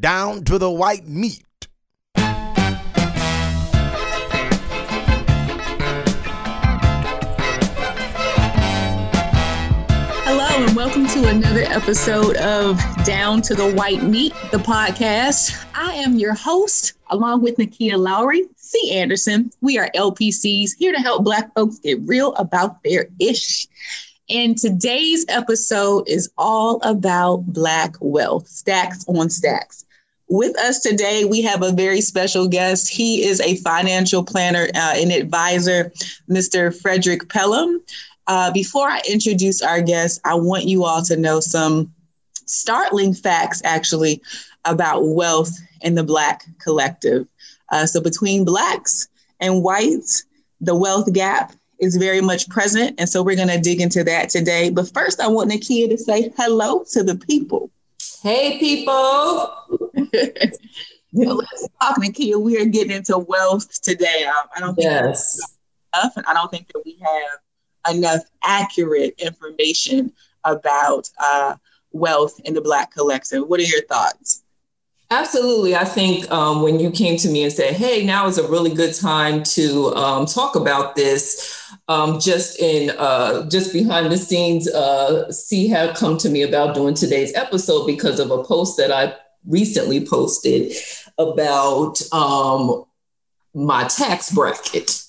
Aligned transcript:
down 0.00 0.44
to 0.44 0.58
the 0.58 0.70
white 0.70 1.06
meat. 1.06 1.42
Hello, 10.24 10.48
and 10.64 10.76
welcome 10.76 11.06
to 11.06 11.28
another 11.28 11.62
episode 11.62 12.36
of 12.36 12.80
Down 13.04 13.40
to 13.42 13.54
the 13.54 13.72
White 13.72 14.02
Meat, 14.02 14.34
the 14.50 14.58
podcast. 14.58 15.64
I 15.74 15.94
am 15.94 16.18
your 16.18 16.34
host, 16.34 16.94
along 17.08 17.42
with 17.42 17.56
Nakia 17.56 17.98
Lowry, 17.98 18.44
C. 18.56 18.92
Anderson. 18.92 19.50
We 19.60 19.78
are 19.78 19.90
LPCs 19.94 20.72
here 20.76 20.92
to 20.92 20.98
help 20.98 21.24
Black 21.24 21.54
folks 21.54 21.78
get 21.78 22.00
real 22.02 22.34
about 22.34 22.82
their 22.82 23.08
ish. 23.18 23.66
And 24.28 24.58
today's 24.58 25.24
episode 25.28 26.08
is 26.08 26.30
all 26.36 26.80
about 26.82 27.46
Black 27.46 27.94
wealth, 28.00 28.48
stacks 28.48 29.04
on 29.06 29.30
stacks. 29.30 29.85
With 30.28 30.58
us 30.58 30.80
today, 30.80 31.24
we 31.24 31.40
have 31.42 31.62
a 31.62 31.70
very 31.70 32.00
special 32.00 32.48
guest. 32.48 32.88
He 32.88 33.24
is 33.24 33.40
a 33.40 33.56
financial 33.56 34.24
planner 34.24 34.66
uh, 34.74 34.94
and 34.96 35.12
advisor, 35.12 35.92
Mr. 36.28 36.74
Frederick 36.80 37.28
Pelham. 37.28 37.80
Uh, 38.26 38.50
before 38.50 38.88
I 38.88 39.00
introduce 39.08 39.62
our 39.62 39.80
guest, 39.80 40.20
I 40.24 40.34
want 40.34 40.64
you 40.64 40.84
all 40.84 41.02
to 41.02 41.16
know 41.16 41.38
some 41.38 41.92
startling 42.46 43.14
facts, 43.14 43.62
actually, 43.64 44.20
about 44.64 45.06
wealth 45.06 45.52
in 45.82 45.94
the 45.94 46.02
Black 46.02 46.44
collective. 46.58 47.28
Uh, 47.70 47.86
so, 47.86 48.00
between 48.00 48.44
Blacks 48.44 49.06
and 49.38 49.62
whites, 49.62 50.24
the 50.60 50.74
wealth 50.74 51.12
gap 51.12 51.52
is 51.78 51.96
very 51.96 52.20
much 52.20 52.48
present. 52.48 52.98
And 52.98 53.08
so, 53.08 53.22
we're 53.22 53.36
going 53.36 53.46
to 53.46 53.60
dig 53.60 53.80
into 53.80 54.02
that 54.02 54.30
today. 54.30 54.70
But 54.70 54.92
first, 54.92 55.20
I 55.20 55.28
want 55.28 55.52
Nakia 55.52 55.88
to 55.88 55.96
say 55.96 56.32
hello 56.36 56.84
to 56.90 57.04
the 57.04 57.14
people. 57.14 57.70
Hey, 58.22 58.58
people. 58.58 59.54
let's 61.12 61.68
talk, 61.80 61.96
Nakia. 61.98 62.40
We 62.40 62.60
are 62.60 62.66
getting 62.66 62.96
into 62.96 63.18
wealth 63.18 63.80
today. 63.82 64.24
Um, 64.24 64.48
I 64.54 64.60
don't 64.60 64.74
think 64.74 64.84
yes. 64.84 65.38
enough, 65.94 66.16
and 66.16 66.26
I 66.26 66.34
don't 66.34 66.50
think 66.50 66.72
that 66.72 66.82
we 66.84 66.98
have 67.02 67.96
enough 67.96 68.22
accurate 68.42 69.14
information 69.18 70.12
about 70.44 71.08
uh, 71.18 71.56
wealth 71.92 72.40
in 72.44 72.54
the 72.54 72.60
Black 72.60 72.92
collective. 72.92 73.46
What 73.48 73.60
are 73.60 73.64
your 73.64 73.82
thoughts? 73.82 74.42
Absolutely. 75.10 75.76
I 75.76 75.84
think 75.84 76.28
um, 76.32 76.62
when 76.62 76.80
you 76.80 76.90
came 76.90 77.16
to 77.18 77.28
me 77.28 77.44
and 77.44 77.52
said, 77.52 77.74
hey, 77.74 78.04
now 78.04 78.26
is 78.26 78.38
a 78.38 78.48
really 78.48 78.74
good 78.74 78.92
time 78.92 79.44
to 79.44 79.94
um, 79.94 80.26
talk 80.26 80.56
about 80.56 80.96
this, 80.96 81.65
um, 81.88 82.18
just 82.18 82.58
in 82.60 82.90
uh, 82.98 83.48
just 83.48 83.72
behind 83.72 84.10
the 84.10 84.18
scenes, 84.18 84.68
uh, 84.68 85.30
C 85.30 85.68
had 85.68 85.94
come 85.96 86.18
to 86.18 86.28
me 86.28 86.42
about 86.42 86.74
doing 86.74 86.94
today's 86.94 87.34
episode 87.34 87.86
because 87.86 88.18
of 88.18 88.30
a 88.30 88.42
post 88.42 88.76
that 88.76 88.90
I 88.90 89.14
recently 89.46 90.04
posted 90.04 90.72
about 91.18 92.00
um, 92.12 92.84
my 93.54 93.86
tax 93.86 94.32
bracket. 94.32 95.02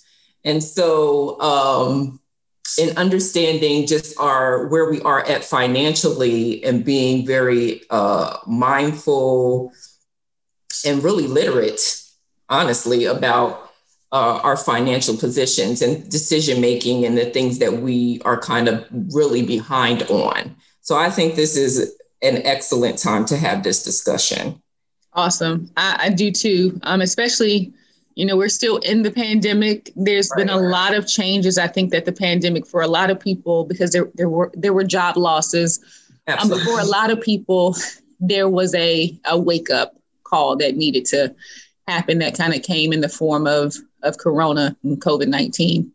And 0.45 0.63
so, 0.63 1.39
um, 1.41 2.19
in 2.77 2.95
understanding 2.97 3.87
just 3.87 4.17
our 4.19 4.67
where 4.67 4.89
we 4.89 5.01
are 5.01 5.25
at 5.25 5.43
financially 5.43 6.63
and 6.63 6.85
being 6.85 7.25
very 7.25 7.81
uh, 7.89 8.37
mindful 8.45 9.71
and 10.85 11.03
really 11.03 11.27
literate, 11.27 12.03
honestly, 12.49 13.05
about 13.05 13.66
uh, 14.11 14.39
our 14.43 14.55
financial 14.55 15.17
positions 15.17 15.81
and 15.81 16.09
decision 16.09 16.61
making 16.61 17.05
and 17.05 17.17
the 17.17 17.25
things 17.25 17.59
that 17.59 17.73
we 17.73 18.21
are 18.23 18.39
kind 18.39 18.67
of 18.67 18.85
really 19.13 19.45
behind 19.45 20.03
on. 20.03 20.55
So 20.81 20.95
I 20.95 21.09
think 21.09 21.35
this 21.35 21.57
is 21.57 21.97
an 22.21 22.37
excellent 22.45 22.97
time 22.97 23.25
to 23.25 23.37
have 23.37 23.63
this 23.63 23.83
discussion. 23.83 24.61
Awesome. 25.13 25.69
I, 25.75 25.97
I 26.03 26.09
do 26.09 26.31
too. 26.31 26.79
Um, 26.83 27.01
especially, 27.01 27.73
you 28.15 28.25
know, 28.25 28.37
we're 28.37 28.49
still 28.49 28.77
in 28.77 29.01
the 29.01 29.11
pandemic. 29.11 29.91
There's 29.95 30.29
right. 30.31 30.45
been 30.45 30.49
a 30.49 30.57
lot 30.57 30.93
of 30.93 31.07
changes. 31.07 31.57
I 31.57 31.67
think 31.67 31.91
that 31.91 32.05
the 32.05 32.13
pandemic 32.13 32.65
for 32.65 32.81
a 32.81 32.87
lot 32.87 33.09
of 33.09 33.19
people, 33.19 33.65
because 33.65 33.91
there 33.91 34.09
there 34.15 34.29
were 34.29 34.51
there 34.55 34.73
were 34.73 34.83
job 34.83 35.17
losses. 35.17 35.79
Um, 36.27 36.49
but 36.49 36.61
for 36.61 36.79
a 36.79 36.85
lot 36.85 37.09
of 37.09 37.21
people, 37.21 37.75
there 38.19 38.49
was 38.49 38.73
a, 38.75 39.17
a 39.25 39.37
wake 39.37 39.69
up 39.69 39.95
call 40.23 40.55
that 40.57 40.75
needed 40.75 41.05
to 41.05 41.33
happen 41.87 42.19
that 42.19 42.37
kind 42.37 42.53
of 42.53 42.61
came 42.63 42.93
in 42.93 43.01
the 43.01 43.09
form 43.09 43.47
of 43.47 43.75
of 44.03 44.17
corona 44.17 44.75
and 44.83 45.01
covid-19 45.01 45.89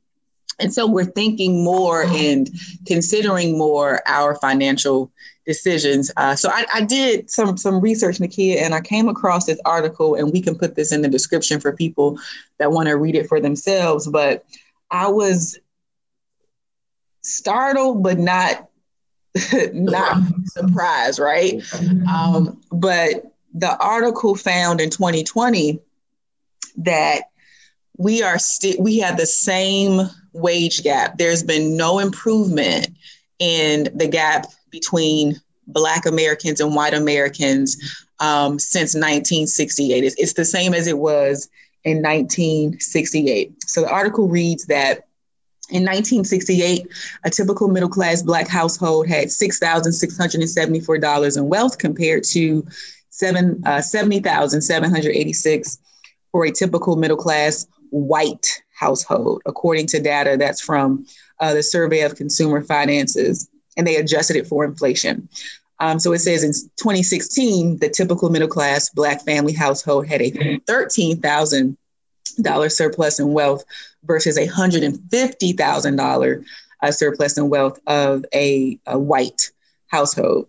and 0.58 0.72
so 0.72 0.86
we're 0.86 1.04
thinking 1.04 1.64
more 1.64 2.04
and 2.04 2.48
considering 2.86 3.58
more 3.58 4.00
our 4.06 4.36
financial 4.36 5.10
decisions. 5.46 6.10
Uh, 6.16 6.36
so 6.36 6.50
I, 6.50 6.66
I, 6.72 6.82
did 6.82 7.30
some 7.30 7.56
some 7.56 7.80
research, 7.80 8.18
Nakia, 8.18 8.62
and 8.62 8.74
I 8.74 8.80
came 8.80 9.08
across 9.08 9.46
this 9.46 9.60
article, 9.64 10.14
and 10.14 10.32
we 10.32 10.40
can 10.40 10.56
put 10.56 10.74
this 10.74 10.92
in 10.92 11.02
the 11.02 11.08
description 11.08 11.60
for 11.60 11.72
people 11.72 12.18
that 12.58 12.70
want 12.70 12.88
to 12.88 12.96
read 12.96 13.16
it 13.16 13.26
for 13.26 13.40
themselves. 13.40 14.06
But 14.06 14.44
I 14.90 15.08
was 15.08 15.58
startled, 17.22 18.02
but 18.02 18.18
not 18.18 18.68
not 19.72 20.22
surprised, 20.46 21.18
right? 21.18 21.62
Um, 22.08 22.60
but 22.70 23.31
the 23.54 23.76
article 23.78 24.34
found 24.34 24.80
in 24.80 24.90
2020 24.90 25.78
that 26.78 27.24
we 27.98 28.22
are 28.22 28.38
still 28.38 28.76
we 28.80 28.98
have 28.98 29.16
the 29.16 29.26
same 29.26 30.08
wage 30.32 30.82
gap. 30.82 31.18
There's 31.18 31.42
been 31.42 31.76
no 31.76 31.98
improvement 31.98 32.88
in 33.38 33.88
the 33.94 34.08
gap 34.08 34.46
between 34.70 35.40
Black 35.66 36.06
Americans 36.06 36.60
and 36.60 36.74
white 36.74 36.94
Americans 36.94 37.76
um, 38.20 38.58
since 38.58 38.94
1968. 38.94 40.04
It's, 40.04 40.16
it's 40.16 40.32
the 40.32 40.44
same 40.44 40.74
as 40.74 40.86
it 40.86 40.98
was 40.98 41.48
in 41.84 42.02
1968. 42.02 43.62
So 43.64 43.80
the 43.82 43.90
article 43.90 44.28
reads 44.28 44.66
that 44.66 45.08
in 45.70 45.84
1968, 45.84 46.88
a 47.24 47.30
typical 47.30 47.68
middle 47.68 47.88
class 47.88 48.22
Black 48.22 48.48
household 48.48 49.08
had 49.08 49.28
$6,674 49.28 51.36
in 51.36 51.48
wealth 51.48 51.78
compared 51.78 52.24
to 52.24 52.66
seven, 53.12 53.62
uh, 53.64 53.80
70,786 53.80 55.78
for 56.32 56.44
a 56.44 56.50
typical 56.50 56.96
middle 56.96 57.16
class 57.16 57.66
white 57.90 58.62
household, 58.74 59.42
according 59.46 59.86
to 59.86 60.00
data 60.00 60.36
that's 60.36 60.60
from 60.60 61.06
uh, 61.40 61.54
the 61.54 61.62
Survey 61.62 62.00
of 62.00 62.16
Consumer 62.16 62.62
Finances, 62.62 63.48
and 63.76 63.86
they 63.86 63.94
adjusted 63.96 64.34
it 64.36 64.48
for 64.48 64.64
inflation. 64.64 65.28
Um, 65.78 65.98
so 66.00 66.12
it 66.12 66.20
says 66.20 66.44
in 66.44 66.52
2016, 66.76 67.78
the 67.78 67.88
typical 67.88 68.30
middle 68.30 68.48
class 68.48 68.88
Black 68.90 69.24
family 69.24 69.52
household 69.52 70.06
had 70.06 70.22
a 70.22 70.30
$13,000 70.30 71.76
surplus 72.72 73.18
in 73.20 73.32
wealth 73.32 73.64
versus 74.04 74.38
a 74.38 74.46
$150,000 74.46 76.44
uh, 76.82 76.90
surplus 76.90 77.36
in 77.36 77.48
wealth 77.50 77.78
of 77.86 78.24
a, 78.32 78.78
a 78.86 78.98
white 78.98 79.50
household. 79.88 80.46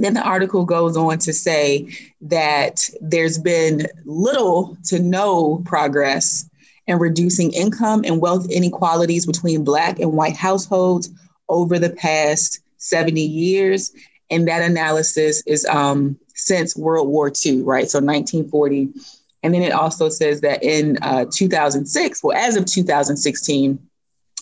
Then 0.00 0.14
the 0.14 0.22
article 0.22 0.64
goes 0.64 0.96
on 0.96 1.18
to 1.18 1.32
say 1.32 1.88
that 2.22 2.88
there's 3.00 3.38
been 3.38 3.86
little 4.04 4.76
to 4.84 4.98
no 4.98 5.58
progress 5.64 6.48
in 6.86 6.98
reducing 6.98 7.52
income 7.52 8.02
and 8.04 8.20
wealth 8.20 8.50
inequalities 8.50 9.26
between 9.26 9.64
Black 9.64 9.98
and 10.00 10.12
white 10.12 10.36
households 10.36 11.10
over 11.48 11.78
the 11.78 11.90
past 11.90 12.60
70 12.78 13.20
years. 13.20 13.92
And 14.30 14.48
that 14.48 14.62
analysis 14.62 15.42
is 15.46 15.64
um, 15.66 16.18
since 16.34 16.76
World 16.76 17.08
War 17.08 17.28
II, 17.28 17.62
right? 17.62 17.90
So 17.90 17.98
1940. 17.98 18.88
And 19.42 19.54
then 19.54 19.62
it 19.62 19.72
also 19.72 20.08
says 20.08 20.40
that 20.42 20.62
in 20.62 20.98
uh, 21.02 21.26
2006, 21.32 22.22
well, 22.22 22.36
as 22.36 22.56
of 22.56 22.66
2016, 22.66 23.78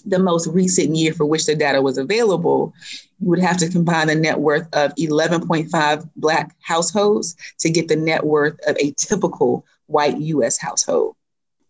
the 0.04 0.18
most 0.18 0.46
recent 0.48 0.94
year 0.94 1.12
for 1.12 1.26
which 1.26 1.46
the 1.46 1.54
data 1.54 1.82
was 1.82 1.98
available, 1.98 2.72
you 3.20 3.28
would 3.28 3.38
have 3.38 3.56
to 3.58 3.68
combine 3.68 4.06
the 4.08 4.14
net 4.14 4.40
worth 4.40 4.66
of 4.74 4.94
11.5 4.96 6.10
Black 6.16 6.56
households 6.60 7.36
to 7.58 7.70
get 7.70 7.88
the 7.88 7.96
net 7.96 8.24
worth 8.24 8.58
of 8.66 8.76
a 8.78 8.92
typical 8.92 9.64
white 9.86 10.18
US 10.18 10.58
household. 10.58 11.16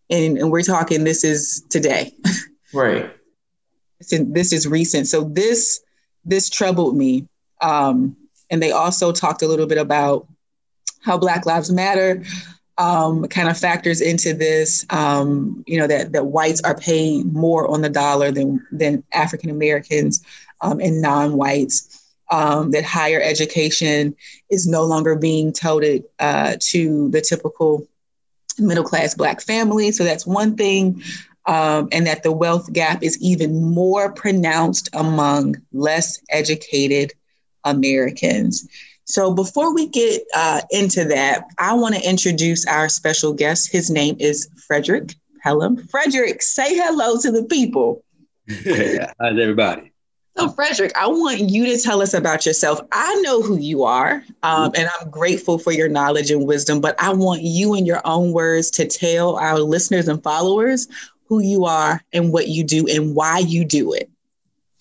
And, 0.09 0.37
and 0.37 0.51
we're 0.51 0.63
talking, 0.63 1.03
this 1.03 1.23
is 1.23 1.63
today. 1.69 2.13
Right. 2.73 3.11
this 3.99 4.53
is 4.53 4.67
recent. 4.67 5.07
So 5.07 5.23
this 5.23 5.81
this 6.25 6.49
troubled 6.49 6.95
me. 6.95 7.27
Um, 7.61 8.15
and 8.49 8.61
they 8.61 8.71
also 8.71 9.11
talked 9.11 9.41
a 9.41 9.47
little 9.47 9.65
bit 9.65 9.77
about 9.77 10.27
how 11.01 11.17
Black 11.17 11.45
Lives 11.45 11.71
Matter 11.71 12.23
um, 12.79 13.27
kind 13.27 13.49
of 13.49 13.57
factors 13.57 14.01
into 14.01 14.33
this. 14.33 14.85
Um, 14.89 15.63
you 15.67 15.77
know 15.77 15.85
that 15.85 16.13
that 16.13 16.27
whites 16.27 16.61
are 16.61 16.75
paid 16.75 17.31
more 17.31 17.67
on 17.67 17.81
the 17.81 17.89
dollar 17.89 18.31
than 18.31 18.65
than 18.71 19.03
African 19.13 19.51
Americans 19.51 20.23
um, 20.61 20.79
and 20.79 21.01
non-whites. 21.01 21.97
Um, 22.31 22.69
that 22.71 22.83
higher 22.83 23.19
education 23.19 24.15
is 24.51 24.67
no 24.67 24.83
longer 24.85 25.15
being 25.15 25.51
touted 25.51 26.03
uh, 26.19 26.57
to 26.59 27.09
the 27.09 27.21
typical 27.21 27.87
middle 28.59 28.83
class 28.83 29.15
Black 29.15 29.41
family. 29.41 29.91
So 29.91 30.03
that's 30.03 30.27
one 30.27 30.55
thing. 30.55 31.01
Um, 31.47 31.89
and 31.91 32.05
that 32.05 32.21
the 32.21 32.31
wealth 32.31 32.71
gap 32.71 33.01
is 33.01 33.19
even 33.19 33.63
more 33.63 34.11
pronounced 34.11 34.89
among 34.93 35.55
less 35.73 36.21
educated 36.29 37.13
Americans. 37.63 38.67
So 39.09 39.33
before 39.33 39.73
we 39.73 39.87
get 39.87 40.21
uh, 40.35 40.61
into 40.69 41.03
that, 41.05 41.45
I 41.57 41.73
want 41.73 41.95
to 41.95 42.07
introduce 42.07 42.67
our 42.67 42.87
special 42.87 43.33
guest. 43.33 43.71
His 43.71 43.89
name 43.89 44.15
is 44.19 44.47
Frederick 44.67 45.15
Pelham. 45.41 45.77
Frederick, 45.87 46.43
say 46.43 46.75
hello 46.75 47.19
to 47.21 47.31
the 47.31 47.43
people. 47.45 48.03
How's 48.47 49.39
everybody? 49.39 49.91
So, 50.37 50.49
Frederick, 50.49 50.95
I 50.95 51.07
want 51.07 51.39
you 51.39 51.65
to 51.75 51.81
tell 51.81 52.03
us 52.03 52.13
about 52.13 52.45
yourself. 52.45 52.81
I 52.91 53.15
know 53.21 53.41
who 53.41 53.57
you 53.57 53.83
are, 53.83 54.23
um, 54.43 54.71
and 54.77 54.87
I'm 55.01 55.09
grateful 55.09 55.57
for 55.57 55.71
your 55.71 55.89
knowledge 55.89 56.29
and 56.29 56.45
wisdom, 56.45 56.79
but 56.79 56.95
I 57.01 57.11
want 57.11 57.41
you, 57.41 57.73
in 57.73 57.87
your 57.87 58.01
own 58.05 58.31
words, 58.31 58.69
to 58.71 58.85
tell 58.85 59.37
our 59.37 59.59
listeners 59.59 60.07
and 60.07 60.21
followers 60.21 60.87
who 61.25 61.41
you 61.41 61.65
are 61.65 62.03
and 62.13 62.31
what 62.31 62.47
you 62.47 62.63
do 62.63 62.87
and 62.87 63.15
why 63.15 63.39
you 63.39 63.65
do 63.65 63.91
it. 63.91 64.07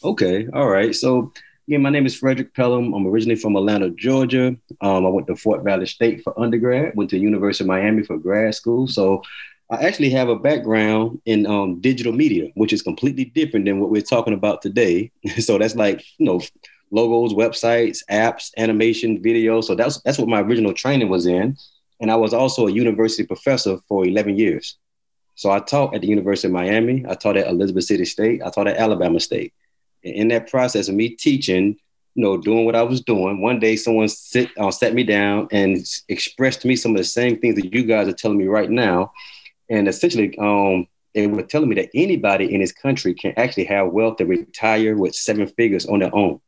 Okay. 0.05 0.47
All 0.53 0.69
right. 0.69 0.95
So, 0.95 1.33
yeah, 1.69 1.77
my 1.77 1.91
name 1.91 2.07
is 2.07 2.17
Frederick 2.17 2.55
Pelham. 2.55 2.95
I'm 2.95 3.07
originally 3.07 3.37
from 3.37 3.55
Atlanta, 3.55 3.91
Georgia. 3.91 4.57
Um, 4.81 5.05
I 5.05 5.09
went 5.11 5.27
to 5.27 5.37
Fort 5.37 5.63
Valley 5.63 5.85
State 5.85 6.25
for 6.25 6.39
undergrad, 6.41 6.97
went 6.97 7.11
to 7.11 7.19
University 7.19 7.65
of 7.65 7.69
Miami 7.69 8.03
for 8.03 8.17
grad 8.17 8.55
school. 8.55 8.89
So, 8.89 9.23
I 9.71 9.85
actually 9.85 10.09
have 10.11 10.31
a 10.31 10.39
background 10.39 11.21
in 11.27 11.45
um, 11.47 11.79
digital 11.83 12.13
media, 12.13 12.51
which 12.55 12.73
is 12.73 12.81
completely 12.81 13.27
different 13.27 13.67
than 13.67 13.81
what 13.81 13.91
we're 13.91 14.01
talking 14.01 14.33
about 14.33 14.63
today. 14.63 15.13
so 15.41 15.59
that's 15.59 15.77
like 15.77 16.03
you 16.17 16.25
know 16.25 16.41
logos, 16.91 17.35
websites, 17.35 17.99
apps, 18.11 18.51
animation, 18.57 19.23
video. 19.23 19.61
So 19.61 19.75
that's 19.75 20.01
that's 20.01 20.19
what 20.19 20.27
my 20.29 20.41
original 20.41 20.73
training 20.73 21.11
was 21.11 21.27
in, 21.27 21.55
and 22.01 22.11
I 22.11 22.17
was 22.17 22.33
also 22.33 22.67
a 22.67 22.73
university 22.73 23.27
professor 23.27 23.77
for 23.89 24.07
11 24.07 24.39
years. 24.39 24.79
So 25.35 25.51
I 25.51 25.59
taught 25.59 25.95
at 25.95 26.01
the 26.01 26.09
University 26.09 26.49
of 26.49 26.55
Miami. 26.55 27.05
I 27.07 27.15
taught 27.15 27.37
at 27.37 27.47
Elizabeth 27.47 27.85
City 27.85 28.07
State. 28.07 28.41
I 28.43 28.49
taught 28.49 28.69
at 28.69 28.79
Alabama 28.79 29.21
State. 29.21 29.53
And 30.05 30.15
in 30.15 30.29
that 30.29 30.51
process 30.51 30.89
of 30.89 30.95
me 30.95 31.11
teaching, 31.11 31.77
you 32.15 32.23
know, 32.23 32.37
doing 32.37 32.65
what 32.65 32.77
I 32.77 32.83
was 32.83 33.01
doing, 33.01 33.41
one 33.41 33.61
day 33.61 33.77
someone 33.77 34.09
sit 34.09 34.51
uh, 34.59 34.71
sat 34.71 34.95
me 34.95 35.05
down 35.05 35.49
and 35.53 35.79
expressed 36.09 36.63
to 36.63 36.69
me 36.69 36.77
some 36.77 36.93
of 36.93 36.99
the 36.99 37.05
same 37.05 37.39
things 37.39 37.55
that 37.57 37.73
you 37.73 37.85
guys 37.85 38.09
are 38.09 38.13
telling 38.13 38.39
me 38.39 38.47
right 38.47 38.71
now 38.71 39.13
and 39.69 39.89
essentially 39.89 40.37
um, 40.39 40.87
they 41.15 41.27
were 41.27 41.43
telling 41.43 41.69
me 41.69 41.75
that 41.77 41.91
anybody 41.95 42.53
in 42.53 42.61
this 42.61 42.73
country 42.73 43.15
can 43.15 43.33
actually 43.37 43.65
have 43.65 43.89
wealth 43.89 44.17
to 44.19 44.27
retire 44.27 44.97
with 44.97 45.15
seven 45.15 45.47
figures 45.47 45.87
on 45.87 46.01
their 46.01 46.15
own, 46.15 46.41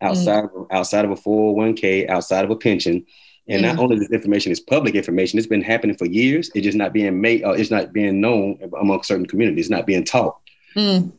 outside 0.00 0.44
mm. 0.44 0.62
of, 0.62 0.66
outside 0.70 1.04
of 1.04 1.10
a 1.10 1.16
401k, 1.16 2.08
outside 2.08 2.44
of 2.44 2.50
a 2.50 2.56
pension. 2.56 3.04
And 3.48 3.64
mm. 3.64 3.68
not 3.68 3.78
only 3.78 3.98
this 3.98 4.10
information 4.10 4.52
is 4.52 4.60
public 4.60 4.94
information, 4.94 5.38
it's 5.38 5.48
been 5.48 5.62
happening 5.62 5.96
for 5.96 6.06
years. 6.06 6.50
It's 6.54 6.64
just 6.64 6.78
not 6.78 6.92
being 6.92 7.20
made, 7.20 7.44
uh, 7.44 7.52
it's 7.52 7.70
not 7.70 7.92
being 7.92 8.20
known 8.20 8.58
among 8.80 9.02
certain 9.02 9.26
communities, 9.26 9.70
not 9.70 9.86
being 9.86 10.04
taught. 10.04 10.38
Mm. 10.76 11.12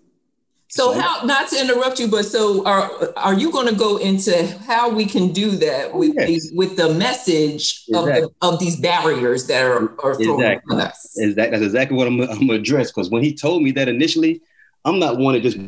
So, 0.76 0.92
how 1.00 1.24
not 1.24 1.50
to 1.50 1.62
interrupt 1.62 2.00
you, 2.00 2.08
but 2.08 2.26
so 2.26 2.66
are 2.66 3.14
are 3.16 3.36
you 3.36 3.52
going 3.52 3.68
to 3.68 3.76
go 3.76 3.98
into 3.98 4.48
how 4.66 4.90
we 4.90 5.06
can 5.06 5.32
do 5.32 5.52
that 5.52 5.92
oh, 5.94 6.00
with 6.00 6.16
yes. 6.16 6.28
these, 6.28 6.52
with 6.52 6.78
the 6.78 6.92
message 6.96 7.84
exactly. 7.88 8.24
of, 8.24 8.32
the, 8.42 8.48
of 8.48 8.60
these 8.60 8.78
barriers 8.78 9.46
that 9.46 9.64
are, 9.64 9.92
are 10.04 10.16
thrown 10.16 10.42
exactly. 10.42 10.76
on 10.76 10.82
us? 10.82 11.16
Exactly. 11.16 11.52
That's 11.52 11.64
exactly 11.64 11.96
what 11.96 12.08
I'm, 12.08 12.20
I'm 12.22 12.48
gonna 12.48 12.54
address. 12.54 12.92
Because 12.92 13.12
when 13.12 13.22
he 13.22 13.36
told 13.36 13.62
me 13.62 13.70
that 13.74 13.88
initially, 13.88 14.42
I'm 14.84 14.98
not 14.98 15.20
one 15.20 15.36
to 15.36 15.42
just 15.42 15.60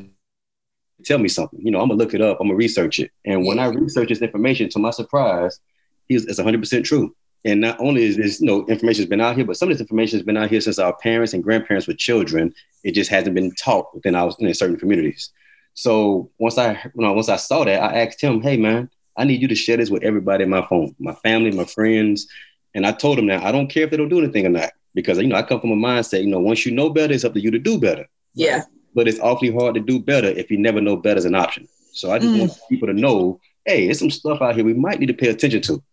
tell 1.04 1.19
me 1.19 1.28
something. 1.28 1.60
You 1.62 1.69
know, 1.69 1.81
I'm 1.81 1.90
gonna 1.90 2.00
look 2.00 2.16
it 2.16 2.22
up. 2.22 2.40
I'm 2.42 2.48
gonna 2.48 2.58
research 2.58 2.98
it. 2.98 3.12
And 3.25 3.44
yeah. 3.44 3.48
when 3.48 3.60
I 3.60 3.68
research 3.68 4.10
this 4.10 4.24
information, 4.24 4.69
to 4.69 4.80
my 4.80 4.90
surprise, 4.90 5.60
he's 6.08 6.25
it's 6.25 6.40
100 6.40 6.60
percent 6.60 6.84
true. 6.84 7.16
And 7.46 7.62
not 7.62 7.80
only 7.80 8.04
is 8.04 8.18
this, 8.18 8.42
you 8.42 8.48
know, 8.48 8.66
information 8.66 9.04
has 9.04 9.10
been 9.10 9.22
out 9.22 9.36
here, 9.36 9.46
but 9.46 9.56
some 9.56 9.70
of 9.70 9.76
this 9.76 9.82
information 9.82 10.18
has 10.18 10.26
been 10.26 10.36
out 10.36 10.50
here 10.50 10.60
since 10.60 10.80
our 10.80 10.96
parents 10.98 11.34
and 11.34 11.44
grandparents 11.44 11.88
were 11.88 11.94
children. 11.94 12.54
It 12.84 12.94
just 12.94 13.12
hasn't 13.12 13.36
been 13.36 13.54
taught 13.54 13.94
within 13.94 14.16
our 14.16 14.34
in 14.40 14.52
certain 14.56 14.78
communities. 14.78 15.32
So 15.76 16.32
once 16.40 16.58
I, 16.58 16.74
you 16.74 16.92
know, 16.96 17.14
once 17.14 17.30
I 17.30 17.36
saw 17.36 17.64
that, 17.64 17.84
I 17.84 18.02
asked 18.02 18.20
him, 18.20 18.42
"Hey, 18.42 18.58
man, 18.58 18.90
I 19.16 19.26
need 19.26 19.42
you 19.42 19.48
to 19.48 19.56
share 19.56 19.78
this 19.78 19.92
with 19.92 20.04
everybody 20.04 20.44
in 20.44 20.50
my 20.50 20.66
phone, 20.66 20.96
my 20.98 21.14
family, 21.14 21.52
my 21.52 21.66
friends." 21.66 22.28
And 22.74 22.86
I 22.86 22.92
told 22.92 23.20
him 23.20 23.28
that 23.28 23.44
I 23.44 23.52
don't 23.52 23.68
care 23.68 23.84
if 23.84 23.92
they 23.92 23.98
don't 23.98 24.10
do 24.10 24.20
anything 24.20 24.46
or 24.48 24.50
not, 24.50 24.72
because 24.96 25.20
you 25.20 25.28
know 25.28 25.36
I 25.36 25.44
come 25.44 25.62
from 25.62 25.72
a 25.72 25.76
mindset, 25.76 26.22
you 26.22 26.28
know, 26.28 26.40
once 26.40 26.66
you 26.66 26.72
know 26.72 26.90
better, 26.90 27.14
it's 27.14 27.24
up 27.24 27.34
to 27.34 27.40
you 27.40 27.52
to 27.52 27.60
do 27.60 27.80
better. 27.80 28.08
Yeah. 28.34 28.64
But 28.96 29.08
it's 29.08 29.20
awfully 29.20 29.52
hard 29.52 29.76
to 29.76 29.82
do 29.82 30.00
better 30.00 30.28
if 30.28 30.50
you 30.50 30.58
never 30.58 30.82
know 30.82 30.96
better 30.96 31.18
is 31.18 31.26
an 31.26 31.36
option. 31.36 31.68
So 31.92 32.12
I 32.12 32.20
just 32.20 32.34
mm. 32.34 32.40
want 32.40 32.60
people 32.70 32.88
to 32.88 32.94
know, 32.94 33.40
hey, 33.66 33.86
there's 33.86 34.00
some 34.00 34.10
stuff 34.10 34.42
out 34.42 34.56
here 34.56 34.66
we 34.66 34.74
might 34.74 35.00
need 35.00 35.08
to 35.08 35.14
pay 35.14 35.30
attention 35.30 35.62
to. 35.64 35.84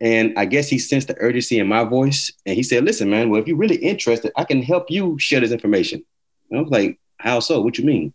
And 0.00 0.38
I 0.38 0.46
guess 0.46 0.68
he 0.68 0.78
sensed 0.78 1.08
the 1.08 1.16
urgency 1.18 1.58
in 1.58 1.66
my 1.66 1.84
voice. 1.84 2.32
And 2.46 2.56
he 2.56 2.62
said, 2.62 2.84
listen, 2.84 3.10
man, 3.10 3.28
well, 3.28 3.40
if 3.40 3.46
you're 3.46 3.56
really 3.56 3.76
interested, 3.76 4.32
I 4.36 4.44
can 4.44 4.62
help 4.62 4.90
you 4.90 5.18
share 5.18 5.40
this 5.40 5.52
information. 5.52 6.02
And 6.50 6.58
I 6.58 6.62
was 6.62 6.70
like, 6.70 6.98
how 7.18 7.40
so? 7.40 7.60
What 7.60 7.76
you 7.76 7.84
mean? 7.84 8.14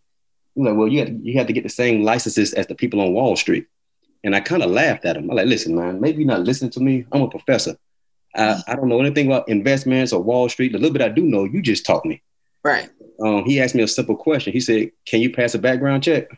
He 0.56 0.62
was 0.62 0.70
like, 0.70 0.78
well, 0.78 0.88
you 0.88 1.00
have, 1.00 1.10
to, 1.10 1.14
you 1.14 1.38
have 1.38 1.48
to 1.48 1.54
get 1.54 1.64
the 1.64 1.70
same 1.70 2.04
licenses 2.04 2.54
as 2.54 2.66
the 2.68 2.76
people 2.76 3.02
on 3.02 3.14
Wall 3.14 3.36
Street. 3.36 3.68
And 4.24 4.36
I 4.36 4.40
kind 4.40 4.64
of 4.64 4.72
laughed 4.72 5.06
at 5.06 5.16
him. 5.16 5.30
I'm 5.30 5.36
like, 5.36 5.46
listen, 5.46 5.76
man, 5.76 6.02
maybe 6.02 6.24
you're 6.24 6.28
not 6.28 6.42
listening 6.42 6.72
to 6.72 6.80
me. 6.80 7.06
I'm 7.12 7.22
a 7.22 7.30
professor. 7.30 7.78
I, 8.36 8.62
I 8.68 8.76
don't 8.76 8.90
know 8.90 9.00
anything 9.00 9.28
about 9.28 9.48
investments 9.48 10.12
or 10.12 10.24
Wall 10.24 10.50
Street. 10.50 10.72
The 10.72 10.80
little 10.80 10.94
bit 10.94 11.04
I 11.04 11.10
do 11.10 11.22
know, 11.22 11.44
you 11.44 11.62
just 11.62 11.86
taught 11.86 12.06
me. 12.06 12.24
Right. 12.64 12.90
Um, 13.20 13.46
he 13.46 13.62
asked 13.62 13.76
me 13.76 13.84
a 13.84 13.88
simple 13.88 14.16
question. 14.16 14.54
He 14.54 14.60
said, 14.60 14.90
can 15.06 15.22
you 15.22 15.32
pass 15.32 15.54
a 15.54 15.60
background 15.60 16.04
check? 16.04 16.32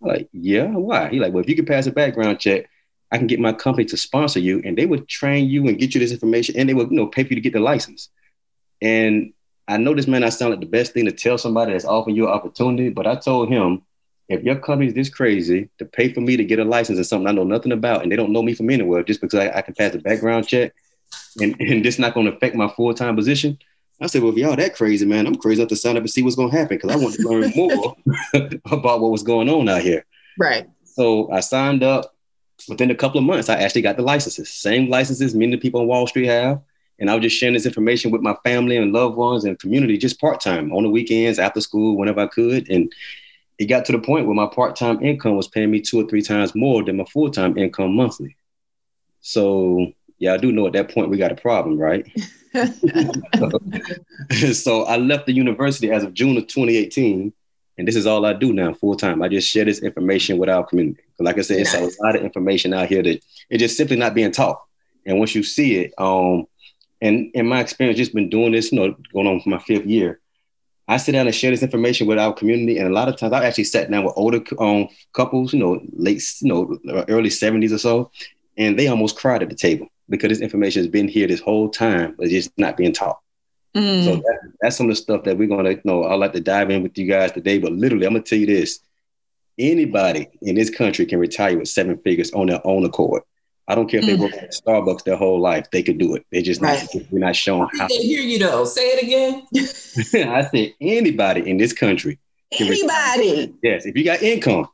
I'm 0.00 0.08
like, 0.08 0.28
yeah, 0.32 0.66
why? 0.66 1.10
He 1.10 1.20
like, 1.20 1.34
well, 1.34 1.42
if 1.42 1.48
you 1.50 1.56
can 1.56 1.66
pass 1.66 1.86
a 1.86 1.92
background 1.92 2.40
check, 2.40 2.70
I 3.14 3.18
can 3.18 3.28
get 3.28 3.38
my 3.38 3.52
company 3.52 3.84
to 3.86 3.96
sponsor 3.96 4.40
you 4.40 4.60
and 4.64 4.76
they 4.76 4.86
would 4.86 5.06
train 5.06 5.48
you 5.48 5.68
and 5.68 5.78
get 5.78 5.94
you 5.94 6.00
this 6.00 6.10
information 6.10 6.56
and 6.58 6.68
they 6.68 6.74
would, 6.74 6.90
you 6.90 6.96
know, 6.96 7.06
pay 7.06 7.22
for 7.22 7.28
you 7.28 7.36
to 7.36 7.40
get 7.40 7.52
the 7.52 7.60
license. 7.60 8.08
And 8.82 9.32
I 9.68 9.76
know 9.76 9.94
this 9.94 10.08
man, 10.08 10.24
I 10.24 10.30
sound 10.30 10.50
like 10.50 10.58
the 10.58 10.66
best 10.66 10.94
thing 10.94 11.04
to 11.04 11.12
tell 11.12 11.38
somebody 11.38 11.72
that's 11.72 11.84
offering 11.84 12.16
you 12.16 12.26
an 12.26 12.32
opportunity, 12.32 12.88
but 12.88 13.06
I 13.06 13.14
told 13.14 13.50
him, 13.50 13.82
if 14.28 14.42
your 14.42 14.56
company's 14.56 14.94
this 14.94 15.08
crazy 15.08 15.70
to 15.78 15.84
pay 15.84 16.12
for 16.12 16.22
me 16.22 16.36
to 16.36 16.44
get 16.44 16.58
a 16.58 16.64
license 16.64 16.98
is 16.98 17.08
something 17.08 17.28
I 17.28 17.32
know 17.32 17.44
nothing 17.44 17.70
about 17.70 18.02
and 18.02 18.10
they 18.10 18.16
don't 18.16 18.32
know 18.32 18.42
me 18.42 18.52
from 18.52 18.68
anywhere 18.68 19.04
just 19.04 19.20
because 19.20 19.38
I, 19.38 19.58
I 19.58 19.62
can 19.62 19.74
pass 19.74 19.94
a 19.94 19.98
background 19.98 20.48
check 20.48 20.74
and, 21.40 21.54
and 21.60 21.84
this 21.84 22.00
not 22.00 22.14
going 22.14 22.26
to 22.26 22.34
affect 22.34 22.56
my 22.56 22.66
full-time 22.66 23.14
position. 23.14 23.58
I 24.00 24.08
said, 24.08 24.22
well, 24.22 24.32
if 24.32 24.38
y'all 24.38 24.56
that 24.56 24.74
crazy, 24.74 25.06
man, 25.06 25.28
I'm 25.28 25.36
crazy 25.36 25.60
enough 25.60 25.68
to 25.68 25.76
sign 25.76 25.96
up 25.96 26.00
and 26.02 26.10
see 26.10 26.24
what's 26.24 26.34
going 26.34 26.50
to 26.50 26.56
happen 26.56 26.78
because 26.78 26.90
I 26.90 26.96
want 26.96 27.14
to 27.14 27.22
learn 27.22 27.52
more 27.54 27.94
about 28.72 29.00
what 29.00 29.12
was 29.12 29.22
going 29.22 29.48
on 29.48 29.68
out 29.68 29.82
here. 29.82 30.04
Right. 30.36 30.66
So 30.84 31.30
I 31.30 31.38
signed 31.38 31.84
up 31.84 32.13
within 32.68 32.90
a 32.90 32.94
couple 32.94 33.18
of 33.18 33.24
months, 33.24 33.48
I 33.48 33.56
actually 33.56 33.82
got 33.82 33.96
the 33.96 34.02
licenses, 34.02 34.50
same 34.50 34.88
licenses 34.88 35.34
many 35.34 35.56
people 35.56 35.80
on 35.80 35.86
Wall 35.86 36.06
Street 36.06 36.26
have. 36.26 36.60
And 36.98 37.10
I 37.10 37.14
was 37.14 37.22
just 37.22 37.36
sharing 37.36 37.54
this 37.54 37.66
information 37.66 38.12
with 38.12 38.20
my 38.22 38.36
family 38.44 38.76
and 38.76 38.92
loved 38.92 39.16
ones 39.16 39.44
and 39.44 39.58
community 39.58 39.98
just 39.98 40.20
part 40.20 40.40
time 40.40 40.72
on 40.72 40.84
the 40.84 40.90
weekends, 40.90 41.40
after 41.40 41.60
school, 41.60 41.96
whenever 41.96 42.20
I 42.20 42.28
could. 42.28 42.70
And 42.70 42.92
it 43.58 43.66
got 43.66 43.84
to 43.86 43.92
the 43.92 43.98
point 43.98 44.26
where 44.26 44.34
my 44.34 44.46
part 44.46 44.76
time 44.76 45.02
income 45.02 45.36
was 45.36 45.48
paying 45.48 45.70
me 45.70 45.80
two 45.80 46.00
or 46.00 46.08
three 46.08 46.22
times 46.22 46.54
more 46.54 46.84
than 46.84 46.96
my 46.96 47.04
full 47.04 47.30
time 47.30 47.58
income 47.58 47.96
monthly. 47.96 48.36
So, 49.20 49.92
yeah, 50.18 50.34
I 50.34 50.36
do 50.36 50.52
know 50.52 50.66
at 50.66 50.72
that 50.74 50.92
point 50.92 51.10
we 51.10 51.18
got 51.18 51.32
a 51.32 51.36
problem, 51.36 51.78
right? 51.78 52.06
so 54.52 54.84
I 54.84 54.96
left 54.96 55.26
the 55.26 55.32
university 55.32 55.90
as 55.90 56.04
of 56.04 56.14
June 56.14 56.36
of 56.36 56.46
2018 56.46 57.32
and 57.76 57.88
this 57.88 57.96
is 57.96 58.06
all 58.06 58.24
I 58.24 58.32
do 58.32 58.52
now, 58.52 58.72
full 58.72 58.96
time. 58.96 59.22
I 59.22 59.28
just 59.28 59.48
share 59.48 59.64
this 59.64 59.82
information 59.82 60.38
with 60.38 60.48
our 60.48 60.64
community. 60.64 61.00
Like 61.18 61.38
I 61.38 61.42
said, 61.42 61.60
it's 61.60 61.74
nice. 61.74 61.98
a 61.98 62.02
lot 62.02 62.16
of 62.16 62.22
information 62.22 62.72
out 62.72 62.88
here 62.88 63.02
that 63.02 63.20
it's 63.50 63.60
just 63.60 63.76
simply 63.76 63.96
not 63.96 64.14
being 64.14 64.30
taught. 64.30 64.62
And 65.06 65.18
once 65.18 65.34
you 65.34 65.42
see 65.42 65.76
it, 65.76 65.94
um, 65.98 66.46
and 67.00 67.30
in 67.34 67.46
my 67.46 67.60
experience, 67.60 67.98
just 67.98 68.14
been 68.14 68.30
doing 68.30 68.52
this, 68.52 68.72
you 68.72 68.80
know, 68.80 68.96
going 69.12 69.26
on 69.26 69.40
for 69.40 69.50
my 69.50 69.58
fifth 69.58 69.86
year, 69.86 70.20
I 70.86 70.98
sit 70.98 71.12
down 71.12 71.26
and 71.26 71.34
share 71.34 71.50
this 71.50 71.62
information 71.62 72.06
with 72.06 72.18
our 72.18 72.32
community. 72.32 72.78
And 72.78 72.88
a 72.88 72.92
lot 72.92 73.08
of 73.08 73.16
times 73.16 73.32
I 73.32 73.44
actually 73.44 73.64
sat 73.64 73.90
down 73.90 74.04
with 74.04 74.14
older 74.16 74.40
um, 74.58 74.88
couples, 75.12 75.52
you 75.52 75.58
know, 75.58 75.80
late, 75.92 76.22
you 76.40 76.48
know, 76.48 77.04
early 77.08 77.30
70s 77.30 77.72
or 77.72 77.78
so, 77.78 78.10
and 78.56 78.78
they 78.78 78.86
almost 78.86 79.16
cried 79.16 79.42
at 79.42 79.48
the 79.48 79.54
table 79.54 79.88
because 80.08 80.28
this 80.28 80.40
information 80.40 80.80
has 80.82 80.90
been 80.90 81.08
here 81.08 81.26
this 81.26 81.40
whole 81.40 81.68
time, 81.68 82.14
but 82.16 82.26
it's 82.26 82.32
just 82.32 82.52
not 82.58 82.76
being 82.76 82.92
taught. 82.92 83.18
Mm. 83.74 84.04
So 84.04 84.16
that, 84.16 84.52
that's 84.60 84.76
some 84.76 84.86
of 84.86 84.92
the 84.92 85.02
stuff 85.02 85.24
that 85.24 85.36
we're 85.36 85.48
gonna 85.48 85.70
you 85.70 85.80
know. 85.84 86.04
I'd 86.04 86.14
like 86.14 86.32
to 86.34 86.40
dive 86.40 86.70
in 86.70 86.82
with 86.82 86.96
you 86.96 87.06
guys 87.06 87.32
today, 87.32 87.58
but 87.58 87.72
literally, 87.72 88.06
I'm 88.06 88.12
gonna 88.12 88.24
tell 88.24 88.38
you 88.38 88.46
this: 88.46 88.80
anybody 89.58 90.28
in 90.42 90.54
this 90.54 90.70
country 90.70 91.06
can 91.06 91.18
retire 91.18 91.58
with 91.58 91.68
seven 91.68 91.98
figures 91.98 92.32
on 92.32 92.46
their 92.46 92.64
own 92.64 92.84
accord. 92.84 93.22
I 93.66 93.74
don't 93.74 93.88
care 93.88 94.00
if 94.00 94.06
they 94.06 94.16
mm. 94.16 94.20
work 94.20 94.34
at 94.34 94.52
Starbucks 94.52 95.04
their 95.04 95.16
whole 95.16 95.40
life; 95.40 95.70
they 95.72 95.82
could 95.82 95.98
do 95.98 96.14
it. 96.14 96.24
They 96.30 96.42
just 96.42 96.60
right. 96.60 96.86
not, 96.94 97.04
we're 97.10 97.18
not 97.18 97.34
showing 97.34 97.68
how. 97.76 97.86
I 97.86 97.88
hear 97.88 98.20
you 98.20 98.38
though. 98.38 98.64
Say 98.64 98.82
it 98.82 99.02
again. 99.02 99.42
I 100.32 100.42
said 100.48 100.74
anybody 100.80 101.48
in 101.50 101.56
this 101.56 101.72
country. 101.72 102.18
Anybody. 102.52 103.54
Yes, 103.60 103.86
if 103.86 103.96
you 103.96 104.04
got 104.04 104.22
income, 104.22 104.68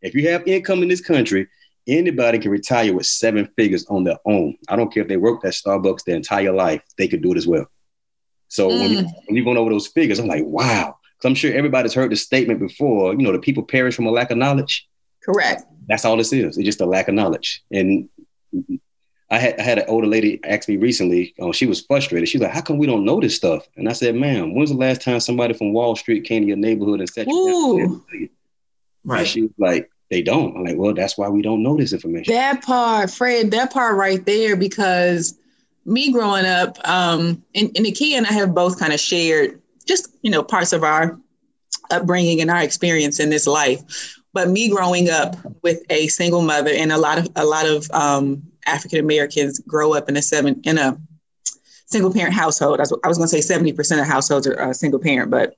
if 0.00 0.14
you 0.14 0.30
have 0.30 0.46
income 0.46 0.82
in 0.82 0.88
this 0.88 1.02
country, 1.02 1.48
anybody 1.86 2.38
can 2.38 2.50
retire 2.50 2.94
with 2.94 3.04
seven 3.04 3.46
figures 3.56 3.84
on 3.86 4.04
their 4.04 4.18
own. 4.24 4.56
I 4.68 4.76
don't 4.76 4.92
care 4.92 5.02
if 5.02 5.08
they 5.08 5.18
worked 5.18 5.44
at 5.44 5.52
Starbucks 5.52 6.04
their 6.04 6.16
entire 6.16 6.52
life; 6.52 6.82
they 6.96 7.08
could 7.08 7.20
do 7.20 7.32
it 7.32 7.36
as 7.36 7.46
well. 7.46 7.66
So 8.48 8.68
mm. 8.68 8.80
when, 8.80 8.90
you, 8.90 8.98
when 8.98 9.36
you're 9.36 9.44
going 9.44 9.56
over 9.56 9.70
those 9.70 9.86
figures, 9.88 10.18
I'm 10.18 10.26
like, 10.26 10.44
wow. 10.44 10.96
Because 11.16 11.28
I'm 11.28 11.34
sure 11.34 11.52
everybody's 11.52 11.94
heard 11.94 12.10
the 12.10 12.16
statement 12.16 12.60
before, 12.60 13.12
you 13.12 13.22
know, 13.22 13.32
the 13.32 13.38
people 13.38 13.62
perish 13.62 13.96
from 13.96 14.06
a 14.06 14.10
lack 14.10 14.30
of 14.30 14.38
knowledge. 14.38 14.88
Correct. 15.22 15.64
That's 15.88 16.04
all 16.04 16.16
this 16.16 16.32
is. 16.32 16.56
It's 16.56 16.66
just 16.66 16.80
a 16.80 16.86
lack 16.86 17.08
of 17.08 17.14
knowledge. 17.14 17.62
And 17.70 18.08
I 19.30 19.38
had 19.38 19.58
I 19.58 19.62
had 19.62 19.78
an 19.78 19.86
older 19.88 20.06
lady 20.06 20.40
ask 20.44 20.68
me 20.68 20.76
recently, 20.76 21.34
oh, 21.38 21.52
she 21.52 21.66
was 21.66 21.80
frustrated. 21.80 22.28
She's 22.28 22.40
like, 22.40 22.52
how 22.52 22.60
come 22.60 22.78
we 22.78 22.86
don't 22.86 23.04
know 23.04 23.20
this 23.20 23.34
stuff? 23.34 23.66
And 23.76 23.88
I 23.88 23.92
said, 23.92 24.14
ma'am, 24.14 24.54
when's 24.54 24.70
the 24.70 24.76
last 24.76 25.02
time 25.02 25.18
somebody 25.20 25.54
from 25.54 25.72
Wall 25.72 25.96
Street 25.96 26.24
came 26.24 26.42
to 26.42 26.48
your 26.48 26.56
neighborhood 26.56 27.00
and 27.00 27.08
said 27.08 27.26
you 27.26 28.04
Right. 29.04 29.20
And 29.20 29.28
she 29.28 29.42
was 29.42 29.52
like, 29.58 29.90
they 30.10 30.22
don't. 30.22 30.56
I'm 30.56 30.64
like, 30.64 30.76
well, 30.76 30.94
that's 30.94 31.16
why 31.16 31.28
we 31.28 31.42
don't 31.42 31.62
know 31.62 31.76
this 31.76 31.92
information. 31.92 32.34
That 32.34 32.62
part, 32.62 33.10
Fred, 33.10 33.50
that 33.52 33.72
part 33.72 33.96
right 33.96 34.24
there, 34.24 34.56
because 34.56 35.38
me 35.86 36.12
growing 36.12 36.44
up, 36.44 36.76
um, 36.88 37.42
and, 37.54 37.70
and 37.76 37.86
Nakia 37.86 38.16
and 38.16 38.26
I 38.26 38.32
have 38.32 38.54
both 38.54 38.78
kind 38.78 38.92
of 38.92 39.00
shared 39.00 39.60
just, 39.86 40.08
you 40.22 40.30
know, 40.30 40.42
parts 40.42 40.72
of 40.72 40.82
our 40.82 41.18
upbringing 41.90 42.40
and 42.40 42.50
our 42.50 42.62
experience 42.62 43.20
in 43.20 43.30
this 43.30 43.46
life. 43.46 43.80
But 44.32 44.50
me 44.50 44.68
growing 44.68 45.08
up 45.08 45.36
with 45.62 45.80
a 45.88 46.08
single 46.08 46.42
mother 46.42 46.70
and 46.70 46.92
a 46.92 46.98
lot 46.98 47.18
of 47.18 47.28
a 47.36 47.44
lot 47.44 47.66
of 47.66 47.90
um, 47.92 48.42
African 48.66 48.98
Americans 48.98 49.60
grow 49.60 49.94
up 49.94 50.08
in 50.08 50.16
a 50.16 50.22
seven 50.22 50.60
in 50.64 50.76
a 50.76 50.98
single 51.86 52.12
parent 52.12 52.34
household. 52.34 52.80
I 52.80 52.82
was, 52.82 52.92
was 53.04 53.16
going 53.16 53.28
to 53.28 53.36
say 53.36 53.40
seventy 53.40 53.72
percent 53.72 54.00
of 54.00 54.06
households 54.06 54.46
are 54.46 54.60
uh, 54.60 54.72
single 54.72 55.00
parent, 55.00 55.30
but 55.30 55.54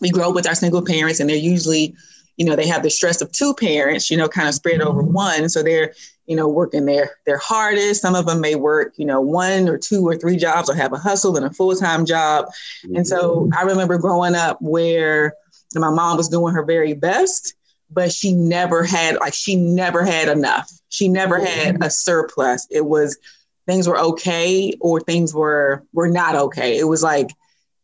we 0.00 0.10
grow 0.10 0.30
up 0.30 0.34
with 0.34 0.46
our 0.46 0.54
single 0.54 0.84
parents, 0.84 1.20
and 1.20 1.28
they're 1.30 1.36
usually, 1.36 1.94
you 2.40 2.46
know, 2.46 2.56
they 2.56 2.66
have 2.66 2.82
the 2.82 2.88
stress 2.88 3.20
of 3.20 3.30
two 3.30 3.52
parents, 3.52 4.10
you 4.10 4.16
know, 4.16 4.26
kind 4.26 4.48
of 4.48 4.54
spread 4.54 4.80
over 4.80 5.02
mm-hmm. 5.02 5.12
one. 5.12 5.48
So 5.50 5.62
they're, 5.62 5.92
you 6.24 6.34
know, 6.34 6.48
working 6.48 6.86
their 6.86 7.18
their 7.26 7.36
hardest. 7.36 8.00
Some 8.00 8.14
of 8.14 8.24
them 8.24 8.40
may 8.40 8.54
work, 8.54 8.94
you 8.96 9.04
know, 9.04 9.20
one 9.20 9.68
or 9.68 9.76
two 9.76 10.08
or 10.08 10.16
three 10.16 10.38
jobs, 10.38 10.70
or 10.70 10.74
have 10.74 10.94
a 10.94 10.96
hustle 10.96 11.36
and 11.36 11.44
a 11.44 11.50
full 11.50 11.76
time 11.76 12.06
job. 12.06 12.46
And 12.94 13.06
so 13.06 13.40
mm-hmm. 13.40 13.58
I 13.58 13.64
remember 13.64 13.98
growing 13.98 14.34
up 14.34 14.56
where 14.62 15.34
my 15.74 15.90
mom 15.90 16.16
was 16.16 16.30
doing 16.30 16.54
her 16.54 16.64
very 16.64 16.94
best, 16.94 17.52
but 17.90 18.10
she 18.10 18.32
never 18.32 18.84
had 18.84 19.16
like 19.16 19.34
she 19.34 19.54
never 19.54 20.02
had 20.02 20.28
enough. 20.28 20.72
She 20.88 21.08
never 21.08 21.44
had 21.44 21.84
a 21.84 21.90
surplus. 21.90 22.66
It 22.70 22.86
was 22.86 23.18
things 23.66 23.86
were 23.86 23.98
okay 23.98 24.72
or 24.80 25.00
things 25.00 25.34
were 25.34 25.84
were 25.92 26.08
not 26.08 26.36
okay. 26.36 26.78
It 26.78 26.84
was 26.84 27.02
like 27.02 27.32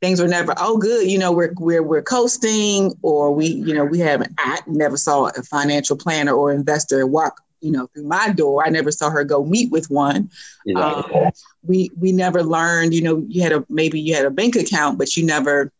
things 0.00 0.20
were 0.20 0.28
never 0.28 0.54
oh 0.58 0.76
good 0.78 1.10
you 1.10 1.18
know 1.18 1.32
we're 1.32 1.52
we're 1.56 1.82
we're 1.82 2.02
coasting 2.02 2.92
or 3.02 3.32
we 3.32 3.46
you 3.46 3.74
know 3.74 3.84
we 3.84 3.98
haven't 3.98 4.32
I 4.38 4.60
never 4.66 4.96
saw 4.96 5.26
a 5.26 5.42
financial 5.42 5.96
planner 5.96 6.32
or 6.32 6.52
investor 6.52 7.06
walk 7.06 7.40
you 7.60 7.72
know 7.72 7.86
through 7.88 8.04
my 8.04 8.32
door 8.32 8.64
I 8.66 8.70
never 8.70 8.92
saw 8.92 9.10
her 9.10 9.24
go 9.24 9.44
meet 9.44 9.70
with 9.70 9.90
one 9.90 10.30
um, 10.76 11.30
we 11.62 11.90
we 11.98 12.12
never 12.12 12.42
learned 12.42 12.94
you 12.94 13.02
know 13.02 13.24
you 13.28 13.42
had 13.42 13.52
a 13.52 13.64
maybe 13.68 14.00
you 14.00 14.14
had 14.14 14.26
a 14.26 14.30
bank 14.30 14.56
account 14.56 14.98
but 14.98 15.16
you 15.16 15.24
never 15.24 15.72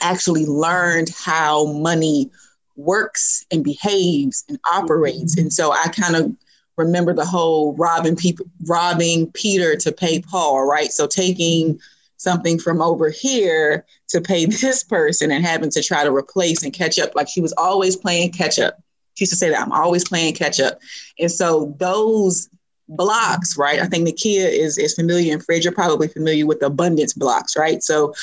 actually 0.00 0.46
learned 0.46 1.10
how 1.10 1.66
money 1.66 2.30
works 2.76 3.44
and 3.50 3.64
behaves 3.64 4.44
and 4.48 4.58
operates. 4.70 5.36
And 5.36 5.52
so 5.52 5.72
I 5.72 5.88
kind 5.88 6.16
of 6.16 6.32
remember 6.76 7.12
the 7.12 7.24
whole 7.24 7.74
robbing 7.74 8.16
people, 8.16 8.46
robbing 8.66 9.30
Peter 9.32 9.76
to 9.76 9.92
pay 9.92 10.20
Paul, 10.20 10.66
right? 10.66 10.90
So 10.90 11.06
taking 11.06 11.78
something 12.22 12.58
from 12.58 12.80
over 12.80 13.10
here 13.10 13.84
to 14.08 14.20
pay 14.20 14.46
this 14.62 14.84
person 14.84 15.30
and 15.30 15.44
having 15.44 15.70
to 15.70 15.82
try 15.82 16.04
to 16.04 16.14
replace 16.14 16.62
and 16.62 16.72
catch 16.72 16.98
up. 16.98 17.14
Like 17.14 17.28
she 17.28 17.40
was 17.40 17.54
always 17.58 17.96
playing 17.96 18.32
catch 18.32 18.58
up. 18.58 18.82
She 19.14 19.24
used 19.24 19.32
to 19.32 19.36
say 19.36 19.50
that 19.50 19.60
I'm 19.60 19.72
always 19.72 20.08
playing 20.08 20.34
catch 20.34 20.58
up. 20.60 20.78
And 21.18 21.30
so 21.30 21.74
those 21.78 22.48
blocks, 22.88 23.56
right? 23.56 23.80
I 23.80 23.86
think 23.86 24.06
Nakia 24.06 24.46
is 24.48 24.78
is 24.78 24.94
familiar 24.94 25.32
and 25.32 25.44
Fred, 25.44 25.64
you're 25.64 25.72
probably 25.72 26.08
familiar 26.08 26.46
with 26.46 26.62
abundance 26.62 27.12
blocks, 27.12 27.56
right? 27.56 27.82
So 27.82 28.14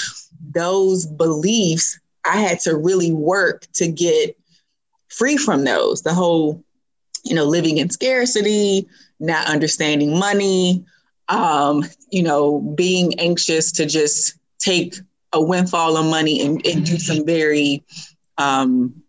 those 0.53 1.05
beliefs, 1.05 1.99
I 2.25 2.37
had 2.37 2.59
to 2.61 2.75
really 2.75 3.11
work 3.11 3.65
to 3.73 3.87
get 3.87 4.37
free 5.09 5.37
from 5.37 5.63
those. 5.63 6.01
The 6.01 6.13
whole, 6.13 6.63
you 7.23 7.35
know, 7.35 7.45
living 7.45 7.77
in 7.77 7.89
scarcity, 7.89 8.87
not 9.19 9.47
understanding 9.47 10.17
money, 10.17 10.85
um, 11.29 11.85
you 12.09 12.23
know, 12.23 12.59
being 12.75 13.19
anxious 13.19 13.71
to 13.73 13.85
just 13.85 14.37
take 14.59 14.95
a 15.31 15.41
windfall 15.41 15.95
of 15.95 16.05
money 16.05 16.41
and, 16.45 16.65
and 16.65 16.85
do 16.85 16.97
some 16.97 17.25
very 17.25 17.83
um, 18.37 19.01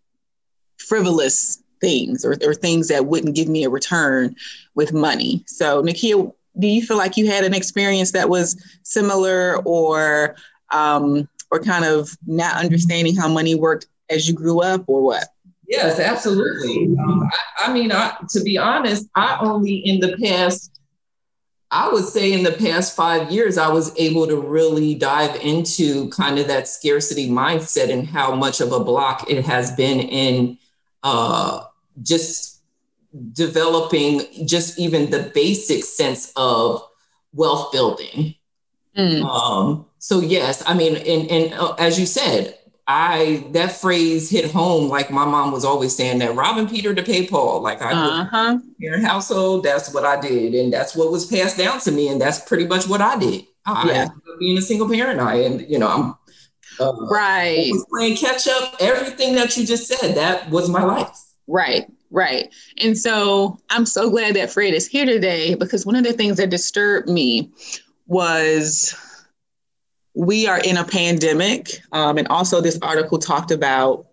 frivolous 0.77 1.61
things 1.81 2.23
or, 2.23 2.37
or 2.45 2.53
things 2.53 2.87
that 2.87 3.07
wouldn't 3.07 3.35
give 3.35 3.47
me 3.47 3.63
a 3.63 3.69
return 3.69 4.35
with 4.75 4.93
money. 4.93 5.43
So, 5.47 5.81
Nakia, 5.81 6.31
do 6.59 6.67
you 6.67 6.85
feel 6.85 6.97
like 6.97 7.17
you 7.17 7.27
had 7.27 7.43
an 7.43 7.53
experience 7.53 8.11
that 8.11 8.29
was 8.29 8.61
similar 8.83 9.57
or 9.63 10.35
um, 10.71 11.27
or 11.49 11.59
kind 11.59 11.83
of 11.83 12.15
not 12.27 12.55
understanding 12.55 13.15
how 13.15 13.27
money 13.27 13.55
worked 13.55 13.87
as 14.09 14.27
you 14.27 14.33
grew 14.33 14.61
up 14.61 14.83
or 14.87 15.01
what? 15.01 15.25
Yes, 15.67 15.99
absolutely. 15.99 16.93
Um, 16.99 17.23
I, 17.23 17.69
I, 17.69 17.73
mean, 17.73 17.91
I, 17.91 18.15
to 18.31 18.41
be 18.41 18.57
honest, 18.57 19.07
I 19.15 19.37
only 19.41 19.75
in 19.75 20.01
the 20.01 20.17
past, 20.17 20.80
I 21.71 21.89
would 21.89 22.03
say 22.03 22.33
in 22.33 22.43
the 22.43 22.51
past 22.51 22.95
five 22.95 23.31
years, 23.31 23.57
I 23.57 23.69
was 23.69 23.97
able 23.97 24.27
to 24.27 24.35
really 24.35 24.93
dive 24.93 25.37
into 25.37 26.09
kind 26.09 26.37
of 26.37 26.47
that 26.49 26.67
scarcity 26.67 27.29
mindset 27.29 27.89
and 27.89 28.05
how 28.05 28.35
much 28.35 28.59
of 28.59 28.73
a 28.73 28.83
block 28.83 29.29
it 29.29 29.45
has 29.45 29.71
been 29.71 30.01
in 30.01 30.57
uh, 31.03 31.63
just 32.01 32.61
developing 33.31 34.21
just 34.45 34.77
even 34.77 35.11
the 35.11 35.31
basic 35.33 35.85
sense 35.85 36.33
of 36.35 36.83
wealth 37.33 37.71
building. 37.71 38.35
Mm. 38.97 39.23
Um, 39.23 39.85
so 39.97 40.19
yes, 40.19 40.61
I 40.67 40.73
mean, 40.73 40.97
and, 40.97 41.31
and 41.31 41.53
uh, 41.53 41.73
as 41.75 41.97
you 41.97 42.05
said, 42.05 42.57
I 42.93 43.45
that 43.51 43.71
phrase 43.71 44.29
hit 44.29 44.51
home. 44.51 44.89
Like 44.89 45.11
my 45.11 45.23
mom 45.23 45.53
was 45.53 45.63
always 45.63 45.95
saying 45.95 46.19
that 46.19 46.35
robbing 46.35 46.67
Peter 46.67 46.93
to 46.93 47.01
pay 47.01 47.25
Paul. 47.25 47.61
Like 47.61 47.81
I 47.81 47.93
uh-huh. 47.93 48.59
parent 48.81 49.05
household, 49.05 49.63
that's 49.63 49.93
what 49.93 50.03
I 50.03 50.19
did, 50.19 50.53
and 50.53 50.73
that's 50.73 50.93
what 50.93 51.09
was 51.09 51.25
passed 51.25 51.57
down 51.57 51.79
to 51.81 51.91
me, 51.91 52.09
and 52.09 52.19
that's 52.19 52.39
pretty 52.39 52.67
much 52.67 52.89
what 52.89 52.99
I 52.99 53.17
did. 53.17 53.45
I 53.65 53.87
yeah. 53.87 54.07
being 54.39 54.57
a 54.57 54.61
single 54.61 54.89
parent, 54.89 55.21
I 55.21 55.35
and 55.35 55.61
you 55.69 55.79
know 55.79 55.87
I'm 55.87 56.15
uh, 56.85 56.93
right 57.09 57.71
playing 57.89 58.17
catch 58.17 58.49
up. 58.49 58.75
Everything 58.81 59.35
that 59.35 59.55
you 59.55 59.65
just 59.65 59.87
said, 59.87 60.15
that 60.15 60.49
was 60.49 60.67
my 60.67 60.83
life. 60.83 61.17
Right. 61.47 61.89
Right. 62.09 62.53
And 62.77 62.97
so 62.97 63.57
I'm 63.69 63.85
so 63.85 64.09
glad 64.09 64.35
that 64.35 64.51
Fred 64.51 64.73
is 64.73 64.85
here 64.85 65.05
today 65.05 65.55
because 65.55 65.85
one 65.85 65.95
of 65.95 66.03
the 66.03 66.11
things 66.11 66.35
that 66.37 66.49
disturbed 66.49 67.07
me 67.07 67.49
was 68.07 68.93
we 70.21 70.45
are 70.45 70.59
in 70.59 70.77
a 70.77 70.83
pandemic. 70.83 71.81
Um, 71.91 72.19
and 72.19 72.27
also, 72.27 72.61
this 72.61 72.77
article 72.83 73.17
talked 73.17 73.49
about 73.49 74.05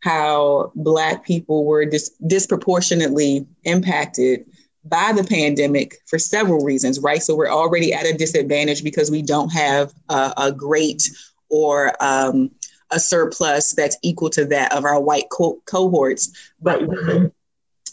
how 0.00 0.70
Black 0.74 1.24
people 1.24 1.64
were 1.64 1.86
dis- 1.86 2.10
disproportionately 2.26 3.46
impacted 3.64 4.44
by 4.84 5.12
the 5.16 5.24
pandemic 5.24 5.96
for 6.06 6.18
several 6.18 6.64
reasons, 6.66 7.00
right? 7.00 7.22
So, 7.22 7.34
we're 7.34 7.48
already 7.48 7.94
at 7.94 8.04
a 8.04 8.12
disadvantage 8.12 8.84
because 8.84 9.10
we 9.10 9.22
don't 9.22 9.48
have 9.48 9.94
a, 10.10 10.34
a 10.36 10.52
great 10.52 11.08
or 11.48 11.94
um, 12.04 12.50
a 12.90 13.00
surplus 13.00 13.72
that's 13.72 13.96
equal 14.02 14.28
to 14.30 14.44
that 14.44 14.74
of 14.74 14.84
our 14.84 15.00
white 15.00 15.30
co- 15.32 15.62
cohorts. 15.64 16.52
But 16.60 16.82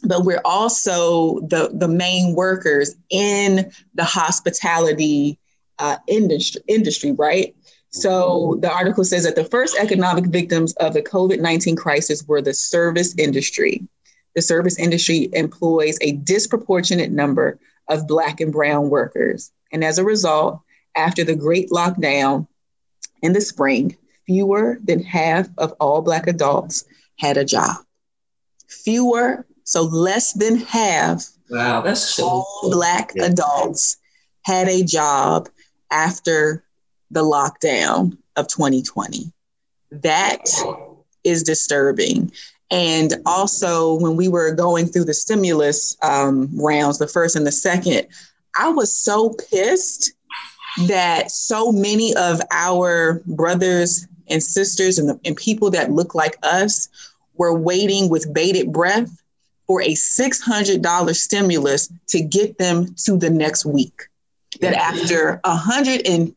but 0.04 0.26
we're 0.26 0.42
also 0.44 1.40
the, 1.48 1.70
the 1.74 1.88
main 1.88 2.36
workers 2.36 2.96
in 3.10 3.72
the 3.94 4.04
hospitality 4.04 5.40
uh, 5.80 5.98
industry, 6.08 6.62
industry, 6.68 7.12
right? 7.12 7.56
So 7.90 8.58
the 8.60 8.72
article 8.72 9.06
says 9.06 9.24
that 9.24 9.36
the 9.36 9.46
first 9.46 9.78
economic 9.80 10.26
victims 10.26 10.74
of 10.74 10.94
the 10.94 11.02
COVID 11.02 11.40
19 11.40 11.76
crisis 11.76 12.28
were 12.28 12.42
the 12.42 12.54
service 12.54 13.16
industry. 13.18 13.88
The 14.36 14.42
service 14.42 14.78
industry 14.78 15.30
employs 15.32 15.98
a 16.02 16.12
disproportionate 16.12 17.12
number 17.12 17.58
of 17.88 18.08
Black 18.08 18.42
and 18.42 18.52
Brown 18.52 18.90
workers. 18.90 19.52
And 19.72 19.84
as 19.84 19.98
a 19.98 20.04
result, 20.04 20.60
after 20.98 21.24
the 21.24 21.36
great 21.36 21.70
lockdown 21.70 22.48
in 23.22 23.32
the 23.32 23.42
spring, 23.42 23.96
fewer 24.26 24.78
than 24.84 25.02
half 25.02 25.48
of 25.58 25.72
all 25.80 26.02
Black 26.02 26.28
adults 26.28 26.84
had 27.18 27.38
a 27.38 27.46
job. 27.46 27.78
Fewer, 28.68 29.46
so 29.64 29.84
less 29.84 30.34
than 30.34 30.58
half 30.58 31.30
wow, 31.50 31.82
that's 31.82 32.20
all 32.20 32.70
Black 32.72 33.14
yeah. 33.16 33.26
adults 33.26 33.98
had 34.44 34.68
a 34.68 34.84
job 34.84 35.50
after 35.92 36.64
the 37.12 37.24
lockdown 37.24 38.18
of 38.36 38.48
2020. 38.48 39.32
That 39.92 40.46
is 41.24 41.44
disturbing. 41.44 42.32
And 42.72 43.16
also, 43.26 43.96
when 43.96 44.16
we 44.16 44.28
were 44.28 44.52
going 44.52 44.88
through 44.88 45.06
the 45.06 45.14
stimulus 45.14 45.96
um, 46.02 46.50
rounds, 46.60 46.98
the 46.98 47.08
first 47.08 47.36
and 47.36 47.46
the 47.46 47.52
second, 47.52 48.08
I 48.56 48.70
was 48.70 48.96
so 48.96 49.36
pissed 49.52 50.14
that 50.88 51.32
so 51.32 51.72
many 51.72 52.16
of 52.16 52.42
our 52.52 53.22
brothers 53.26 54.08
and 54.28 54.42
sisters 54.42 54.98
and, 54.98 55.10
the, 55.10 55.20
and 55.24 55.38
people 55.38 55.70
that 55.72 55.92
look 55.92 56.16
like 56.16 56.38
us 56.44 56.90
were 57.36 57.54
waiting 57.54 58.10
with 58.10 58.34
bated 58.34 58.72
breath 58.72 59.12
for 59.68 59.82
a 59.82 59.94
$600 59.94 61.16
stimulus 61.16 61.92
to 62.08 62.22
get 62.22 62.58
them 62.58 62.94
to 63.06 63.18
the 63.18 63.30
next 63.30 63.66
week 63.66 64.08
that 64.62 64.74
after 64.74 65.40
a 65.44 65.56
hundred 65.56 66.08
and 66.08 66.36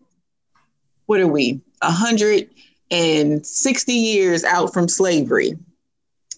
what 1.06 1.20
are 1.20 1.28
we? 1.28 1.60
A 1.82 1.90
hundred 1.90 2.50
and 2.90 3.46
sixty 3.46 3.94
years 3.94 4.44
out 4.44 4.72
from 4.72 4.88
slavery, 4.88 5.56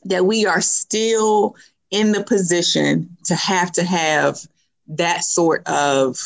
that 0.04 0.26
we 0.26 0.46
are 0.46 0.60
still 0.60 1.56
in 1.90 2.12
the 2.12 2.22
position 2.22 3.16
to 3.24 3.34
have 3.34 3.72
to 3.72 3.84
have 3.84 4.38
that 4.86 5.24
sort 5.24 5.66
of 5.66 6.18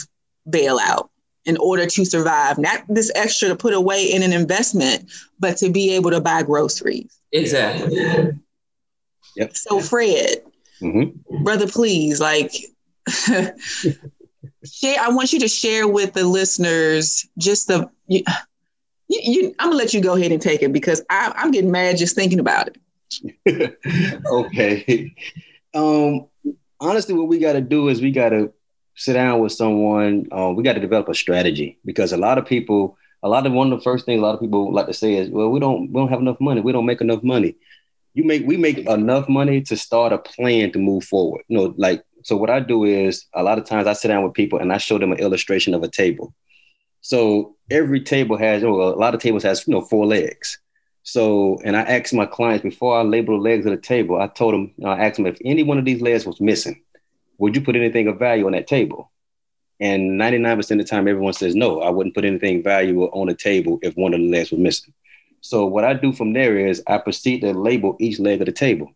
bailout 0.48 1.08
in 1.44 1.56
order 1.58 1.86
to 1.86 2.04
survive. 2.04 2.58
Not 2.58 2.84
this 2.88 3.10
extra 3.14 3.48
to 3.48 3.56
put 3.56 3.74
away 3.74 4.04
in 4.04 4.22
an 4.22 4.32
investment, 4.32 5.10
but 5.38 5.56
to 5.58 5.70
be 5.70 5.94
able 5.94 6.10
to 6.10 6.20
buy 6.20 6.42
groceries. 6.42 7.18
Exactly. 7.32 7.96
Yep. 9.36 9.56
So, 9.56 9.80
Fred, 9.80 10.42
mm-hmm. 10.80 11.42
brother, 11.42 11.66
please, 11.66 12.20
like, 12.20 12.52
share. 14.64 15.00
I 15.00 15.08
want 15.08 15.32
you 15.32 15.40
to 15.40 15.48
share 15.48 15.88
with 15.88 16.12
the 16.12 16.24
listeners 16.24 17.28
just 17.38 17.68
the. 17.68 17.88
You, 18.08 18.22
you, 19.08 19.54
I'm 19.58 19.68
gonna 19.68 19.78
let 19.78 19.94
you 19.94 20.00
go 20.00 20.16
ahead 20.16 20.32
and 20.32 20.40
take 20.40 20.62
it 20.62 20.72
because 20.72 21.02
I, 21.10 21.32
I'm 21.36 21.50
getting 21.50 21.70
mad 21.70 21.98
just 21.98 22.14
thinking 22.14 22.40
about 22.40 22.68
it. 22.68 23.78
okay. 24.30 25.14
Um, 25.74 26.26
honestly, 26.80 27.14
what 27.14 27.28
we 27.28 27.38
got 27.38 27.54
to 27.54 27.60
do 27.60 27.88
is 27.88 28.00
we 28.00 28.10
got 28.10 28.30
to 28.30 28.52
sit 28.94 29.14
down 29.14 29.40
with 29.40 29.52
someone. 29.52 30.26
Uh, 30.32 30.52
we 30.54 30.62
got 30.62 30.74
to 30.74 30.80
develop 30.80 31.08
a 31.08 31.14
strategy 31.14 31.78
because 31.84 32.12
a 32.12 32.16
lot 32.16 32.38
of 32.38 32.46
people, 32.46 32.96
a 33.22 33.28
lot 33.28 33.46
of 33.46 33.52
one 33.52 33.72
of 33.72 33.78
the 33.78 33.84
first 33.84 34.06
things 34.06 34.18
a 34.18 34.22
lot 34.22 34.34
of 34.34 34.40
people 34.40 34.72
like 34.72 34.86
to 34.86 34.94
say 34.94 35.14
is, 35.14 35.28
"Well, 35.30 35.50
we 35.50 35.60
don't, 35.60 35.92
we 35.92 36.00
don't 36.00 36.08
have 36.08 36.20
enough 36.20 36.40
money. 36.40 36.60
We 36.60 36.72
don't 36.72 36.86
make 36.86 37.00
enough 37.00 37.22
money." 37.22 37.56
You 38.14 38.22
make, 38.22 38.46
we 38.46 38.56
make 38.56 38.78
enough 38.78 39.28
money 39.28 39.60
to 39.62 39.76
start 39.76 40.12
a 40.12 40.18
plan 40.18 40.70
to 40.72 40.78
move 40.78 41.02
forward. 41.02 41.42
You 41.48 41.58
know, 41.58 41.74
like 41.76 42.04
so. 42.24 42.36
What 42.36 42.50
I 42.50 42.58
do 42.60 42.84
is 42.84 43.26
a 43.32 43.42
lot 43.42 43.58
of 43.58 43.66
times 43.66 43.86
I 43.86 43.92
sit 43.92 44.08
down 44.08 44.24
with 44.24 44.34
people 44.34 44.58
and 44.58 44.72
I 44.72 44.78
show 44.78 44.98
them 44.98 45.12
an 45.12 45.20
illustration 45.20 45.74
of 45.74 45.82
a 45.82 45.88
table. 45.88 46.34
So 47.00 47.54
every 47.70 48.00
table 48.00 48.36
has, 48.38 48.62
well, 48.62 48.88
a 48.88 48.96
lot 48.96 49.14
of 49.14 49.20
tables 49.20 49.42
has, 49.44 49.66
you 49.68 49.74
know, 49.74 49.82
four 49.82 50.06
legs. 50.06 50.58
So, 51.02 51.58
and 51.64 51.76
I 51.76 51.82
asked 51.82 52.14
my 52.14 52.24
clients 52.24 52.62
before 52.62 52.98
I 52.98 53.02
label 53.02 53.36
the 53.36 53.42
legs 53.42 53.66
of 53.66 53.72
the 53.72 53.78
table, 53.78 54.20
I 54.20 54.26
told 54.26 54.54
them, 54.54 54.72
you 54.76 54.84
know, 54.84 54.90
I 54.90 55.04
asked 55.04 55.16
them 55.16 55.26
if 55.26 55.38
any 55.44 55.62
one 55.62 55.78
of 55.78 55.84
these 55.84 56.00
legs 56.00 56.24
was 56.24 56.40
missing, 56.40 56.82
would 57.36 57.54
you 57.54 57.60
put 57.60 57.76
anything 57.76 58.08
of 58.08 58.18
value 58.18 58.46
on 58.46 58.52
that 58.52 58.66
table? 58.66 59.12
And 59.80 60.18
99% 60.18 60.58
of 60.58 60.78
the 60.78 60.84
time, 60.84 61.06
everyone 61.06 61.34
says, 61.34 61.54
no, 61.54 61.82
I 61.82 61.90
wouldn't 61.90 62.14
put 62.14 62.24
anything 62.24 62.62
valuable 62.62 63.10
on 63.12 63.26
the 63.26 63.34
table 63.34 63.78
if 63.82 63.94
one 63.96 64.14
of 64.14 64.20
the 64.20 64.30
legs 64.30 64.50
was 64.50 64.60
missing. 64.60 64.94
So 65.42 65.66
what 65.66 65.84
I 65.84 65.92
do 65.92 66.10
from 66.10 66.32
there 66.32 66.56
is 66.56 66.82
I 66.86 66.96
proceed 66.96 67.40
to 67.40 67.52
label 67.52 67.96
each 68.00 68.18
leg 68.18 68.40
of 68.40 68.46
the 68.46 68.52
table. 68.52 68.90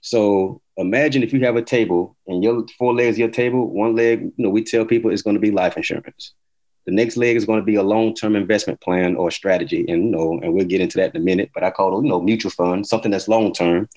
So 0.00 0.60
imagine 0.76 1.22
if 1.22 1.32
you 1.32 1.40
have 1.44 1.56
a 1.56 1.62
table 1.62 2.16
and 2.26 2.42
your 2.42 2.66
four 2.78 2.94
legs 2.94 3.16
of 3.16 3.20
your 3.20 3.30
table, 3.30 3.68
one 3.68 3.96
leg, 3.96 4.22
you 4.22 4.32
know, 4.36 4.50
we 4.50 4.62
tell 4.62 4.84
people 4.84 5.10
it's 5.10 5.22
going 5.22 5.34
to 5.34 5.40
be 5.40 5.50
life 5.50 5.76
insurance. 5.76 6.34
The 6.86 6.92
next 6.92 7.16
leg 7.18 7.36
is 7.36 7.44
going 7.44 7.60
to 7.60 7.66
be 7.66 7.74
a 7.74 7.82
long-term 7.82 8.34
investment 8.34 8.80
plan 8.80 9.14
or 9.14 9.30
strategy, 9.30 9.84
and 9.88 10.04
you 10.04 10.10
know, 10.10 10.40
and 10.42 10.54
we'll 10.54 10.64
get 10.64 10.80
into 10.80 10.96
that 10.98 11.14
in 11.14 11.20
a 11.20 11.24
minute. 11.24 11.50
But 11.52 11.62
I 11.62 11.70
call 11.70 11.98
it, 11.98 12.02
you 12.02 12.08
know, 12.08 12.20
mutual 12.20 12.50
fund, 12.50 12.86
something 12.86 13.10
that's 13.10 13.28
long-term. 13.28 13.88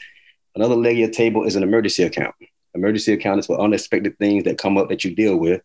Another 0.56 0.76
leg 0.76 0.94
of 0.94 1.00
your 1.00 1.10
table 1.10 1.46
is 1.46 1.56
an 1.56 1.64
emergency 1.64 2.04
account. 2.04 2.36
Emergency 2.74 3.14
account 3.14 3.40
is 3.40 3.46
for 3.46 3.62
unexpected 3.62 4.18
things 4.18 4.44
that 4.44 4.58
come 4.58 4.78
up 4.78 4.90
that 4.90 5.06
you 5.06 5.16
deal 5.16 5.38
with. 5.38 5.62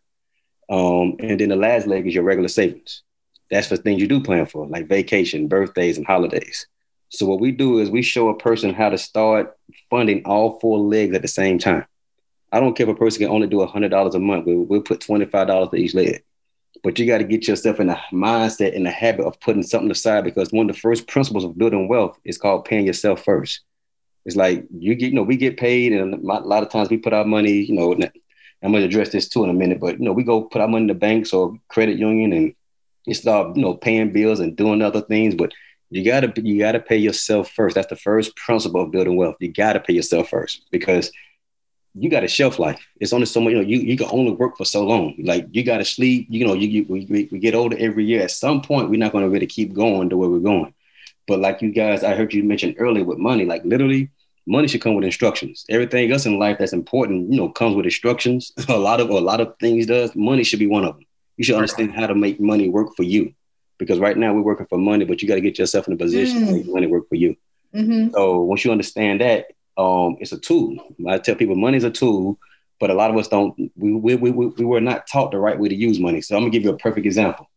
Um, 0.69 1.17
and 1.19 1.39
then 1.39 1.49
the 1.49 1.57
last 1.57 1.87
leg 1.87 2.07
is 2.07 2.15
your 2.15 2.23
regular 2.23 2.47
savings. 2.47 3.03
That's 3.51 3.67
for 3.67 3.77
things 3.77 4.01
you 4.01 4.07
do 4.07 4.21
plan 4.21 4.45
for, 4.45 4.65
like 4.67 4.87
vacation, 4.87 5.47
birthdays, 5.47 5.97
and 5.97 6.07
holidays. 6.07 6.67
So 7.09 7.25
what 7.25 7.39
we 7.39 7.51
do 7.51 7.79
is 7.79 7.89
we 7.89 8.01
show 8.01 8.29
a 8.29 8.37
person 8.37 8.73
how 8.73 8.89
to 8.89 8.97
start 8.97 9.57
funding 9.89 10.23
all 10.25 10.59
four 10.59 10.79
legs 10.79 11.15
at 11.15 11.21
the 11.21 11.27
same 11.27 11.59
time. 11.59 11.85
I 12.51 12.59
don't 12.59 12.75
care 12.75 12.87
if 12.89 12.95
a 12.95 12.97
person 12.97 13.19
can 13.19 13.31
only 13.31 13.47
do 13.47 13.57
$100 13.57 14.13
a 14.13 14.19
month. 14.19 14.45
We'll, 14.45 14.61
we'll 14.61 14.81
put 14.81 15.01
$25 15.01 15.69
for 15.69 15.75
each 15.75 15.93
leg. 15.93 16.23
But 16.83 16.97
you 16.97 17.05
got 17.05 17.17
to 17.17 17.23
get 17.23 17.47
yourself 17.47 17.79
in 17.79 17.89
a 17.89 18.01
mindset 18.13 18.73
in 18.73 18.85
a 18.85 18.91
habit 18.91 19.25
of 19.25 19.39
putting 19.39 19.63
something 19.63 19.91
aside 19.91 20.23
because 20.23 20.51
one 20.51 20.69
of 20.69 20.75
the 20.75 20.79
first 20.79 21.07
principles 21.07 21.43
of 21.43 21.57
building 21.57 21.87
wealth 21.87 22.17
is 22.23 22.37
called 22.37 22.65
paying 22.65 22.85
yourself 22.85 23.23
first. 23.23 23.61
It's 24.25 24.35
like 24.35 24.65
you 24.77 24.95
get, 24.95 25.09
you 25.09 25.15
know, 25.15 25.23
we 25.23 25.37
get 25.37 25.57
paid, 25.57 25.93
and 25.93 26.13
a 26.13 26.17
lot 26.17 26.63
of 26.63 26.69
times 26.69 26.89
we 26.89 26.97
put 26.97 27.13
our 27.13 27.23
money, 27.23 27.61
you 27.63 27.73
know, 27.73 27.93
I'm 27.93 28.71
going 28.71 28.81
to 28.81 28.87
address 28.87 29.09
this 29.09 29.29
too 29.29 29.43
in 29.43 29.49
a 29.49 29.53
minute, 29.53 29.79
but 29.79 29.99
you 29.99 30.05
know, 30.05 30.13
we 30.13 30.23
go 30.23 30.43
put 30.43 30.61
our 30.61 30.67
money 30.67 30.83
in 30.83 30.87
the 30.87 30.95
banks 30.95 31.33
or 31.33 31.57
credit 31.69 31.97
union 31.97 32.33
and 32.33 32.53
you 33.05 33.13
start, 33.13 33.55
you 33.55 33.61
know, 33.61 33.73
paying 33.73 34.11
bills 34.11 34.39
and 34.39 34.55
doing 34.55 34.81
other 34.81 35.01
things. 35.01 35.35
But 35.35 35.53
you 35.89 36.03
gotta 36.03 36.31
you 36.41 36.59
gotta 36.59 36.79
pay 36.79 36.97
yourself 36.97 37.51
first. 37.51 37.75
That's 37.75 37.87
the 37.87 37.95
first 37.95 38.35
principle 38.35 38.81
of 38.81 38.91
building 38.91 39.15
wealth. 39.15 39.35
You 39.39 39.51
gotta 39.51 39.79
pay 39.79 39.93
yourself 39.93 40.29
first 40.29 40.65
because 40.71 41.11
you 41.99 42.09
got 42.09 42.23
a 42.23 42.27
shelf 42.27 42.59
life. 42.59 42.85
It's 42.99 43.13
only 43.13 43.25
so 43.25 43.41
much, 43.41 43.51
you 43.51 43.57
know, 43.57 43.63
you, 43.63 43.79
you 43.79 43.97
can 43.97 44.07
only 44.11 44.31
work 44.31 44.57
for 44.57 44.65
so 44.65 44.85
long. 44.85 45.15
Like 45.23 45.47
you 45.51 45.63
got 45.63 45.77
to 45.77 45.85
sleep, 45.85 46.27
you 46.29 46.45
know, 46.45 46.53
you, 46.53 46.67
you 46.67 46.85
we, 46.87 47.27
we 47.31 47.39
get 47.39 47.55
older 47.55 47.75
every 47.79 48.05
year. 48.05 48.21
At 48.21 48.31
some 48.31 48.61
point, 48.61 48.89
we're 48.89 48.99
not 48.99 49.11
going 49.11 49.23
to 49.23 49.29
really 49.29 49.47
keep 49.47 49.73
going 49.73 50.09
the 50.09 50.17
way 50.17 50.27
we're 50.27 50.39
going. 50.39 50.73
But 51.27 51.39
like 51.39 51.61
you 51.61 51.71
guys, 51.71 52.03
I 52.03 52.15
heard 52.15 52.33
you 52.33 52.43
mention 52.43 52.75
earlier 52.77 53.03
with 53.03 53.17
money, 53.17 53.45
like 53.45 53.65
literally 53.65 54.11
money 54.45 54.67
should 54.67 54.81
come 54.81 54.95
with 54.95 55.05
instructions. 55.05 55.65
Everything 55.69 56.11
else 56.11 56.25
in 56.25 56.39
life 56.39 56.57
that's 56.59 56.73
important, 56.73 57.31
you 57.31 57.37
know, 57.37 57.49
comes 57.49 57.75
with 57.75 57.85
instructions. 57.85 58.51
a 58.69 58.77
lot 58.77 59.01
of, 59.01 59.09
a 59.09 59.19
lot 59.19 59.41
of 59.41 59.55
things 59.59 59.87
does. 59.87 60.15
Money 60.15 60.43
should 60.43 60.59
be 60.59 60.67
one 60.67 60.85
of 60.85 60.95
them. 60.95 61.05
You 61.35 61.43
should 61.43 61.55
understand 61.55 61.93
how 61.93 62.07
to 62.07 62.15
make 62.15 62.39
money 62.39 62.69
work 62.69 62.95
for 62.95 63.03
you. 63.03 63.33
Because 63.77 63.99
right 63.99 64.17
now 64.17 64.33
we're 64.33 64.41
working 64.41 64.65
for 64.65 64.77
money, 64.77 65.05
but 65.05 65.21
you 65.21 65.27
got 65.27 65.35
to 65.35 65.41
get 65.41 65.59
yourself 65.59 65.87
in 65.87 65.93
a 65.93 65.97
position 65.97 66.41
mm. 66.41 66.45
to 66.47 66.51
make 66.53 66.67
money 66.67 66.87
work 66.87 67.07
for 67.09 67.15
you. 67.15 67.35
Mm-hmm. 67.73 68.13
So 68.13 68.41
once 68.41 68.65
you 68.65 68.71
understand 68.71 69.21
that, 69.21 69.47
um, 69.77 70.17
it's 70.19 70.31
a 70.31 70.39
tool. 70.39 70.77
I 71.07 71.19
tell 71.19 71.35
people 71.35 71.55
money 71.55 71.77
is 71.77 71.83
a 71.83 71.91
tool, 71.91 72.39
but 72.79 72.89
a 72.89 72.93
lot 72.95 73.11
of 73.11 73.17
us 73.17 73.27
don't. 73.27 73.55
We, 73.75 73.93
we, 73.93 74.15
we, 74.15 74.31
we 74.31 74.65
were 74.65 74.81
not 74.81 75.07
taught 75.07 75.31
the 75.31 75.37
right 75.37 75.59
way 75.59 75.69
to 75.69 75.75
use 75.75 75.99
money. 75.99 76.21
So 76.21 76.35
I'm 76.35 76.41
gonna 76.41 76.51
give 76.51 76.63
you 76.63 76.71
a 76.71 76.77
perfect 76.77 77.05
example. 77.05 77.49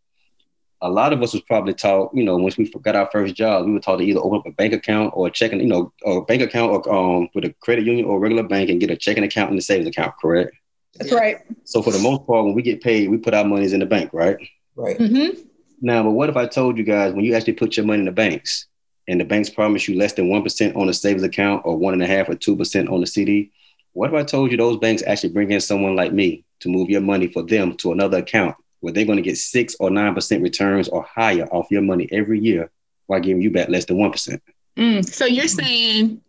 A 0.83 0.91
lot 0.91 1.13
of 1.13 1.23
us 1.23 1.35
was 1.35 1.43
probably 1.43 1.75
taught, 1.75 2.11
you 2.15 2.25
know, 2.25 2.39
once 2.39 2.57
we 2.57 2.71
got 2.83 2.97
our 2.97 3.09
first 3.13 3.35
job, 3.35 3.67
we 3.67 3.73
were 3.73 3.81
taught 3.81 3.97
to 3.99 4.05
either 4.05 4.21
open 4.21 4.39
up 4.39 4.47
a 4.47 4.53
bank 4.53 4.73
account 4.73 5.13
or 5.15 5.27
a 5.27 5.31
checking, 5.31 5.61
you 5.61 5.67
know, 5.67 5.93
a 6.07 6.23
bank 6.23 6.41
account 6.41 6.87
or 6.87 6.95
um, 6.95 7.29
with 7.35 7.45
a 7.45 7.55
credit 7.61 7.85
union 7.85 8.07
or 8.07 8.17
a 8.17 8.19
regular 8.19 8.43
bank 8.43 8.71
and 8.71 8.81
get 8.81 8.91
a 8.91 8.97
checking 8.97 9.25
account 9.25 9.51
and 9.51 9.59
a 9.59 9.63
savings 9.63 9.89
account. 9.89 10.15
Correct. 10.19 10.53
That's 10.97 11.13
right. 11.13 11.39
So 11.65 11.83
for 11.83 11.93
the 11.93 11.99
most 11.99 12.27
part, 12.27 12.47
when 12.47 12.55
we 12.55 12.63
get 12.63 12.83
paid, 12.83 13.11
we 13.11 13.19
put 13.19 13.35
our 13.35 13.45
monies 13.45 13.75
in 13.75 13.81
the 13.81 13.87
bank, 13.87 14.11
right? 14.15 14.39
Right. 14.75 14.99
Mm-hmm. 14.99 15.43
Now, 15.81 16.03
but 16.03 16.11
what 16.11 16.29
if 16.29 16.37
I 16.37 16.47
told 16.47 16.79
you 16.79 16.85
guys 16.85 17.15
when 17.15 17.25
you 17.25 17.35
actually 17.35 17.55
put 17.55 17.77
your 17.77 17.87
money 17.87 18.01
in 18.01 18.05
the 18.05 18.13
banks, 18.13 18.67
and 19.09 19.21
the 19.21 19.25
banks 19.25 19.51
promise 19.51 19.89
you 19.89 19.97
less 19.97 20.13
than 20.13 20.29
1% 20.29 20.77
on 20.77 20.89
a 20.89 20.95
savings 20.95 21.25
account 21.25 21.63
or 21.65 21.77
one 21.77 21.95
and 21.95 22.03
a 22.03 22.07
half 22.07 22.29
or 22.29 22.35
2% 22.35 22.93
on 22.93 23.03
a 23.03 23.07
CD, 23.07 23.51
what 23.93 24.09
if 24.09 24.15
I 24.15 24.23
told 24.23 24.53
you 24.53 24.57
those 24.57 24.77
banks 24.77 25.03
actually 25.05 25.31
bring 25.31 25.51
in 25.51 25.61
someone 25.61 25.97
like 25.97 26.13
me 26.13 26.45
to 26.61 26.69
move 26.69 26.89
your 26.89 27.01
money 27.01 27.27
for 27.27 27.43
them 27.43 27.77
to 27.79 27.91
another 27.91 28.19
account 28.19 28.55
where 28.79 28.93
they're 28.93 29.05
going 29.05 29.17
to 29.17 29.23
get 29.23 29.37
six 29.37 29.75
or 29.81 29.91
9% 29.91 30.43
returns 30.43 30.89
or 30.89 31.03
higher 31.03 31.47
off 31.47 31.71
your 31.71 31.83
money 31.83 32.09
every 32.13 32.39
year 32.39 32.71
while 33.07 33.21
giving 33.21 33.43
you 33.43 33.51
back 33.51 33.69
less 33.69 33.85
than 33.87 33.97
1%? 33.97 34.41
Mm, 34.77 35.05
so 35.05 35.25
you're 35.25 35.49
saying 35.49 36.21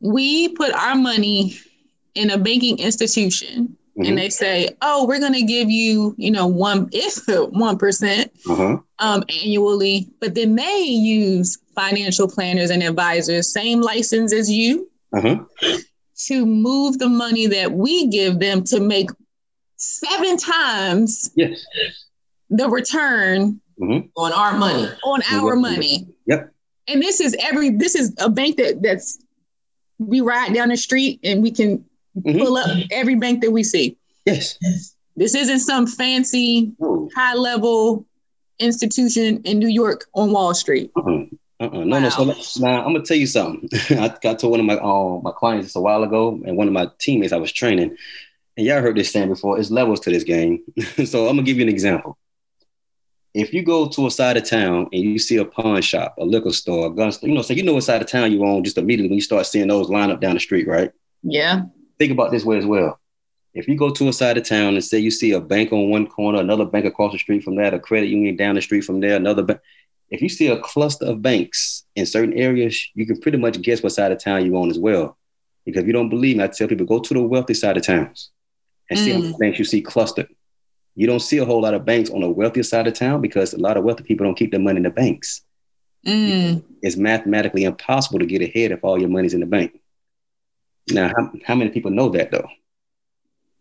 we 0.00 0.48
put 0.54 0.72
our 0.72 0.94
money 0.94 1.58
in 2.14 2.30
a 2.30 2.38
banking 2.38 2.78
institution 2.78 3.76
Mm-hmm. 3.98 4.08
and 4.08 4.18
they 4.18 4.30
say, 4.30 4.70
"Oh, 4.80 5.06
we're 5.06 5.20
going 5.20 5.34
to 5.34 5.42
give 5.42 5.70
you, 5.70 6.14
you 6.16 6.30
know, 6.30 6.46
one 6.46 6.88
if 6.92 7.26
one 7.52 7.76
uh-huh. 7.76 8.78
um, 8.98 9.24
annually," 9.28 10.08
but 10.18 10.34
then 10.34 10.54
they 10.54 10.80
use 10.80 11.58
financial 11.74 12.26
planners 12.26 12.70
and 12.70 12.82
advisors, 12.82 13.52
same 13.52 13.82
license 13.82 14.32
as 14.32 14.50
you, 14.50 14.90
uh-huh. 15.14 15.44
to 16.26 16.46
move 16.46 16.98
the 16.98 17.08
money 17.08 17.46
that 17.48 17.70
we 17.70 18.06
give 18.06 18.38
them 18.38 18.64
to 18.64 18.80
make 18.80 19.10
seven 19.76 20.36
times 20.36 21.30
yes 21.34 21.66
the 22.52 22.68
return 22.68 23.60
mm-hmm. 23.80 24.06
on 24.16 24.32
our 24.32 24.56
money 24.56 24.88
on 25.04 25.20
our 25.32 25.56
money. 25.56 26.06
Yep. 26.26 26.52
And 26.88 27.02
this 27.02 27.20
is 27.20 27.36
every 27.40 27.70
this 27.70 27.94
is 27.94 28.14
a 28.18 28.28
bank 28.28 28.56
that 28.58 28.82
that's 28.82 29.18
we 29.98 30.20
ride 30.20 30.54
down 30.54 30.68
the 30.68 30.76
street 30.76 31.20
and 31.24 31.42
we 31.42 31.50
can 31.50 31.84
mm-hmm. 32.16 32.38
pull 32.38 32.56
up 32.56 32.76
every 32.90 33.14
bank 33.14 33.40
that 33.42 33.50
we 33.50 33.62
see. 33.62 33.96
Yes. 34.26 34.58
This 35.16 35.34
isn't 35.34 35.60
some 35.60 35.86
fancy, 35.86 36.72
high 37.14 37.34
level 37.34 38.06
institution 38.58 39.42
in 39.44 39.58
New 39.58 39.68
York 39.68 40.06
on 40.14 40.32
Wall 40.32 40.54
Street. 40.54 40.90
Uh-uh. 40.96 41.24
Uh-uh. 41.60 41.84
No, 41.84 41.96
wow. 41.96 41.98
no. 42.00 42.08
So 42.08 42.60
now 42.60 42.84
I'm 42.84 42.92
gonna 42.92 43.04
tell 43.04 43.16
you 43.16 43.26
something. 43.26 43.68
I 43.90 44.14
got 44.22 44.38
to 44.40 44.48
one 44.48 44.60
of 44.60 44.66
my 44.66 44.78
um, 44.78 45.22
my 45.22 45.32
clients 45.32 45.66
just 45.66 45.76
a 45.76 45.80
while 45.80 46.02
ago, 46.02 46.40
and 46.46 46.56
one 46.56 46.66
of 46.66 46.72
my 46.72 46.88
teammates 46.98 47.32
I 47.32 47.36
was 47.36 47.52
training, 47.52 47.96
and 48.56 48.66
y'all 48.66 48.80
heard 48.80 48.96
this 48.96 49.12
saying 49.12 49.28
before. 49.28 49.58
It's 49.58 49.70
levels 49.70 50.00
to 50.00 50.10
this 50.10 50.24
game. 50.24 50.62
so 51.04 51.28
I'm 51.28 51.36
gonna 51.36 51.42
give 51.42 51.58
you 51.58 51.62
an 51.62 51.68
example. 51.68 52.16
If 53.34 53.54
you 53.54 53.62
go 53.62 53.88
to 53.88 54.06
a 54.06 54.10
side 54.10 54.36
of 54.36 54.44
town 54.44 54.88
and 54.92 55.02
you 55.02 55.18
see 55.18 55.38
a 55.38 55.44
pawn 55.44 55.80
shop, 55.80 56.16
a 56.18 56.24
liquor 56.24 56.52
store, 56.52 56.88
a 56.88 56.90
gun 56.90 57.12
store, 57.12 57.30
you 57.30 57.34
know, 57.34 57.40
so 57.40 57.54
you 57.54 57.62
know 57.62 57.72
what 57.72 57.82
side 57.82 58.02
of 58.02 58.08
town 58.08 58.30
you 58.30 58.44
on 58.44 58.62
just 58.62 58.76
immediately 58.76 59.08
when 59.08 59.16
you 59.16 59.22
start 59.22 59.46
seeing 59.46 59.68
those 59.68 59.88
line 59.88 60.10
up 60.10 60.20
down 60.20 60.34
the 60.34 60.40
street, 60.40 60.68
right? 60.68 60.92
Yeah 61.22 61.62
think 62.02 62.12
about 62.12 62.32
this 62.32 62.44
way 62.44 62.58
as 62.58 62.66
well. 62.66 62.98
If 63.54 63.68
you 63.68 63.76
go 63.76 63.90
to 63.90 64.08
a 64.08 64.12
side 64.12 64.36
of 64.36 64.48
town 64.48 64.74
and 64.74 64.82
say 64.82 64.98
you 64.98 65.10
see 65.10 65.32
a 65.32 65.40
bank 65.40 65.72
on 65.72 65.88
one 65.88 66.08
corner, 66.08 66.40
another 66.40 66.64
bank 66.64 66.84
across 66.84 67.12
the 67.12 67.18
street 67.18 67.44
from 67.44 67.54
that, 67.56 67.74
a 67.74 67.78
credit 67.78 68.08
union 68.08 68.34
down 68.34 68.56
the 68.56 68.62
street 68.62 68.80
from 68.80 68.98
there, 68.98 69.14
another 69.14 69.42
bank. 69.42 69.60
If 70.10 70.20
you 70.20 70.28
see 70.28 70.48
a 70.48 70.60
cluster 70.60 71.06
of 71.06 71.22
banks 71.22 71.84
in 71.94 72.06
certain 72.06 72.36
areas, 72.36 72.90
you 72.94 73.06
can 73.06 73.20
pretty 73.20 73.38
much 73.38 73.62
guess 73.62 73.82
what 73.82 73.92
side 73.92 74.10
of 74.10 74.18
town 74.18 74.44
you're 74.44 74.56
on 74.56 74.70
as 74.70 74.80
well. 74.80 75.16
Because 75.64 75.82
if 75.82 75.86
you 75.86 75.92
don't 75.92 76.08
believe 76.08 76.38
me, 76.38 76.44
I 76.44 76.48
tell 76.48 76.66
people 76.66 76.86
go 76.86 76.98
to 76.98 77.14
the 77.14 77.22
wealthy 77.22 77.54
side 77.54 77.76
of 77.76 77.84
towns 77.84 78.30
and 78.90 78.98
mm. 78.98 79.04
see 79.04 79.12
how 79.12 79.20
many 79.20 79.32
mm. 79.32 79.38
banks 79.38 79.58
you 79.60 79.64
see 79.64 79.80
clustered. 79.80 80.28
You 80.96 81.06
don't 81.06 81.20
see 81.20 81.38
a 81.38 81.44
whole 81.44 81.62
lot 81.62 81.74
of 81.74 81.84
banks 81.84 82.10
on 82.10 82.20
the 82.20 82.28
wealthier 82.28 82.64
side 82.64 82.88
of 82.88 82.94
town 82.94 83.20
because 83.20 83.54
a 83.54 83.58
lot 83.58 83.76
of 83.76 83.84
wealthy 83.84 84.02
people 84.02 84.26
don't 84.26 84.34
keep 84.34 84.50
their 84.50 84.60
money 84.60 84.78
in 84.78 84.82
the 84.82 84.90
banks. 84.90 85.42
Mm. 86.06 86.64
It's 86.82 86.96
mathematically 86.96 87.64
impossible 87.64 88.18
to 88.18 88.26
get 88.26 88.42
ahead 88.42 88.72
if 88.72 88.82
all 88.82 88.98
your 88.98 89.08
money's 89.08 89.34
in 89.34 89.40
the 89.40 89.46
bank. 89.46 89.81
Now, 90.90 91.12
how, 91.16 91.32
how 91.44 91.54
many 91.54 91.70
people 91.70 91.90
know 91.90 92.08
that 92.10 92.30
though? 92.30 92.48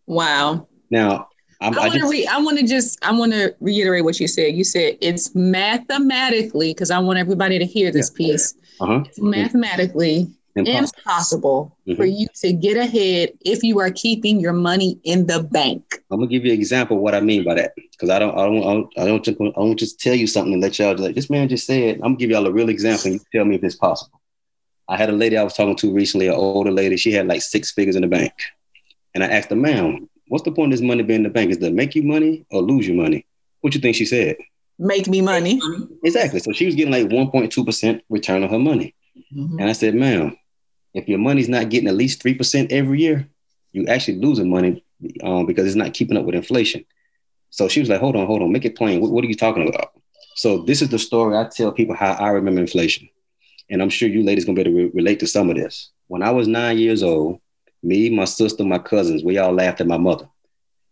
Wow. 0.07 0.67
Now, 0.89 1.29
I'm, 1.61 1.77
i 1.77 1.87
want 1.87 1.93
to 1.93 2.09
re- 2.09 2.27
I 2.27 2.39
want 2.39 2.57
to 2.57 2.65
just 2.65 2.97
I 3.05 3.11
want 3.11 3.33
to 3.33 3.55
reiterate 3.59 4.03
what 4.03 4.19
you 4.19 4.27
said. 4.27 4.55
You 4.55 4.63
said 4.63 4.97
it's 4.99 5.35
mathematically 5.35 6.73
because 6.73 6.89
I 6.89 6.97
want 6.97 7.19
everybody 7.19 7.59
to 7.59 7.65
hear 7.65 7.91
this 7.91 8.11
yeah. 8.11 8.17
piece. 8.17 8.55
Uh-huh. 8.79 9.03
It's 9.05 9.21
mathematically 9.21 10.27
impossible, 10.55 10.99
impossible 10.99 11.77
mm-hmm. 11.87 11.97
for 11.97 12.05
you 12.05 12.27
to 12.35 12.53
get 12.53 12.77
ahead 12.77 13.29
if 13.41 13.63
you 13.63 13.79
are 13.79 13.91
keeping 13.91 14.39
your 14.39 14.53
money 14.53 14.99
in 15.03 15.27
the 15.27 15.43
bank. 15.43 16.03
I'm 16.09 16.19
gonna 16.19 16.27
give 16.27 16.45
you 16.45 16.51
an 16.51 16.57
example 16.57 16.97
of 16.97 17.03
what 17.03 17.13
I 17.13 17.21
mean 17.21 17.43
by 17.43 17.53
that 17.53 17.73
because 17.75 18.09
I 18.09 18.17
don't, 18.17 18.37
I 18.37 18.45
don't, 18.45 18.63
I 18.63 18.73
don't, 18.73 18.89
I 18.97 19.05
don't, 19.05 19.23
just, 19.23 19.39
I 19.39 19.61
don't 19.61 19.77
just 19.77 19.99
tell 19.99 20.15
you 20.15 20.25
something 20.27 20.53
and 20.53 20.61
let 20.61 20.79
y'all 20.79 20.97
like 20.97 21.15
this 21.15 21.29
man 21.29 21.47
just 21.47 21.67
said. 21.67 21.95
I'm 21.97 22.01
gonna 22.01 22.15
give 22.15 22.31
y'all 22.31 22.47
a 22.47 22.51
real 22.51 22.69
example. 22.69 23.11
And 23.11 23.13
you 23.15 23.25
tell 23.31 23.45
me 23.45 23.55
if 23.55 23.63
it's 23.63 23.75
possible. 23.75 24.19
I 24.91 24.97
had 24.97 25.09
a 25.09 25.13
lady 25.13 25.37
I 25.37 25.43
was 25.43 25.53
talking 25.53 25.75
to 25.77 25.93
recently, 25.93 26.27
an 26.27 26.33
older 26.33 26.71
lady. 26.71 26.97
She 26.97 27.11
had 27.11 27.27
like 27.27 27.41
six 27.41 27.71
figures 27.71 27.95
in 27.95 28.01
the 28.01 28.07
bank, 28.07 28.33
and 29.15 29.23
I 29.23 29.27
asked 29.27 29.49
her, 29.49 29.55
"Ma'am, 29.55 30.09
what's 30.27 30.43
the 30.43 30.51
point 30.51 30.73
of 30.73 30.79
this 30.79 30.85
money 30.85 31.01
being 31.03 31.19
in 31.19 31.23
the 31.23 31.29
bank? 31.29 31.51
Is 31.51 31.57
to 31.57 31.71
make 31.71 31.95
you 31.95 32.03
money 32.03 32.45
or 32.51 32.61
lose 32.61 32.87
your 32.87 32.97
money?" 32.97 33.25
What 33.61 33.73
do 33.73 33.77
you 33.77 33.81
think 33.81 33.95
she 33.95 34.05
said? 34.05 34.37
Make 34.79 35.07
me 35.07 35.21
money. 35.21 35.61
Exactly. 36.03 36.39
So 36.39 36.51
she 36.51 36.65
was 36.65 36.75
getting 36.75 36.91
like 36.91 37.07
1.2 37.07 37.65
percent 37.65 38.03
return 38.09 38.43
on 38.43 38.49
her 38.49 38.59
money, 38.59 38.93
mm-hmm. 39.33 39.59
and 39.59 39.69
I 39.69 39.73
said, 39.73 39.95
"Ma'am, 39.95 40.35
if 40.93 41.07
your 41.07 41.19
money's 41.19 41.49
not 41.49 41.69
getting 41.69 41.87
at 41.87 41.95
least 41.95 42.23
3% 42.23 42.71
every 42.71 42.99
year, 42.99 43.29
you 43.71 43.87
actually 43.87 44.17
losing 44.17 44.49
money 44.49 44.83
um, 45.23 45.45
because 45.45 45.65
it's 45.65 45.75
not 45.75 45.93
keeping 45.93 46.17
up 46.17 46.25
with 46.25 46.35
inflation. 46.35 46.85
So 47.49 47.67
she 47.67 47.79
was 47.79 47.89
like, 47.89 47.99
hold 47.99 48.15
on, 48.15 48.25
hold 48.25 48.41
on, 48.41 48.51
make 48.51 48.65
it 48.65 48.77
plain. 48.77 49.01
What, 49.01 49.11
what 49.11 49.23
are 49.23 49.27
you 49.27 49.35
talking 49.35 49.67
about? 49.67 49.91
So 50.35 50.59
this 50.59 50.81
is 50.81 50.89
the 50.89 50.99
story 50.99 51.37
I 51.37 51.47
tell 51.49 51.71
people 51.71 51.95
how 51.95 52.13
I 52.13 52.29
remember 52.29 52.61
inflation. 52.61 53.09
And 53.71 53.81
I'm 53.81 53.89
sure 53.89 54.07
you 54.07 54.23
ladies 54.23 54.45
gonna 54.45 54.55
be 54.55 54.61
able 54.61 54.71
to 54.71 54.77
re- 54.77 54.91
relate 54.93 55.19
to 55.21 55.27
some 55.27 55.49
of 55.49 55.55
this. 55.55 55.89
When 56.07 56.21
I 56.21 56.29
was 56.29 56.47
nine 56.47 56.77
years 56.77 57.01
old, 57.01 57.39
me, 57.81 58.09
my 58.09 58.25
sister, 58.25 58.63
my 58.63 58.77
cousins, 58.77 59.23
we 59.23 59.39
all 59.39 59.53
laughed 59.53 59.81
at 59.81 59.87
my 59.87 59.97
mother 59.97 60.29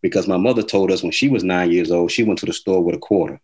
because 0.02 0.28
my 0.28 0.38
mother 0.38 0.64
told 0.64 0.92
us 0.92 1.04
when 1.04 1.12
she 1.12 1.28
was 1.30 1.44
nine 1.44 1.72
years 1.72 1.92
old, 1.92 2.10
she 2.10 2.24
went 2.24 2.40
to 2.40 2.48
the 2.48 2.54
store 2.54 2.84
with 2.84 2.96
a 2.96 3.00
quarter. 3.00 3.40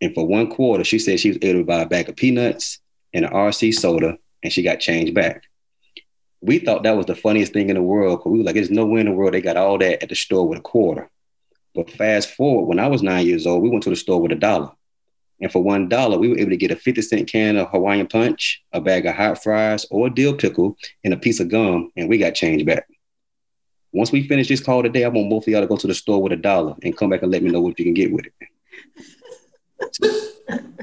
And 0.00 0.14
for 0.14 0.26
one 0.26 0.48
quarter, 0.50 0.84
she 0.84 0.98
said 0.98 1.20
she 1.20 1.28
was 1.28 1.38
able 1.42 1.60
to 1.60 1.66
buy 1.66 1.82
a 1.82 1.86
bag 1.86 2.08
of 2.08 2.16
peanuts 2.16 2.78
and 3.12 3.26
an 3.26 3.32
RC 3.32 3.74
soda, 3.74 4.16
and 4.42 4.50
she 4.50 4.62
got 4.62 4.80
change 4.80 5.12
back 5.12 5.44
we 6.40 6.58
thought 6.58 6.82
that 6.84 6.96
was 6.96 7.06
the 7.06 7.14
funniest 7.14 7.52
thing 7.52 7.68
in 7.68 7.76
the 7.76 7.82
world 7.82 8.18
because 8.18 8.32
we 8.32 8.38
were 8.38 8.44
like, 8.44 8.54
there's 8.54 8.70
nowhere 8.70 9.00
in 9.00 9.06
the 9.06 9.12
world 9.12 9.34
they 9.34 9.42
got 9.42 9.56
all 9.56 9.78
that 9.78 10.02
at 10.02 10.08
the 10.08 10.14
store 10.14 10.48
with 10.48 10.58
a 10.58 10.62
quarter. 10.62 11.10
But 11.74 11.90
fast 11.90 12.30
forward, 12.34 12.66
when 12.66 12.78
I 12.78 12.88
was 12.88 13.02
nine 13.02 13.26
years 13.26 13.46
old, 13.46 13.62
we 13.62 13.68
went 13.68 13.82
to 13.84 13.90
the 13.90 13.96
store 13.96 14.20
with 14.20 14.32
a 14.32 14.36
dollar. 14.36 14.72
And 15.40 15.50
for 15.50 15.62
one 15.62 15.88
dollar, 15.88 16.18
we 16.18 16.28
were 16.28 16.38
able 16.38 16.50
to 16.50 16.56
get 16.56 16.70
a 16.70 16.76
50 16.76 17.02
cent 17.02 17.28
can 17.28 17.56
of 17.56 17.70
Hawaiian 17.70 18.06
punch, 18.06 18.62
a 18.72 18.80
bag 18.80 19.06
of 19.06 19.14
hot 19.14 19.42
fries, 19.42 19.86
or 19.90 20.06
a 20.06 20.10
dill 20.10 20.34
pickle, 20.34 20.76
and 21.02 21.14
a 21.14 21.16
piece 21.16 21.40
of 21.40 21.48
gum, 21.48 21.90
and 21.96 22.08
we 22.08 22.18
got 22.18 22.34
change 22.34 22.64
back. 22.64 22.86
Once 23.92 24.12
we 24.12 24.26
finish 24.28 24.48
this 24.48 24.60
call 24.60 24.82
today, 24.82 25.04
I 25.04 25.08
want 25.08 25.30
both 25.30 25.44
of 25.44 25.48
y'all 25.48 25.62
to 25.62 25.66
go 25.66 25.76
to 25.76 25.86
the 25.86 25.94
store 25.94 26.22
with 26.22 26.32
a 26.32 26.36
dollar 26.36 26.76
and 26.82 26.96
come 26.96 27.10
back 27.10 27.22
and 27.22 27.32
let 27.32 27.42
me 27.42 27.50
know 27.50 27.60
what 27.60 27.78
you 27.78 27.84
can 27.84 27.94
get 27.94 28.12
with 28.12 28.26
it. 28.26 28.32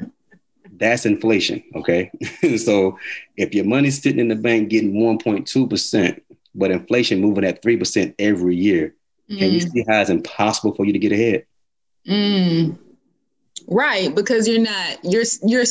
That's 0.71 1.05
inflation. 1.05 1.63
Okay. 1.75 2.11
so 2.57 2.99
if 3.35 3.53
your 3.53 3.65
money's 3.65 4.01
sitting 4.01 4.19
in 4.19 4.27
the 4.27 4.35
bank 4.35 4.69
getting 4.69 4.93
1.2%, 4.93 6.21
but 6.53 6.71
inflation 6.71 7.21
moving 7.21 7.45
at 7.45 7.63
3% 7.63 8.15
every 8.19 8.55
year, 8.55 8.93
mm. 9.29 9.39
can 9.39 9.51
you 9.51 9.61
mm. 9.61 9.71
see 9.71 9.85
how 9.87 10.01
it's 10.01 10.09
impossible 10.09 10.75
for 10.75 10.85
you 10.85 10.93
to 10.93 10.99
get 10.99 11.11
ahead? 11.11 11.45
Mm. 12.07 12.77
Right. 13.67 14.13
Because 14.13 14.47
you're 14.47 14.61
not, 14.61 14.99
you're, 15.03 15.23
you're, 15.43 15.65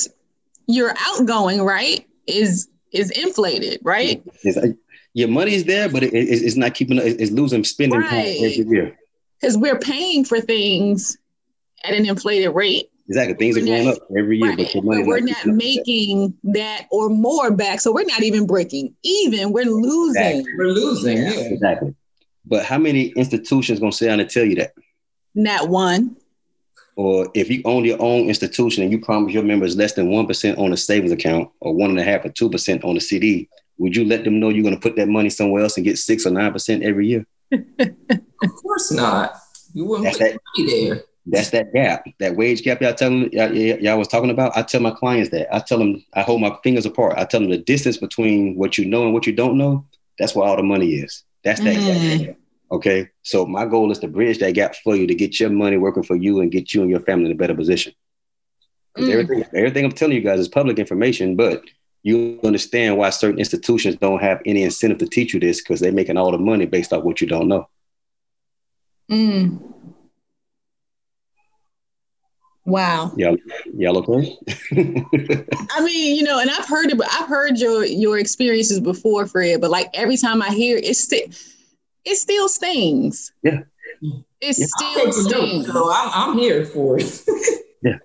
you're 0.66 0.94
outgoing, 1.06 1.62
right? 1.62 2.06
Is, 2.26 2.68
is 2.92 3.10
inflated, 3.10 3.80
right? 3.82 4.22
It's, 4.42 4.78
your 5.14 5.28
money's 5.28 5.64
there, 5.64 5.88
but 5.88 6.02
it, 6.02 6.12
it's 6.12 6.56
not 6.56 6.74
keeping, 6.74 6.98
it's 6.98 7.30
losing 7.30 7.64
spending 7.64 8.00
right. 8.00 8.36
every 8.36 8.66
year. 8.68 8.98
Because 9.40 9.56
we're 9.56 9.78
paying 9.78 10.24
for 10.24 10.40
things 10.40 11.16
at 11.84 11.94
an 11.94 12.06
inflated 12.06 12.54
rate. 12.54 12.90
Exactly. 13.08 13.34
Things 13.34 13.56
we're 13.56 13.62
are 13.62 13.66
going 13.66 13.84
not, 13.84 13.96
up 13.96 14.02
every 14.18 14.38
year, 14.38 14.48
right. 14.48 14.58
but 14.58 14.74
your 14.74 14.82
money 14.82 15.04
we're 15.04 15.20
not, 15.20 15.46
not 15.46 15.54
making 15.54 16.34
that. 16.42 16.52
that. 16.54 16.86
or 16.90 17.08
more 17.08 17.52
back. 17.52 17.80
So 17.80 17.92
we're 17.92 18.04
not 18.04 18.22
even 18.24 18.46
breaking 18.46 18.94
even. 19.04 19.52
We're 19.52 19.64
losing. 19.64 20.22
Exactly. 20.22 20.52
We're 20.56 20.68
losing. 20.68 21.16
Yeah. 21.18 21.30
Exactly. 21.30 21.94
But 22.44 22.64
how 22.64 22.78
many 22.78 23.08
institutions 23.10 23.78
gonna 23.78 23.92
sit 23.92 24.06
down 24.06 24.20
and 24.20 24.28
tell 24.28 24.44
you 24.44 24.56
that? 24.56 24.72
Not 25.34 25.68
one. 25.68 26.16
Or 26.96 27.28
if 27.34 27.50
you 27.50 27.60
own 27.66 27.84
your 27.84 28.00
own 28.00 28.28
institution 28.28 28.82
and 28.82 28.90
you 28.90 28.98
promise 28.98 29.34
your 29.34 29.42
members 29.42 29.76
less 29.76 29.92
than 29.92 30.10
one 30.10 30.26
percent 30.26 30.58
on 30.58 30.72
a 30.72 30.76
savings 30.76 31.12
account 31.12 31.50
or 31.60 31.74
one 31.74 31.90
and 31.90 32.00
a 32.00 32.02
half 32.02 32.24
or 32.24 32.30
two 32.30 32.50
percent 32.50 32.84
on 32.84 32.96
a 32.96 33.00
CD, 33.00 33.48
would 33.76 33.94
you 33.94 34.06
let 34.06 34.24
them 34.24 34.40
know 34.40 34.48
you're 34.48 34.64
gonna 34.64 34.80
put 34.80 34.96
that 34.96 35.08
money 35.08 35.28
somewhere 35.28 35.62
else 35.62 35.76
and 35.76 35.84
get 35.84 35.98
six 35.98 36.26
or 36.26 36.30
nine 36.30 36.52
percent 36.52 36.82
every 36.82 37.06
year? 37.06 37.26
of 37.52 38.54
course 38.62 38.90
not. 38.90 39.36
You 39.74 39.84
wouldn't 39.84 40.04
That's 40.04 40.18
put 40.18 40.32
that, 40.32 40.40
money 40.56 40.84
there. 40.86 41.02
That's 41.26 41.50
that 41.50 41.72
gap, 41.74 42.06
that 42.20 42.36
wage 42.36 42.62
gap 42.62 42.80
y'all 42.80 42.94
telling 42.94 43.30
y'all, 43.32 43.52
y'all 43.52 43.98
was 43.98 44.08
talking 44.08 44.30
about. 44.30 44.56
I 44.56 44.62
tell 44.62 44.80
my 44.80 44.92
clients 44.92 45.30
that. 45.30 45.54
I 45.54 45.58
tell 45.58 45.78
them 45.78 46.02
I 46.14 46.22
hold 46.22 46.40
my 46.40 46.56
fingers 46.62 46.86
apart. 46.86 47.18
I 47.18 47.24
tell 47.24 47.40
them 47.40 47.50
the 47.50 47.58
distance 47.58 47.98
between 47.98 48.56
what 48.56 48.78
you 48.78 48.86
know 48.86 49.04
and 49.04 49.12
what 49.12 49.26
you 49.26 49.34
don't 49.34 49.58
know. 49.58 49.84
That's 50.18 50.34
where 50.34 50.48
all 50.48 50.56
the 50.56 50.62
money 50.62 50.94
is. 50.94 51.24
That's 51.44 51.60
that 51.60 51.76
mm. 51.76 52.36
Okay. 52.70 53.08
So 53.22 53.46
my 53.46 53.64
goal 53.64 53.90
is 53.92 53.98
to 54.00 54.08
bridge 54.08 54.38
that 54.38 54.52
gap 54.52 54.74
for 54.76 54.96
you 54.96 55.06
to 55.06 55.14
get 55.14 55.38
your 55.38 55.50
money 55.50 55.76
working 55.76 56.02
for 56.02 56.16
you 56.16 56.40
and 56.40 56.50
get 56.50 56.74
you 56.74 56.82
and 56.82 56.90
your 56.90 57.00
family 57.00 57.26
in 57.26 57.32
a 57.32 57.36
better 57.36 57.54
position. 57.54 57.92
Mm. 58.96 59.10
Everything, 59.10 59.44
everything 59.54 59.84
I'm 59.84 59.92
telling 59.92 60.16
you 60.16 60.22
guys 60.22 60.40
is 60.40 60.48
public 60.48 60.78
information, 60.78 61.36
but 61.36 61.62
you 62.02 62.40
understand 62.44 62.96
why 62.96 63.10
certain 63.10 63.38
institutions 63.38 63.96
don't 63.96 64.22
have 64.22 64.40
any 64.46 64.62
incentive 64.62 64.98
to 64.98 65.06
teach 65.06 65.34
you 65.34 65.40
this 65.40 65.60
because 65.60 65.80
they're 65.80 65.92
making 65.92 66.16
all 66.16 66.32
the 66.32 66.38
money 66.38 66.66
based 66.66 66.92
off 66.92 67.04
what 67.04 67.20
you 67.20 67.26
don't 67.26 67.48
know. 67.48 67.68
Mm. 69.10 69.72
Wow. 72.64 73.12
Yeah. 73.16 73.34
Yellow 73.74 74.02
okay? 74.02 74.36
I 75.70 75.80
mean, 75.84 76.16
you 76.16 76.24
know, 76.24 76.40
and 76.40 76.50
I've 76.50 76.66
heard 76.66 76.90
it, 76.90 76.98
but 76.98 77.06
I've 77.12 77.28
heard 77.28 77.58
your 77.58 77.84
your 77.84 78.18
experiences 78.18 78.80
before, 78.80 79.26
Fred. 79.26 79.60
But 79.60 79.70
like 79.70 79.88
every 79.94 80.16
time 80.16 80.42
I 80.42 80.50
hear 80.50 80.76
it, 80.76 80.84
it 80.84 80.94
still 80.94 81.28
it 82.06 82.16
still 82.16 82.48
stings. 82.48 83.32
Yeah. 83.42 83.60
It 84.40 84.56
yeah. 84.58 84.66
still 84.66 85.12
stings. 85.12 85.66
So 85.66 85.90
I'm, 85.92 86.10
I'm 86.14 86.38
here 86.38 86.64
for 86.64 86.98
it. 86.98 87.20
yeah. 87.82 87.98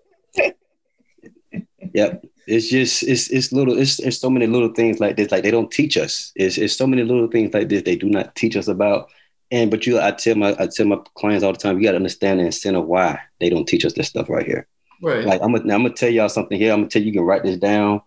yep. 1.93 2.25
It's 2.47 2.67
just 2.67 3.03
it's 3.03 3.29
it's 3.29 3.51
little 3.51 3.77
it's 3.77 3.99
it's 3.99 4.17
so 4.17 4.29
many 4.29 4.47
little 4.47 4.73
things 4.73 4.99
like 4.99 5.15
this. 5.15 5.31
Like 5.31 5.43
they 5.43 5.51
don't 5.51 5.71
teach 5.71 5.95
us. 5.95 6.31
It's 6.35 6.57
it's 6.57 6.75
so 6.75 6.87
many 6.87 7.03
little 7.03 7.27
things 7.27 7.53
like 7.53 7.69
this 7.69 7.83
they 7.83 7.95
do 7.95 8.09
not 8.09 8.35
teach 8.35 8.55
us 8.55 8.67
about. 8.67 9.09
And 9.51 9.69
but 9.69 9.85
you, 9.85 10.01
I 10.01 10.11
tell 10.11 10.35
my 10.35 10.55
I 10.57 10.67
tell 10.67 10.87
my 10.87 10.97
clients 11.15 11.43
all 11.43 11.53
the 11.53 11.59
time, 11.59 11.77
you 11.77 11.83
got 11.83 11.91
to 11.91 11.97
understand 11.97 12.39
the 12.39 12.45
incentive 12.45 12.87
why 12.87 13.19
they 13.39 13.49
don't 13.49 13.67
teach 13.67 13.85
us 13.85 13.93
this 13.93 14.07
stuff 14.07 14.29
right 14.29 14.45
here. 14.45 14.67
Right. 15.01 15.25
Like 15.25 15.41
I'm 15.43 15.53
gonna 15.53 15.73
I'm 15.73 15.83
gonna 15.83 15.93
tell 15.93 16.09
y'all 16.09 16.29
something 16.29 16.57
here. 16.57 16.73
I'm 16.73 16.79
gonna 16.79 16.89
tell 16.89 17.01
you, 17.01 17.09
you 17.09 17.13
can 17.13 17.23
write 17.23 17.43
this 17.43 17.57
down. 17.57 18.01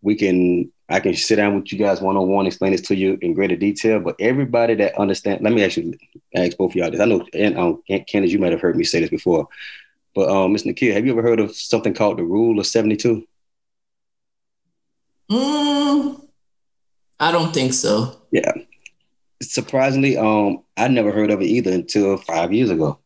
We 0.00 0.14
can 0.14 0.72
I 0.88 1.00
can 1.00 1.14
sit 1.14 1.36
down 1.36 1.54
with 1.56 1.72
you 1.72 1.78
guys 1.78 2.00
one 2.00 2.16
on 2.16 2.28
one, 2.28 2.46
explain 2.46 2.72
this 2.72 2.82
to 2.82 2.94
you 2.94 3.18
in 3.22 3.34
greater 3.34 3.56
detail. 3.56 4.00
But 4.00 4.16
everybody 4.18 4.74
that 4.76 4.98
understand, 4.98 5.42
let 5.42 5.52
me 5.52 5.64
actually 5.64 5.98
ask 6.34 6.56
both 6.56 6.72
of 6.72 6.76
y'all 6.76 6.90
this. 6.90 7.00
I 7.00 7.06
know, 7.06 7.26
and 7.32 7.58
um, 7.58 7.82
Candace, 8.06 8.32
you 8.32 8.38
might 8.38 8.52
have 8.52 8.60
heard 8.60 8.76
me 8.76 8.84
say 8.84 9.00
this 9.00 9.10
before, 9.10 9.48
but 10.14 10.28
um, 10.28 10.52
Ms. 10.52 10.64
Nakia, 10.64 10.92
have 10.92 11.06
you 11.06 11.12
ever 11.12 11.22
heard 11.22 11.40
of 11.40 11.54
something 11.54 11.94
called 11.94 12.18
the 12.18 12.24
Rule 12.24 12.58
of 12.60 12.66
Seventy 12.66 12.96
Two? 12.96 13.26
Mm, 15.30 16.22
I 17.18 17.32
don't 17.32 17.54
think 17.54 17.72
so. 17.72 18.20
Yeah, 18.30 18.52
surprisingly, 19.42 20.16
um, 20.16 20.62
I 20.76 20.88
never 20.88 21.12
heard 21.12 21.30
of 21.30 21.40
it 21.40 21.46
either 21.46 21.72
until 21.72 22.16
five 22.18 22.52
years 22.52 22.70
ago. 22.70 22.98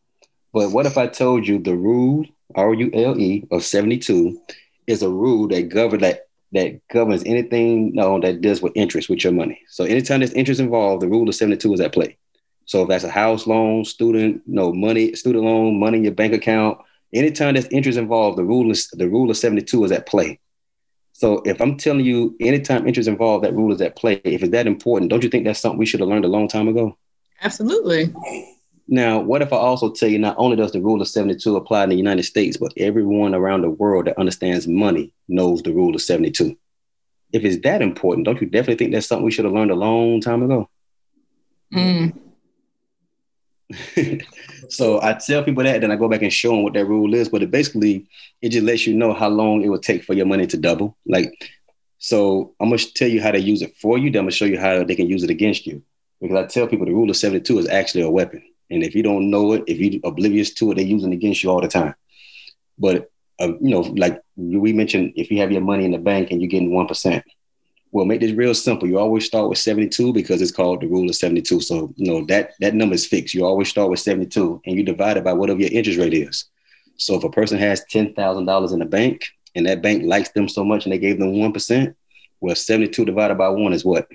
But 0.53 0.71
what 0.71 0.85
if 0.85 0.97
I 0.97 1.07
told 1.07 1.47
you 1.47 1.59
the 1.59 1.75
rule, 1.75 2.25
R 2.55 2.73
U 2.73 2.89
L 2.93 3.19
E, 3.19 3.47
of 3.51 3.63
72 3.63 4.39
is 4.87 5.03
a 5.03 5.09
rule 5.09 5.47
that 5.49 5.69
governs 5.69 6.01
that 6.01 6.28
that 6.51 6.79
governs 6.87 7.23
anything 7.25 7.93
no, 7.93 8.19
that 8.19 8.41
does 8.41 8.61
with 8.61 8.73
interest 8.75 9.09
with 9.09 9.23
your 9.23 9.33
money. 9.33 9.61
So 9.67 9.83
anytime 9.83 10.19
there's 10.19 10.33
interest 10.33 10.59
involved, 10.59 11.01
the 11.01 11.07
rule 11.07 11.29
of 11.29 11.35
72 11.35 11.73
is 11.73 11.79
at 11.79 11.93
play. 11.93 12.17
So 12.65 12.83
if 12.83 12.89
that's 12.89 13.03
a 13.03 13.09
house 13.09 13.47
loan, 13.47 13.85
student, 13.85 14.43
no 14.45 14.73
money, 14.73 15.15
student 15.15 15.45
loan, 15.45 15.79
money 15.79 15.97
in 15.97 16.03
your 16.03 16.13
bank 16.13 16.33
account, 16.33 16.79
anytime 17.13 17.53
there's 17.53 17.67
interest 17.67 17.97
involved, 17.97 18.37
the 18.37 18.43
rule 18.43 18.69
is 18.71 18.87
the 18.89 19.09
rule 19.09 19.29
of 19.29 19.37
72 19.37 19.85
is 19.85 19.91
at 19.91 20.05
play. 20.05 20.39
So 21.13 21.41
if 21.45 21.61
I'm 21.61 21.77
telling 21.77 22.05
you 22.05 22.35
anytime 22.39 22.87
interest 22.87 23.09
involved, 23.09 23.43
that 23.43 23.53
rule 23.53 23.73
is 23.73 23.81
at 23.81 23.95
play. 23.95 24.21
If 24.23 24.41
it's 24.41 24.51
that 24.51 24.67
important, 24.67 25.11
don't 25.11 25.23
you 25.23 25.29
think 25.29 25.45
that's 25.45 25.59
something 25.59 25.77
we 25.77 25.85
should 25.85 25.99
have 25.99 26.09
learned 26.09 26.25
a 26.25 26.29
long 26.29 26.47
time 26.47 26.67
ago? 26.67 26.97
Absolutely. 27.41 28.13
Now, 28.91 29.19
what 29.19 29.43
if 29.43 29.53
I 29.53 29.57
also 29.57 29.91
tell 29.91 30.09
you 30.09 30.17
not 30.17 30.35
only 30.39 30.55
does 30.55 30.71
the 30.71 30.81
rule 30.81 30.99
of 30.99 31.07
72 31.07 31.55
apply 31.55 31.83
in 31.83 31.89
the 31.89 31.95
United 31.95 32.23
States, 32.23 32.57
but 32.57 32.73
everyone 32.75 33.35
around 33.35 33.61
the 33.61 33.69
world 33.69 34.07
that 34.07 34.17
understands 34.17 34.67
money 34.67 35.13
knows 35.27 35.61
the 35.61 35.71
rule 35.71 35.93
of 35.93 36.01
72? 36.01 36.57
If 37.31 37.45
it's 37.45 37.61
that 37.61 37.83
important, 37.83 38.25
don't 38.25 38.41
you 38.41 38.47
definitely 38.47 38.77
think 38.77 38.91
that's 38.91 39.05
something 39.05 39.23
we 39.23 39.29
should 39.29 39.45
have 39.45 39.53
learned 39.53 39.69
a 39.69 39.75
long 39.75 40.21
time 40.21 40.41
ago? 40.41 40.67
Mm. 41.71 42.17
so 44.69 44.99
I 45.03 45.13
tell 45.13 45.43
people 45.43 45.63
that, 45.65 45.81
then 45.81 45.91
I 45.91 45.95
go 45.95 46.09
back 46.09 46.23
and 46.23 46.33
show 46.33 46.49
them 46.49 46.63
what 46.63 46.73
that 46.73 46.85
rule 46.85 47.13
is. 47.13 47.29
But 47.29 47.43
it 47.43 47.51
basically 47.51 48.07
it 48.41 48.49
just 48.49 48.65
lets 48.65 48.87
you 48.87 48.95
know 48.95 49.13
how 49.13 49.29
long 49.29 49.61
it 49.61 49.69
will 49.69 49.77
take 49.77 50.03
for 50.03 50.15
your 50.15 50.25
money 50.25 50.47
to 50.47 50.57
double. 50.57 50.97
Like, 51.05 51.31
so 51.99 52.55
I'm 52.59 52.69
gonna 52.69 52.79
tell 52.79 53.07
you 53.07 53.21
how 53.21 53.29
to 53.29 53.39
use 53.39 53.61
it 53.61 53.77
for 53.77 53.99
you. 53.99 54.09
Then 54.09 54.21
I'm 54.21 54.25
gonna 54.25 54.31
show 54.31 54.45
you 54.45 54.59
how 54.59 54.83
they 54.83 54.95
can 54.95 55.07
use 55.07 55.23
it 55.23 55.29
against 55.29 55.67
you. 55.67 55.83
Because 56.19 56.37
I 56.37 56.47
tell 56.47 56.65
people 56.65 56.87
the 56.87 56.91
rule 56.91 57.11
of 57.11 57.17
72 57.17 57.59
is 57.59 57.69
actually 57.69 58.01
a 58.01 58.09
weapon. 58.09 58.41
And 58.69 58.83
if 58.83 58.95
you 58.95 59.03
don't 59.03 59.29
know 59.29 59.53
it, 59.53 59.63
if 59.67 59.77
you're 59.79 60.01
oblivious 60.03 60.53
to 60.55 60.71
it, 60.71 60.75
they're 60.75 60.85
using 60.85 61.11
it 61.11 61.15
against 61.15 61.43
you 61.43 61.49
all 61.49 61.61
the 61.61 61.67
time. 61.67 61.95
But 62.77 63.11
uh, 63.39 63.53
you 63.61 63.69
know, 63.69 63.81
like 63.81 64.21
we 64.35 64.73
mentioned, 64.73 65.13
if 65.15 65.31
you 65.31 65.39
have 65.39 65.51
your 65.51 65.61
money 65.61 65.85
in 65.85 65.91
the 65.91 65.97
bank 65.97 66.31
and 66.31 66.41
you're 66.41 66.49
getting 66.49 66.73
one 66.73 66.87
percent, 66.87 67.23
Well, 67.91 68.05
make 68.05 68.21
this 68.21 68.33
real 68.33 68.53
simple. 68.53 68.87
You 68.87 68.99
always 68.99 69.25
start 69.25 69.49
with 69.49 69.57
72 69.57 70.13
because 70.13 70.41
it's 70.41 70.51
called 70.51 70.81
the 70.81 70.87
rule 70.87 71.09
of 71.09 71.15
72. 71.15 71.61
So, 71.61 71.93
you 71.95 72.11
know, 72.11 72.25
that 72.25 72.51
that 72.59 72.75
number 72.75 72.95
is 72.95 73.07
fixed. 73.07 73.33
You 73.33 73.45
always 73.45 73.69
start 73.69 73.89
with 73.89 73.99
72 73.99 74.61
and 74.65 74.75
you 74.75 74.83
divide 74.83 75.17
it 75.17 75.23
by 75.23 75.33
whatever 75.33 75.59
your 75.59 75.71
interest 75.71 75.99
rate 75.99 76.13
is. 76.13 76.45
So 76.97 77.15
if 77.15 77.23
a 77.23 77.29
person 77.29 77.57
has 77.57 77.83
$10,000 77.91 78.73
in 78.73 78.79
the 78.79 78.85
bank 78.85 79.25
and 79.55 79.65
that 79.65 79.81
bank 79.81 80.03
likes 80.03 80.29
them 80.31 80.47
so 80.49 80.63
much 80.63 80.85
and 80.85 80.93
they 80.93 80.99
gave 80.99 81.17
them 81.17 81.33
1%, 81.33 81.95
well, 82.41 82.55
72 82.55 83.05
divided 83.05 83.37
by 83.37 83.49
one 83.49 83.73
is 83.73 83.85
what? 83.85 84.07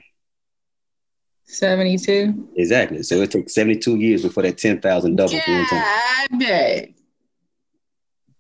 72. 1.45 2.51
Exactly. 2.57 3.03
So 3.03 3.17
it 3.17 3.31
took 3.31 3.49
72 3.49 3.97
years 3.97 4.23
before 4.23 4.43
that 4.43 4.59
10,000 4.59 5.17
doubles 5.17 5.41
one 5.47 5.67
time. 5.67 6.39
dang. 6.39 6.95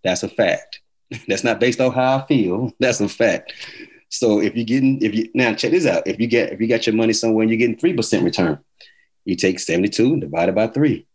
That's 0.02 0.22
a 0.22 0.28
fact. 0.28 0.80
That's 1.28 1.44
not 1.44 1.60
based 1.60 1.80
on 1.80 1.92
how 1.92 2.18
I 2.18 2.26
feel. 2.26 2.72
That's 2.80 3.00
a 3.00 3.08
fact. 3.08 3.52
So 4.08 4.40
if 4.40 4.54
you're 4.54 4.64
getting, 4.64 5.02
if 5.02 5.14
you 5.14 5.28
now 5.34 5.54
check 5.54 5.72
this 5.72 5.86
out, 5.86 6.06
if 6.06 6.20
you 6.20 6.26
get 6.26 6.52
if 6.52 6.60
you 6.60 6.68
got 6.68 6.86
your 6.86 6.94
money 6.94 7.12
somewhere 7.12 7.42
and 7.42 7.50
you're 7.50 7.58
getting 7.58 7.76
three 7.76 7.94
percent 7.94 8.22
return, 8.22 8.60
you 9.24 9.34
take 9.34 9.58
72 9.58 10.04
and 10.04 10.20
divided 10.20 10.54
by 10.54 10.68
three. 10.68 11.06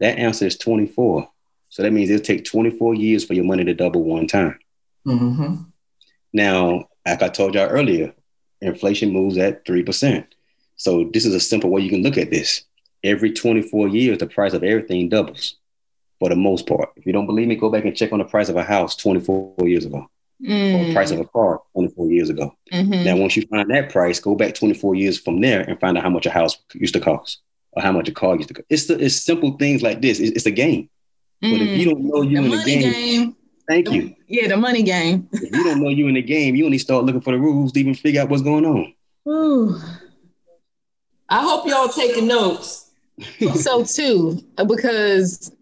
That 0.00 0.18
answer 0.18 0.46
is 0.46 0.58
24. 0.58 1.28
So 1.68 1.82
that 1.82 1.92
means 1.92 2.10
it'll 2.10 2.24
take 2.24 2.44
24 2.44 2.94
years 2.94 3.24
for 3.24 3.34
your 3.34 3.44
money 3.44 3.64
to 3.64 3.74
double 3.74 4.02
one 4.02 4.26
time. 4.26 4.58
Mm-hmm. 5.06 5.62
Now, 6.32 6.88
like 7.06 7.22
I 7.22 7.28
told 7.28 7.54
y'all 7.54 7.68
earlier, 7.68 8.14
inflation 8.60 9.12
moves 9.12 9.38
at 9.38 9.64
3%. 9.64 10.26
So 10.78 11.10
this 11.12 11.26
is 11.26 11.34
a 11.34 11.40
simple 11.40 11.70
way 11.70 11.82
you 11.82 11.90
can 11.90 12.02
look 12.02 12.16
at 12.16 12.30
this. 12.30 12.62
Every 13.04 13.32
24 13.32 13.88
years, 13.88 14.18
the 14.18 14.26
price 14.26 14.54
of 14.54 14.64
everything 14.64 15.08
doubles 15.08 15.56
for 16.18 16.28
the 16.28 16.36
most 16.36 16.66
part. 16.66 16.90
If 16.96 17.04
you 17.06 17.12
don't 17.12 17.26
believe 17.26 17.46
me, 17.48 17.56
go 17.56 17.70
back 17.70 17.84
and 17.84 17.94
check 17.96 18.12
on 18.12 18.18
the 18.18 18.24
price 18.24 18.48
of 18.48 18.56
a 18.56 18.62
house 18.64 18.96
24 18.96 19.54
years 19.68 19.84
ago, 19.84 19.98
or 19.98 20.84
the 20.84 20.92
price 20.92 21.10
of 21.10 21.20
a 21.20 21.24
car 21.24 21.60
24 21.74 22.10
years 22.10 22.30
ago. 22.30 22.54
Mhm. 22.72 23.04
Now, 23.04 23.16
once 23.16 23.36
you 23.36 23.42
find 23.46 23.70
that 23.70 23.90
price, 23.90 24.18
go 24.18 24.34
back 24.34 24.54
24 24.54 24.94
years 24.94 25.18
from 25.18 25.40
there 25.40 25.60
and 25.60 25.78
find 25.78 25.96
out 25.96 26.02
how 26.02 26.10
much 26.10 26.26
a 26.26 26.30
house 26.30 26.56
used 26.74 26.94
to 26.94 27.00
cost 27.00 27.40
or 27.72 27.82
how 27.82 27.92
much 27.92 28.08
a 28.08 28.12
car 28.12 28.34
used 28.36 28.48
to 28.48 28.54
cost. 28.54 28.66
It's, 28.70 28.86
the, 28.86 29.04
it's 29.04 29.16
simple 29.16 29.52
things 29.58 29.82
like 29.82 30.00
this. 30.00 30.18
It's, 30.18 30.32
it's 30.32 30.46
a 30.46 30.50
game. 30.50 30.88
But 31.40 31.60
if 31.60 31.78
you 31.78 31.84
don't 31.90 32.04
know 32.04 32.22
you 32.22 32.40
the 32.40 32.44
in 32.44 32.50
the 32.50 32.64
game, 32.64 32.92
game. 32.92 33.36
thank 33.68 33.90
you. 33.92 34.14
Yeah, 34.26 34.48
the 34.48 34.56
money 34.56 34.82
game. 34.82 35.28
If 35.32 35.54
you 35.54 35.62
don't 35.62 35.80
know 35.80 35.88
you 35.88 36.08
in 36.08 36.14
the 36.14 36.22
game, 36.22 36.56
you 36.56 36.64
only 36.64 36.78
start 36.78 37.04
looking 37.04 37.20
for 37.20 37.32
the 37.32 37.38
rules 37.38 37.70
to 37.72 37.80
even 37.80 37.94
figure 37.94 38.22
out 38.22 38.28
what's 38.28 38.42
going 38.42 38.66
on. 38.66 38.92
Ooh. 39.28 39.76
I 41.28 41.42
hope 41.42 41.66
y'all 41.66 41.88
taking 41.88 42.26
notes. 42.26 42.90
so 43.54 43.84
too, 43.84 44.42
because 44.66 45.52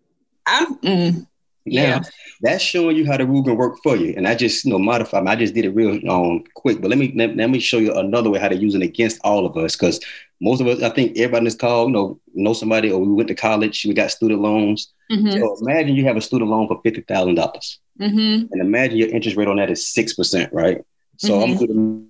I'm 0.46 0.76
mm, 0.78 1.26
yeah. 1.64 1.98
Now, 1.98 2.04
that's 2.42 2.62
showing 2.62 2.96
you 2.96 3.06
how 3.06 3.16
the 3.16 3.26
rule 3.26 3.42
can 3.42 3.56
work 3.56 3.78
for 3.82 3.96
you. 3.96 4.14
And 4.16 4.28
I 4.28 4.34
just, 4.34 4.64
you 4.64 4.70
know, 4.70 4.78
modify. 4.78 5.20
I 5.20 5.36
just 5.36 5.54
did 5.54 5.64
it 5.64 5.70
real 5.70 5.98
um 6.10 6.44
quick. 6.54 6.80
But 6.80 6.90
let 6.90 6.98
me 6.98 7.12
let, 7.16 7.34
let 7.36 7.50
me 7.50 7.58
show 7.58 7.78
you 7.78 7.94
another 7.94 8.30
way 8.30 8.38
how 8.38 8.48
to 8.48 8.56
use 8.56 8.74
it 8.74 8.82
against 8.82 9.20
all 9.24 9.46
of 9.46 9.56
us. 9.56 9.74
Because 9.74 9.98
most 10.40 10.60
of 10.60 10.66
us, 10.66 10.82
I 10.82 10.90
think 10.90 11.12
everybody 11.16 11.38
in 11.38 11.44
this 11.44 11.54
call, 11.56 11.86
you 11.86 11.92
know, 11.92 12.20
know 12.34 12.52
somebody 12.52 12.90
or 12.92 13.00
we 13.00 13.12
went 13.12 13.28
to 13.28 13.34
college, 13.34 13.84
we 13.86 13.94
got 13.94 14.10
student 14.10 14.40
loans. 14.40 14.92
Mhm, 15.10 15.32
So 15.32 15.56
imagine 15.62 15.96
you 15.96 16.04
have 16.04 16.16
a 16.16 16.20
student 16.20 16.50
loan 16.50 16.68
for 16.68 16.80
fifty 16.84 17.00
thousand 17.00 17.36
dollars. 17.36 17.80
mhm. 18.00 18.48
And 18.52 18.60
imagine 18.60 18.98
your 18.98 19.08
interest 19.08 19.36
rate 19.36 19.48
on 19.48 19.56
that 19.56 19.70
is 19.70 19.86
six 19.88 20.12
percent, 20.14 20.52
right? 20.52 20.84
So 21.16 21.40
I'm 21.40 21.56
doing 21.56 22.08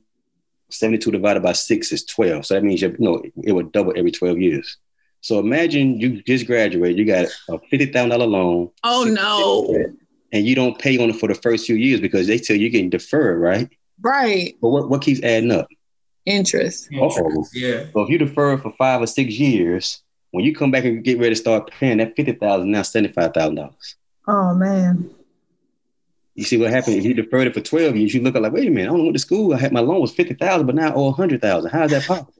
72 0.70 1.10
divided 1.10 1.42
by 1.42 1.52
six 1.52 1.92
is 1.92 2.04
12. 2.04 2.46
So 2.46 2.54
that 2.54 2.64
means 2.64 2.82
you 2.82 2.94
know 2.98 3.22
it 3.42 3.52
would 3.52 3.72
double 3.72 3.92
every 3.96 4.10
12 4.10 4.38
years. 4.38 4.78
So 5.20 5.38
imagine 5.38 5.98
you 5.98 6.22
just 6.22 6.46
graduated, 6.46 6.98
you 6.98 7.04
got 7.04 7.26
a 7.48 7.58
$50,000 7.58 8.28
loan. 8.28 8.70
Oh 8.84 9.04
no. 9.04 9.74
And 10.32 10.46
you 10.46 10.54
don't 10.54 10.78
pay 10.78 11.02
on 11.02 11.10
it 11.10 11.16
for 11.16 11.28
the 11.28 11.34
first 11.34 11.66
few 11.66 11.76
years 11.76 12.00
because 12.00 12.26
they 12.26 12.38
tell 12.38 12.56
you 12.56 12.70
can 12.70 12.90
defer, 12.90 13.36
right? 13.36 13.68
Right. 14.00 14.54
But 14.60 14.68
what, 14.68 14.88
what 14.88 15.02
keeps 15.02 15.22
adding 15.22 15.50
up? 15.50 15.68
Interest. 16.26 16.88
Uh-oh. 16.92 17.44
Yeah. 17.54 17.86
So 17.92 18.02
if 18.02 18.08
you 18.08 18.18
defer 18.18 18.58
for 18.58 18.72
five 18.72 19.00
or 19.00 19.06
six 19.06 19.38
years, 19.38 20.02
when 20.32 20.44
you 20.44 20.54
come 20.54 20.70
back 20.70 20.84
and 20.84 21.02
get 21.02 21.18
ready 21.18 21.30
to 21.30 21.40
start 21.40 21.70
paying, 21.70 21.98
that 21.98 22.16
50000 22.16 22.70
now 22.70 22.82
$75,000. 22.82 23.74
Oh 24.28 24.54
man. 24.54 25.10
You 26.36 26.44
see 26.44 26.58
what 26.58 26.70
happened? 26.70 26.96
If 26.96 27.04
you 27.04 27.14
deferred 27.14 27.46
it 27.46 27.54
for 27.54 27.62
12 27.62 27.96
years, 27.96 28.14
you 28.14 28.20
look 28.22 28.36
at 28.36 28.42
like, 28.42 28.52
wait 28.52 28.68
a 28.68 28.70
minute, 28.70 28.90
I 28.90 28.92
don't 28.92 29.04
went 29.04 29.14
to 29.14 29.18
school. 29.18 29.54
I 29.54 29.58
had 29.58 29.72
my 29.72 29.80
loan 29.80 30.02
was 30.02 30.12
50,000, 30.12 30.66
but 30.66 30.74
now 30.74 30.90
I 30.90 30.94
owe 30.94 31.06
100,000. 31.06 31.70
How 31.70 31.84
is 31.84 31.90
that 31.92 32.04
possible? 32.06 32.32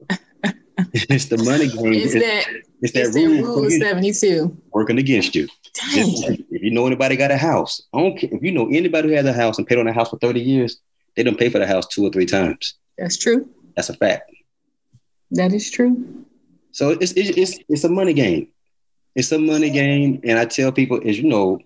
it's 0.93 1.25
the 1.25 1.37
money 1.37 1.67
game. 1.67 1.93
It's 1.93 2.13
It's, 2.13 2.23
that 2.23 2.45
it's 2.81 2.93
that 2.93 3.05
it's 3.05 3.15
that 3.15 3.19
rule 3.19 3.61
rule 3.61 3.69
72. 3.69 4.55
working 4.71 4.99
against 4.99 5.33
you. 5.35 5.47
If 5.75 6.61
you 6.61 6.71
know 6.71 6.85
anybody 6.85 7.15
got 7.15 7.31
a 7.31 7.37
house, 7.37 7.81
I 7.93 7.99
don't 7.99 8.17
care. 8.17 8.29
If 8.31 8.43
you 8.43 8.51
know 8.51 8.67
anybody 8.69 9.09
who 9.09 9.15
has 9.15 9.25
a 9.25 9.33
house 9.33 9.57
and 9.57 9.65
paid 9.65 9.79
on 9.79 9.87
a 9.87 9.93
house 9.93 10.09
for 10.09 10.19
30 10.19 10.41
years, 10.41 10.79
they 11.15 11.23
don't 11.23 11.37
pay 11.37 11.49
for 11.49 11.57
the 11.57 11.67
house 11.67 11.87
two 11.87 12.05
or 12.05 12.11
three 12.11 12.27
times. 12.27 12.75
That's 12.99 13.17
true. 13.17 13.49
That's 13.75 13.89
a 13.89 13.95
fact. 13.95 14.31
That 15.31 15.53
is 15.53 15.69
true. 15.71 16.23
So 16.71 16.91
it's 16.91 17.13
it's 17.13 17.29
it's, 17.35 17.59
it's 17.67 17.83
a 17.83 17.89
money 17.89 18.13
game. 18.13 18.49
It's 19.15 19.31
a 19.31 19.39
money 19.39 19.71
game, 19.71 20.21
and 20.23 20.37
I 20.37 20.45
tell 20.45 20.71
people 20.71 21.01
as 21.03 21.17
you 21.17 21.27
know, 21.27 21.59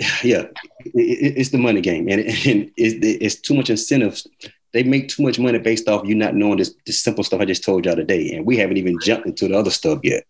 yeah, 0.24 0.42
it, 0.84 0.92
it- 0.94 1.34
it's 1.38 1.50
the 1.50 1.58
money 1.58 1.80
game, 1.80 2.08
and, 2.08 2.20
and 2.20 2.70
it's, 2.76 2.94
it's 3.24 3.34
too 3.36 3.54
much 3.54 3.70
incentives. 3.70 4.26
They 4.72 4.82
make 4.84 5.08
too 5.08 5.22
much 5.22 5.38
money 5.38 5.58
based 5.58 5.88
off 5.88 6.06
you 6.06 6.14
not 6.14 6.34
knowing 6.34 6.58
this, 6.58 6.74
this 6.86 7.02
simple 7.02 7.24
stuff 7.24 7.40
I 7.40 7.44
just 7.44 7.64
told 7.64 7.84
y'all 7.84 7.96
today, 7.96 8.32
and 8.32 8.46
we 8.46 8.56
haven't 8.56 8.76
even 8.76 8.98
jumped 9.00 9.26
into 9.26 9.48
the 9.48 9.58
other 9.58 9.70
stuff 9.70 9.98
yet. 10.02 10.24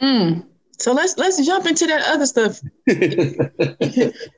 Mm. 0.00 0.46
So 0.78 0.92
let's 0.92 1.16
let's 1.16 1.44
jump 1.46 1.66
into 1.66 1.86
that 1.86 2.02
other 2.08 2.26
stuff. 2.26 2.60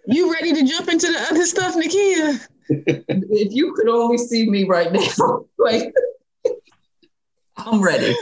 You 0.07 0.31
ready 0.33 0.53
to 0.53 0.63
jump 0.65 0.89
into 0.89 1.07
the 1.11 1.27
other 1.31 1.47
stuff, 1.47 1.75
Nakia? 1.75 2.47
If 3.41 3.53
you 3.55 3.73
could 3.75 3.89
only 3.89 4.19
see 4.19 4.49
me 4.49 4.65
right 4.65 4.93
now, 4.93 5.47
like 5.59 5.93
I'm 7.57 7.81
ready. 7.83 8.15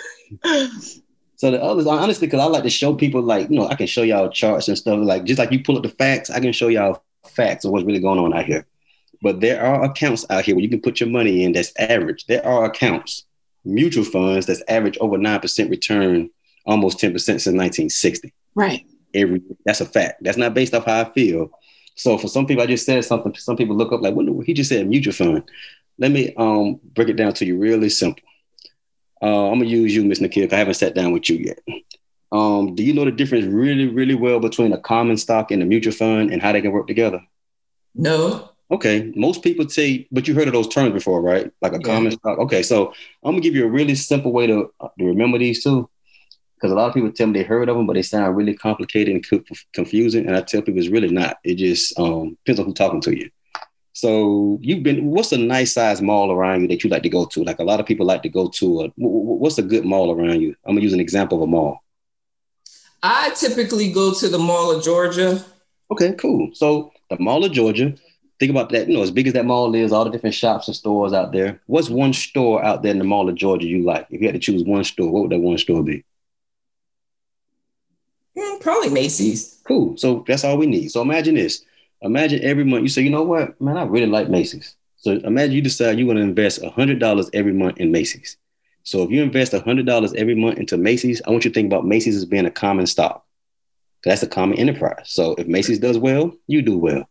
So 1.43 1.51
the 1.51 1.61
others, 1.61 1.89
honestly, 1.89 2.29
because 2.29 2.39
I 2.39 2.45
like 2.45 2.63
to 2.63 2.71
show 2.71 2.95
people, 2.95 3.21
like, 3.21 3.51
you 3.51 3.57
know, 3.57 3.67
I 3.67 3.75
can 3.75 3.89
show 3.89 4.03
y'all 4.03 4.29
charts 4.29 4.69
and 4.69 4.79
stuff. 4.79 5.01
Like, 5.03 5.25
just 5.25 5.41
like 5.41 5.51
you 5.51 5.61
pull 5.61 5.77
up 5.77 5.83
the 5.83 5.89
facts, 5.89 6.31
I 6.31 6.39
can 6.39 6.53
show 6.53 6.69
y'all 6.69 7.03
facts 7.27 7.65
of 7.65 7.73
what's 7.73 7.85
really 7.85 7.99
going 7.99 8.21
on 8.21 8.33
out 8.33 8.45
here. 8.45 8.65
But 9.23 9.41
there 9.41 9.61
are 9.61 9.83
accounts 9.83 10.25
out 10.31 10.45
here 10.45 10.55
where 10.55 10.63
you 10.63 10.69
can 10.69 10.81
put 10.81 11.01
your 11.01 11.09
money 11.09 11.43
in 11.43 11.51
that's 11.51 11.73
average. 11.81 12.27
There 12.27 12.47
are 12.47 12.67
accounts, 12.67 13.25
mutual 13.65 14.05
funds 14.05 14.47
that's 14.47 14.63
average 14.69 14.97
over 14.99 15.19
9% 15.19 15.69
return, 15.69 16.31
almost 16.65 16.99
10% 16.99 17.19
since 17.19 17.45
1960. 17.47 18.33
Right. 18.55 18.87
Every 19.13 19.43
That's 19.65 19.81
a 19.81 19.87
fact. 19.87 20.23
That's 20.23 20.39
not 20.39 20.55
based 20.55 20.75
off 20.75 20.85
how 20.85 21.01
I 21.01 21.13
feel. 21.13 21.51
So 21.97 22.19
for 22.19 22.29
some 22.29 22.47
people, 22.47 22.63
I 22.63 22.67
just 22.67 22.87
said 22.87 23.05
something. 23.05 23.35
Some 23.35 23.57
people 23.57 23.75
look 23.75 23.93
up 23.93 24.01
like, 24.01 24.15
what, 24.15 24.29
he 24.47 24.55
just 24.55 24.69
said 24.69 24.87
mutual 24.87 25.13
fund. 25.13 25.43
Let 25.99 26.13
me 26.13 26.35
um, 26.37 26.79
break 26.95 27.09
it 27.09 27.15
down 27.15 27.33
to 27.35 27.45
you 27.45 27.59
really 27.59 27.89
simple. 27.89 28.23
Uh, 29.23 29.51
I'm 29.51 29.59
gonna 29.59 29.71
use 29.71 29.95
you, 29.95 30.05
Miss 30.05 30.19
Nakia. 30.19 30.53
I 30.53 30.57
haven't 30.57 30.75
sat 30.75 30.95
down 30.95 31.13
with 31.13 31.31
you 31.31 31.37
yet. 31.37 31.61
Um, 32.33 32.75
do 32.75 32.83
you 32.83 32.93
know 32.93 33.05
the 33.05 33.13
difference 33.13 33.45
really, 33.45 33.87
really 33.87 34.15
well 34.15 34.41
between 34.41 34.73
a 34.73 34.79
common 34.79 35.17
stock 35.17 35.51
and 35.51 35.63
a 35.63 35.67
mutual 35.67 35.93
fund 35.93 36.33
and 36.33 36.43
how 36.43 36.53
they 36.53 36.63
can 36.63 36.73
work 36.73 36.87
together? 36.87 37.23
No. 37.95 38.49
Okay, 38.71 39.13
most 39.15 39.43
people 39.43 39.69
say, 39.69 40.09
but 40.11 40.27
you 40.27 40.35
heard 40.35 40.49
of 40.49 40.55
those 40.55 40.67
terms 40.67 40.93
before, 40.95 41.21
right? 41.21 41.51
Like 41.61 41.75
a 41.75 41.77
Yeah. 41.77 41.83
common 41.95 42.13
stock. 42.13 42.39
Okay, 42.39 42.63
so 42.63 42.95
I'm 43.23 43.33
gonna 43.33 43.43
give 43.43 43.55
you 43.55 43.65
a 43.65 43.71
really 43.71 43.95
simple 43.95 44.33
way 44.33 44.47
to, 44.47 44.73
uh, 44.81 44.89
to 44.99 45.05
remember 45.05 45.39
these 45.39 45.63
two, 45.63 45.89
because 46.57 46.73
a 46.73 46.75
lot 46.75 46.89
of 46.89 46.95
people 46.95 47.13
tell 47.13 47.27
me 47.27 47.35
they 47.35 47.45
heard 47.45 47.69
of 47.69 47.77
them, 47.77 47.87
but 47.87 47.95
they 47.95 48.03
sound 48.03 48.35
really 48.35 48.55
complicated 48.55 49.15
and 49.15 49.47
confusing. 49.75 50.27
And 50.27 50.35
I 50.35 50.41
tell 50.41 50.63
people 50.63 50.81
it's 50.81 50.89
really 50.89 51.11
not. 51.11 51.37
It 51.45 51.57
just 51.57 51.99
um, 51.99 52.39
depends 52.45 52.61
on 52.61 52.67
who's 52.67 52.75
talking 52.75 53.03
to 53.03 53.17
you. 53.17 53.31
So 53.93 54.59
you've 54.63 54.83
been. 54.83 55.07
What's 55.07 55.33
a 55.33 55.39
nice 55.39 55.73
size 55.73 56.01
mall 56.01 56.33
around 56.33 56.63
you 56.63 56.69
that 56.69 56.83
you 56.83 56.91
like 56.91 57.03
to 57.03 57.09
go 57.09 57.27
to? 57.27 57.45
Like 57.45 57.59
a 57.59 57.65
lot 57.65 57.81
of 57.81 57.87
people 57.87 58.07
like 58.07 58.23
to 58.23 58.29
go 58.29 58.49
to. 58.49 58.81
A, 58.83 58.89
wh- 58.89 58.93
wh- 58.97 59.41
what's 59.41 59.59
a 59.59 59.63
good 59.63 59.85
mall 59.85 60.11
around 60.13 60.41
you? 60.41 60.57
I'm 60.65 60.75
gonna 60.75 60.83
use 60.83 60.95
an 60.95 61.01
example 61.01 61.39
of 61.39 61.43
a 61.43 61.47
mall. 61.47 61.83
I 63.03 63.31
typically 63.31 63.93
go 63.93 64.15
to 64.15 64.29
the 64.29 64.39
Mall 64.39 64.71
of 64.71 64.85
Georgia. 64.85 65.45
Okay, 65.91 66.15
cool. 66.15 66.51
So 66.55 66.93
the 67.11 67.19
Mall 67.19 67.45
of 67.45 67.53
Georgia, 67.53 67.95
think 68.39 68.51
about 68.51 68.71
that. 68.71 68.89
You 68.89 68.95
know, 68.95 69.03
as 69.03 69.11
big 69.11 69.27
as 69.27 69.33
that 69.33 69.45
mall 69.45 69.75
is, 69.75 69.93
all 69.93 70.05
the 70.05 70.11
different 70.11 70.35
shops 70.35 70.69
and 70.69 70.77
stores 70.77 71.13
out 71.13 71.33
there. 71.33 71.61
What's 71.67 71.91
one 71.91 72.13
store 72.13 72.65
out 72.65 72.83
there 72.83 72.93
in 72.93 72.99
the 72.99 73.05
Mall 73.05 73.29
of 73.29 73.35
Georgia 73.35 73.67
you 73.67 73.85
like? 73.85 74.07
If 74.11 74.21
you 74.21 74.29
had 74.29 74.35
to 74.35 74.41
choose 74.41 74.63
one 74.63 74.85
store, 74.85 75.11
what 75.11 75.23
would 75.23 75.33
that 75.33 75.41
one 75.41 75.59
store 75.59 75.83
be? 75.83 76.05
Hmm, 78.39 78.61
probably 78.61 78.89
Macy's. 78.91 79.61
Cool. 79.67 79.97
So 79.97 80.25
that's 80.27 80.45
all 80.45 80.57
we 80.57 80.67
need. 80.67 80.91
So 80.93 81.03
imagine 81.03 81.35
this. 81.35 81.65
Imagine 82.03 82.43
every 82.43 82.65
month 82.65 82.83
you 82.83 82.89
say, 82.89 83.03
you 83.03 83.11
know 83.11 83.23
what, 83.23 83.61
man, 83.61 83.77
I 83.77 83.85
really 83.85 84.07
like 84.07 84.29
Macy's. 84.29 84.77
So 84.97 85.13
imagine 85.13 85.53
you 85.53 85.63
decide 85.63 85.99
you 85.99 86.07
want 86.07 86.19
to 86.19 86.23
invest 86.23 86.63
$100 86.63 87.31
every 87.33 87.53
month 87.53 87.79
in 87.79 87.91
Macy's. 87.91 88.37
So 88.85 89.03
if 89.03 89.11
you 89.11 89.23
invest 89.23 89.53
$100 89.53 90.15
every 90.17 90.35
month 90.35 90.59
into 90.59 90.77
Macy's, 90.77 91.23
I 91.27 91.31
want 91.31 91.45
you 91.45 91.51
to 91.51 91.55
think 91.55 91.67
about 91.67 91.87
Macy's 91.87 92.17
as 92.17 92.25
being 92.25 92.47
a 92.47 92.51
common 92.51 92.87
stock. 92.87 93.25
That's 94.05 94.23
a 94.23 94.29
common 94.29 94.59
enterprise. 94.59 95.05
So 95.07 95.35
if 95.39 95.47
Macy's 95.47 95.79
does 95.79 95.99
well, 95.99 96.33
you 96.49 96.63
do 96.63 96.77
well. 96.77 97.09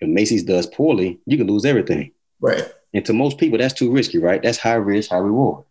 If 0.00 0.08
Macy's 0.08 0.42
does 0.42 0.66
poorly, 0.66 1.20
you 1.26 1.36
can 1.36 1.46
lose 1.46 1.64
everything. 1.64 2.12
Right. 2.40 2.64
And 2.92 3.04
to 3.06 3.12
most 3.12 3.38
people, 3.38 3.58
that's 3.58 3.74
too 3.74 3.92
risky, 3.92 4.18
right? 4.18 4.42
That's 4.42 4.58
high 4.58 4.74
risk, 4.74 5.10
high 5.10 5.18
reward. 5.18 5.64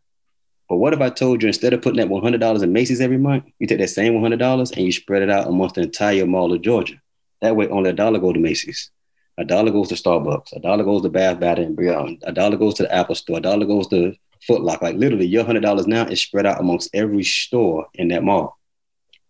But 0.70 0.78
what 0.78 0.94
if 0.94 1.02
I 1.02 1.10
told 1.10 1.42
you 1.42 1.48
instead 1.48 1.74
of 1.74 1.82
putting 1.82 1.98
that 1.98 2.08
$100 2.08 2.64
in 2.64 2.74
Macy's 2.74 3.02
every 3.02 3.18
month, 3.18 3.46
you 3.60 3.68
take 3.68 3.80
that 3.80 3.90
same 3.90 4.14
$100 4.14 4.72
and 4.72 4.86
you 4.86 4.92
spread 4.92 5.22
it 5.22 5.30
out 5.30 5.48
amongst 5.48 5.76
the 5.76 5.82
entire 5.82 6.26
mall 6.26 6.54
of 6.54 6.62
Georgia? 6.62 7.00
That 7.46 7.56
way, 7.56 7.68
only 7.68 7.92
a 7.92 7.94
dollar 7.94 8.18
goes 8.18 8.34
to 8.34 8.40
Macy's. 8.40 8.90
A 9.38 9.46
dollar 9.46 9.70
goes 9.70 9.90
to 9.90 9.96
Starbucks. 9.96 10.56
A 10.56 10.60
dollar 10.60 10.84
goes 10.84 11.04
to 11.04 11.10
Bath, 11.10 11.40
Batter 11.40 11.62
and 11.62 11.76
Beyond. 11.76 12.24
A 12.26 12.32
dollar 12.32 12.58
goes 12.58 12.74
to 12.76 12.84
the 12.84 12.92
Apple 12.92 13.14
Store. 13.14 13.38
A 13.38 13.42
dollar 13.42 13.68
goes 13.68 13.88
to 13.90 14.16
Foot 14.48 14.62
Locker. 14.62 14.86
Like 14.86 14.96
literally, 14.96 15.28
your 15.28 15.44
hundred 15.44 15.62
dollars 15.62 15.86
now 15.86 16.08
is 16.08 16.20
spread 16.20 16.48
out 16.48 16.60
amongst 16.60 16.90
every 16.96 17.24
store 17.24 17.86
in 17.94 18.08
that 18.08 18.24
mall. 18.24 18.58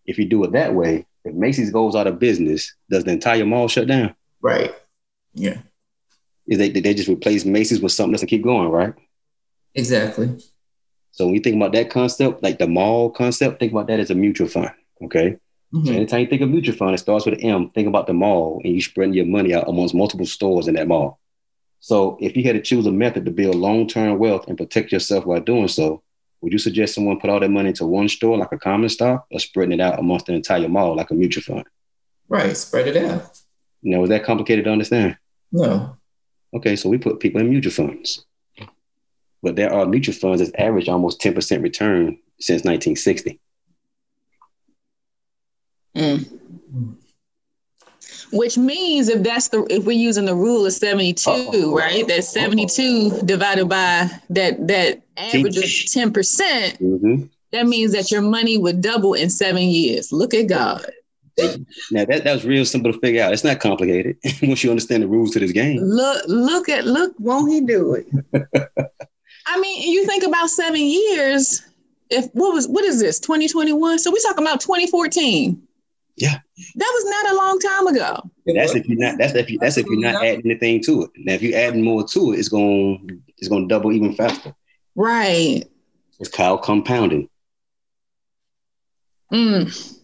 If 0.05 0.17
you 0.17 0.23
do 0.23 0.45
it 0.45 0.53
that 0.53 0.73
way, 0.73 1.05
if 1.25 1.35
Macy's 1.35 1.71
goes 1.71 1.93
out 1.93 2.07
of 2.07 2.17
business, 2.17 2.73
does 2.89 3.03
the 3.03 3.11
entire 3.11 3.45
mall 3.45 3.67
shut 3.67 3.87
down? 3.87 4.15
Right. 4.39 4.73
Yeah. 5.33 5.57
Is 6.47 6.57
they 6.57 6.69
they 6.69 6.93
just 6.93 7.09
replace 7.09 7.43
Macy's 7.43 7.81
with 7.81 7.91
something 7.91 8.13
else 8.13 8.21
and 8.21 8.29
keep 8.29 8.43
going, 8.43 8.69
right? 8.69 8.93
Exactly. 9.73 10.37
So 11.11 11.25
when 11.25 11.35
you 11.35 11.41
think 11.41 11.57
about 11.57 11.73
that 11.73 11.89
concept, 11.89 12.41
like 12.41 12.59
the 12.59 12.67
mall 12.67 13.09
concept, 13.09 13.59
think 13.59 13.73
about 13.73 13.87
that 13.87 13.99
as 13.99 14.09
a 14.09 14.15
mutual 14.15 14.47
fund. 14.47 14.71
Okay. 15.03 15.35
Mhm. 15.73 15.87
So 15.87 15.93
anytime 15.93 16.21
you 16.21 16.27
think 16.27 16.41
of 16.41 16.49
mutual 16.49 16.75
fund, 16.75 16.93
it 16.93 16.99
starts 16.99 17.25
with 17.25 17.35
an 17.35 17.41
M. 17.41 17.69
Think 17.71 17.87
about 17.87 18.07
the 18.07 18.13
mall 18.13 18.61
and 18.63 18.73
you 18.73 18.81
spreading 18.81 19.13
your 19.13 19.25
money 19.25 19.53
out 19.53 19.67
amongst 19.67 19.95
multiple 19.95 20.25
stores 20.25 20.67
in 20.67 20.75
that 20.75 20.87
mall. 20.87 21.19
So 21.79 22.17
if 22.21 22.35
you 22.35 22.43
had 22.43 22.55
to 22.55 22.61
choose 22.61 22.85
a 22.85 22.91
method 22.91 23.25
to 23.25 23.31
build 23.31 23.55
long-term 23.55 24.17
wealth 24.17 24.47
and 24.47 24.57
protect 24.57 24.91
yourself 24.91 25.25
while 25.25 25.41
doing 25.41 25.67
so, 25.67 26.01
would 26.41 26.51
you 26.51 26.59
suggest 26.59 26.95
someone 26.95 27.19
put 27.19 27.29
all 27.29 27.39
their 27.39 27.49
money 27.49 27.69
into 27.69 27.85
one 27.85 28.07
store 28.09 28.37
like 28.37 28.51
a 28.51 28.57
common 28.57 28.89
stock 28.89 29.25
or 29.31 29.39
spreading 29.39 29.79
it 29.79 29.81
out 29.81 29.99
amongst 29.99 30.27
the 30.27 30.33
entire 30.33 30.67
mall 30.69 30.95
like 30.95 31.11
a 31.11 31.13
mutual 31.13 31.43
fund? 31.43 31.65
Right. 32.27 32.55
Spread 32.55 32.87
it 32.87 32.97
out. 32.97 33.39
You 33.81 33.91
know, 33.91 34.03
is 34.03 34.09
that 34.09 34.23
complicated 34.23 34.65
to 34.65 34.71
understand? 34.71 35.17
No. 35.51 35.97
Okay, 36.55 36.75
so 36.75 36.89
we 36.89 36.97
put 36.97 37.19
people 37.19 37.41
in 37.41 37.49
mutual 37.49 37.71
funds. 37.71 38.25
But 39.43 39.55
there 39.55 39.71
are 39.71 39.85
mutual 39.85 40.15
funds 40.15 40.41
that's 40.41 40.53
averaged 40.57 40.89
almost 40.89 41.21
10% 41.21 41.61
return 41.61 42.17
since 42.39 42.63
1960. 42.63 43.39
Mm. 45.95 46.95
Which 48.31 48.57
means 48.57 49.07
if 49.07 49.23
that's 49.23 49.47
the 49.49 49.65
if 49.69 49.85
we're 49.85 49.91
using 49.97 50.25
the 50.25 50.35
rule 50.35 50.65
of 50.65 50.73
72, 50.73 51.29
Uh-oh. 51.29 51.75
right? 51.75 52.07
That 52.07 52.23
72 52.23 53.21
divided 53.23 53.69
by 53.69 54.09
that 54.31 54.67
that 54.67 55.01
average 55.17 55.57
of 55.57 55.63
10%, 55.63 56.11
Mm-hmm. 56.11 57.23
that 57.51 57.67
means 57.67 57.93
that 57.93 58.11
your 58.11 58.21
money 58.21 58.57
would 58.57 58.81
double 58.81 59.13
in 59.13 59.29
seven 59.29 59.63
years. 59.63 60.11
Look 60.11 60.33
at 60.33 60.47
God. 60.47 60.85
Now 61.91 62.05
that, 62.05 62.23
that 62.23 62.33
was 62.33 62.45
real 62.45 62.65
simple 62.65 62.91
to 62.93 62.99
figure 62.99 63.21
out. 63.21 63.31
It's 63.33 63.43
not 63.43 63.59
complicated 63.59 64.17
once 64.41 64.63
you 64.63 64.69
understand 64.69 65.03
the 65.03 65.07
rules 65.07 65.31
to 65.31 65.39
this 65.39 65.51
game. 65.51 65.81
Look, 65.81 66.23
look 66.27 66.67
at 66.69 66.85
look, 66.85 67.13
won't 67.19 67.51
he 67.51 67.61
do 67.61 67.93
it? 67.93 68.07
I 69.47 69.59
mean, 69.59 69.91
you 69.91 70.05
think 70.07 70.23
about 70.23 70.49
seven 70.49 70.81
years. 70.81 71.61
If 72.09 72.25
what 72.33 72.53
was 72.53 72.67
what 72.67 72.83
is 72.85 72.99
this 72.99 73.19
2021? 73.19 73.99
So 73.99 74.11
we're 74.11 74.17
talking 74.19 74.43
about 74.45 74.59
2014. 74.61 75.61
Yeah. 76.17 76.37
That 76.75 76.91
was 76.93 77.05
not 77.05 77.33
a 77.33 77.35
long 77.35 77.59
time 77.59 77.87
ago. 77.87 78.29
That's 78.45 78.73
if 78.75 78.87
you're 78.87 78.97
not. 78.97 79.17
That's 79.17 79.33
if 79.35 79.49
you. 79.49 79.59
That's 79.59 79.77
if 79.77 79.85
you're 79.85 79.99
not 79.99 80.23
adding 80.23 80.45
anything 80.45 80.81
to 80.83 81.03
it. 81.03 81.09
Now, 81.17 81.33
if 81.33 81.41
you're 81.41 81.57
adding 81.59 81.83
more 81.83 82.07
to 82.07 82.31
it, 82.33 82.39
it's 82.39 82.47
gonna 82.47 82.97
It's 83.37 83.49
going 83.49 83.63
to 83.63 83.67
double 83.67 83.91
even 83.91 84.13
faster. 84.13 84.55
Right. 84.95 85.65
It's 86.19 86.29
called 86.29 86.63
compounding. 86.63 87.27
Mm. 89.33 89.99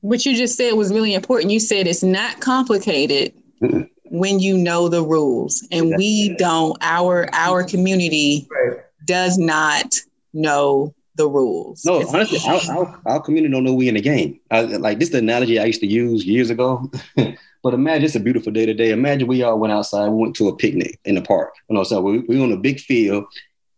What 0.00 0.24
you 0.26 0.34
just 0.36 0.56
said 0.56 0.72
was 0.72 0.92
really 0.92 1.14
important. 1.14 1.52
You 1.52 1.60
said 1.60 1.86
it's 1.86 2.02
not 2.02 2.40
complicated 2.40 3.34
Mm-mm. 3.62 3.88
when 4.04 4.40
you 4.40 4.56
know 4.56 4.88
the 4.88 5.02
rules, 5.04 5.66
and 5.70 5.94
we 5.96 6.34
don't. 6.38 6.76
Our 6.80 7.28
our 7.32 7.62
community 7.64 8.48
Right. 8.50 8.80
does 9.04 9.38
not 9.38 9.94
know 10.32 10.94
the 11.18 11.28
rules. 11.28 11.84
No, 11.84 12.00
It's- 12.00 12.14
honestly, 12.14 12.38
our, 12.48 12.76
our, 12.78 13.00
our 13.04 13.20
community 13.20 13.52
don't 13.52 13.64
know 13.64 13.74
we 13.74 13.88
in 13.88 13.94
the 13.96 14.00
game. 14.00 14.40
I, 14.50 14.62
like 14.62 14.98
this, 14.98 15.08
is 15.08 15.12
the 15.12 15.18
analogy 15.18 15.58
I 15.58 15.64
used 15.66 15.80
to 15.80 15.86
use 15.86 16.24
years 16.24 16.48
ago. 16.48 16.90
but 17.16 17.74
imagine 17.74 18.04
it's 18.06 18.14
a 18.14 18.20
beautiful 18.20 18.52
day 18.52 18.64
today. 18.64 18.90
Imagine 18.90 19.28
we 19.28 19.42
all 19.42 19.58
went 19.58 19.72
outside. 19.72 20.08
We 20.08 20.16
went 20.16 20.36
to 20.36 20.48
a 20.48 20.56
picnic 20.56 20.98
in 21.04 21.16
the 21.16 21.22
park. 21.22 21.52
You 21.68 21.74
know, 21.76 21.84
so 21.84 22.00
we 22.00 22.20
we 22.20 22.40
on 22.42 22.52
a 22.52 22.56
big 22.56 22.80
field, 22.80 23.24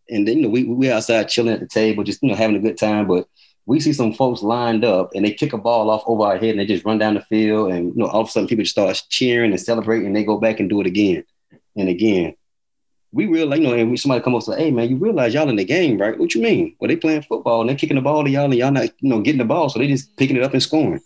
and 0.09 0.27
then 0.27 0.37
you 0.37 0.43
know 0.43 0.49
we 0.49 0.63
we 0.63 0.89
outside 0.91 1.27
chilling 1.29 1.53
at 1.53 1.59
the 1.59 1.67
table, 1.67 2.03
just 2.03 2.21
you 2.23 2.29
know 2.29 2.35
having 2.35 2.55
a 2.55 2.59
good 2.59 2.77
time. 2.77 3.07
But 3.07 3.27
we 3.65 3.79
see 3.79 3.93
some 3.93 4.13
folks 4.13 4.41
lined 4.41 4.85
up, 4.85 5.11
and 5.15 5.25
they 5.25 5.33
kick 5.33 5.53
a 5.53 5.57
ball 5.57 5.89
off 5.89 6.03
over 6.05 6.23
our 6.23 6.37
head, 6.37 6.51
and 6.51 6.59
they 6.59 6.65
just 6.65 6.85
run 6.85 6.99
down 6.99 7.15
the 7.15 7.21
field, 7.21 7.71
and 7.71 7.87
you 7.95 8.01
know 8.01 8.07
all 8.07 8.21
of 8.21 8.27
a 8.27 8.31
sudden 8.31 8.47
people 8.47 8.63
just 8.63 8.73
start 8.73 9.01
cheering 9.09 9.51
and 9.51 9.59
celebrating, 9.59 10.07
and 10.07 10.15
they 10.15 10.23
go 10.23 10.37
back 10.39 10.59
and 10.59 10.69
do 10.69 10.79
it 10.81 10.87
again 10.87 11.23
and 11.75 11.89
again. 11.89 12.35
We 13.13 13.27
realize, 13.27 13.59
you 13.59 13.67
know, 13.67 13.73
and 13.73 13.99
somebody 13.99 14.23
come 14.23 14.35
up 14.35 14.47
and 14.47 14.55
say, 14.55 14.63
"Hey, 14.63 14.71
man, 14.71 14.89
you 14.89 14.95
realize 14.97 15.33
y'all 15.33 15.49
in 15.49 15.57
the 15.57 15.65
game, 15.65 15.97
right? 15.97 16.17
What 16.17 16.33
you 16.33 16.41
mean? 16.41 16.75
Well, 16.79 16.87
they 16.87 16.95
playing 16.95 17.23
football 17.23 17.61
and 17.61 17.69
they're 17.69 17.77
kicking 17.77 17.97
the 17.97 18.01
ball 18.01 18.23
to 18.23 18.29
y'all, 18.29 18.45
and 18.45 18.53
y'all 18.53 18.71
not, 18.71 18.89
you 18.99 19.09
know, 19.09 19.21
getting 19.21 19.39
the 19.39 19.45
ball, 19.45 19.69
so 19.69 19.79
they 19.79 19.87
just 19.87 20.15
picking 20.17 20.37
it 20.37 20.43
up 20.43 20.53
and 20.53 20.63
scoring." 20.63 21.01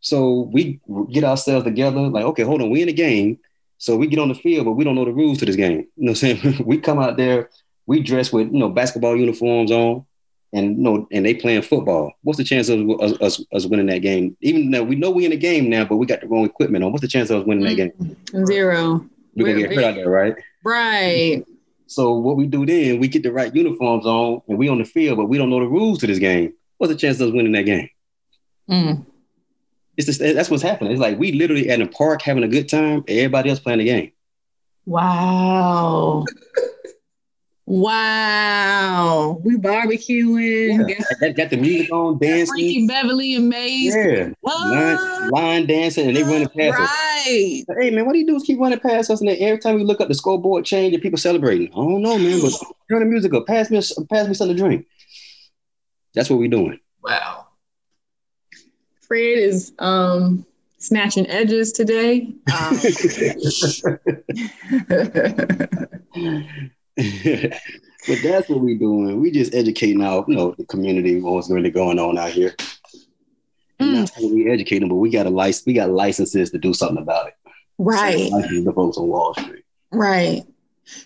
So 0.00 0.50
we 0.52 0.80
get 1.12 1.24
ourselves 1.24 1.64
together, 1.64 2.00
like, 2.00 2.24
okay, 2.24 2.42
hold 2.42 2.62
on, 2.62 2.70
we 2.70 2.80
in 2.80 2.86
the 2.86 2.92
game, 2.92 3.38
so 3.80 3.96
we 3.96 4.06
get 4.06 4.18
on 4.18 4.28
the 4.28 4.34
field, 4.34 4.66
but 4.66 4.72
we 4.72 4.84
don't 4.84 4.94
know 4.94 5.04
the 5.04 5.12
rules 5.12 5.38
to 5.38 5.46
this 5.46 5.56
game. 5.56 5.86
You 5.96 6.04
know, 6.04 6.12
what 6.12 6.22
I'm 6.22 6.38
saying 6.38 6.62
we 6.66 6.78
come 6.78 6.98
out 6.98 7.16
there, 7.16 7.50
we 7.86 8.00
dress 8.00 8.32
with 8.32 8.52
you 8.52 8.58
know 8.58 8.68
basketball 8.68 9.16
uniforms 9.16 9.70
on, 9.70 10.04
and 10.52 10.76
you 10.76 10.82
know, 10.82 11.08
and 11.10 11.24
they 11.24 11.34
playing 11.34 11.62
football. 11.62 12.12
What's 12.22 12.36
the 12.36 12.44
chance 12.44 12.68
of 12.68 12.88
us, 13.00 13.12
us, 13.20 13.44
us 13.52 13.66
winning 13.66 13.86
that 13.86 14.00
game? 14.00 14.36
Even 14.42 14.70
though 14.70 14.82
we 14.82 14.96
know 14.96 15.10
we 15.10 15.24
in 15.24 15.30
the 15.30 15.36
game 15.36 15.70
now, 15.70 15.84
but 15.84 15.96
we 15.96 16.06
got 16.06 16.20
the 16.20 16.28
wrong 16.28 16.44
equipment 16.44 16.84
on. 16.84 16.92
What's 16.92 17.02
the 17.02 17.08
chance 17.08 17.30
of 17.30 17.40
us 17.40 17.46
winning 17.46 17.64
that 17.64 17.76
mm. 17.76 18.16
game? 18.32 18.46
Zero. 18.46 19.06
We're 19.34 19.46
gonna 19.46 19.60
get 19.60 19.74
hurt 19.74 19.84
out 19.84 19.94
there, 19.94 20.10
right? 20.10 20.34
Right. 20.64 21.44
So 21.90 22.14
what 22.14 22.36
we 22.36 22.46
do 22.46 22.64
then, 22.64 23.00
we 23.00 23.08
get 23.08 23.24
the 23.24 23.32
right 23.32 23.52
uniforms 23.52 24.06
on 24.06 24.42
and 24.46 24.56
we 24.56 24.68
on 24.68 24.78
the 24.78 24.84
field, 24.84 25.16
but 25.16 25.24
we 25.24 25.36
don't 25.36 25.50
know 25.50 25.58
the 25.58 25.66
rules 25.66 25.98
to 25.98 26.06
this 26.06 26.20
game. 26.20 26.54
What's 26.78 26.92
the 26.92 26.96
chance 26.96 27.18
of 27.18 27.26
us 27.26 27.34
winning 27.34 27.50
that 27.50 27.64
game? 27.64 27.88
Mm. 28.70 29.06
It's 29.96 30.06
just, 30.06 30.20
that's 30.20 30.48
what's 30.48 30.62
happening. 30.62 30.92
It's 30.92 31.00
like 31.00 31.18
we 31.18 31.32
literally 31.32 31.68
at 31.68 31.80
a 31.80 31.88
park 31.88 32.22
having 32.22 32.44
a 32.44 32.48
good 32.48 32.68
time, 32.68 33.02
everybody 33.08 33.50
else 33.50 33.58
playing 33.58 33.80
the 33.80 33.86
game. 33.86 34.12
Wow. 34.86 36.26
wow. 37.70 39.40
We 39.44 39.56
barbecuing. 39.56 40.88
Yeah. 40.88 41.04
Got 41.20 41.36
Got, 41.36 41.50
the 41.50 41.56
music 41.56 41.92
on, 41.92 42.18
dancing. 42.18 42.46
Frankie 42.46 42.86
Beverly 42.86 43.34
and 43.36 43.48
Maze. 43.48 43.94
Yeah. 43.94 44.30
Line, 44.42 45.30
line 45.30 45.66
dancing 45.66 46.08
and 46.08 46.16
they 46.16 46.22
running 46.22 46.48
past 46.48 46.80
us. 46.80 46.90
Right. 46.90 47.64
Hey 47.78 47.90
man, 47.90 48.06
what 48.06 48.14
do 48.14 48.18
you 48.18 48.26
do 48.26 48.34
is 48.36 48.42
keep 48.42 48.58
running 48.58 48.80
past 48.80 49.10
us 49.10 49.20
and 49.20 49.28
then 49.28 49.36
every 49.38 49.58
time 49.58 49.76
we 49.76 49.84
look 49.84 50.00
up 50.00 50.08
the 50.08 50.14
scoreboard 50.14 50.64
change 50.64 50.94
and 50.94 51.02
people 51.02 51.18
celebrating. 51.18 51.68
I 51.72 51.76
don't 51.76 52.02
know, 52.02 52.18
man, 52.18 52.40
but 52.40 52.52
turn 52.90 53.00
the 53.00 53.06
music 53.06 53.32
up. 53.34 53.46
Pass 53.46 53.70
me 53.70 53.78
a, 53.78 53.82
pass 54.06 54.26
me 54.26 54.34
something 54.34 54.56
to 54.56 54.62
drink. 54.62 54.86
That's 56.14 56.28
what 56.28 56.40
we're 56.40 56.48
doing. 56.48 56.80
Wow. 57.04 57.46
Fred 59.00 59.38
is 59.38 59.72
um 59.78 60.44
snatching 60.78 61.28
edges 61.28 61.70
today. 61.72 62.34
Um, 62.52 62.78
but 68.08 68.18
that's 68.22 68.48
what 68.48 68.60
we're 68.60 68.78
doing. 68.78 69.20
We 69.20 69.30
just 69.30 69.54
educating 69.54 70.02
our, 70.02 70.24
you 70.28 70.34
know, 70.34 70.52
the 70.56 70.64
community 70.66 71.20
what's 71.20 71.50
really 71.50 71.70
going 71.70 71.98
on 71.98 72.18
out 72.18 72.30
here. 72.30 72.54
Mm. 73.80 73.94
not 73.94 74.10
only 74.22 74.50
educate 74.50 74.80
them, 74.80 74.90
but 74.90 74.96
we 74.96 75.10
got 75.10 75.26
a 75.26 75.30
license, 75.30 75.64
we 75.66 75.72
got 75.72 75.88
licenses 75.90 76.50
to 76.50 76.58
do 76.58 76.74
something 76.74 76.98
about 76.98 77.28
it. 77.28 77.34
right. 77.78 78.30
License 78.30 78.64
the 78.66 78.72
folks 78.74 78.98
on 78.98 79.08
Wall 79.08 79.34
Street. 79.34 79.64
Right. 79.90 80.42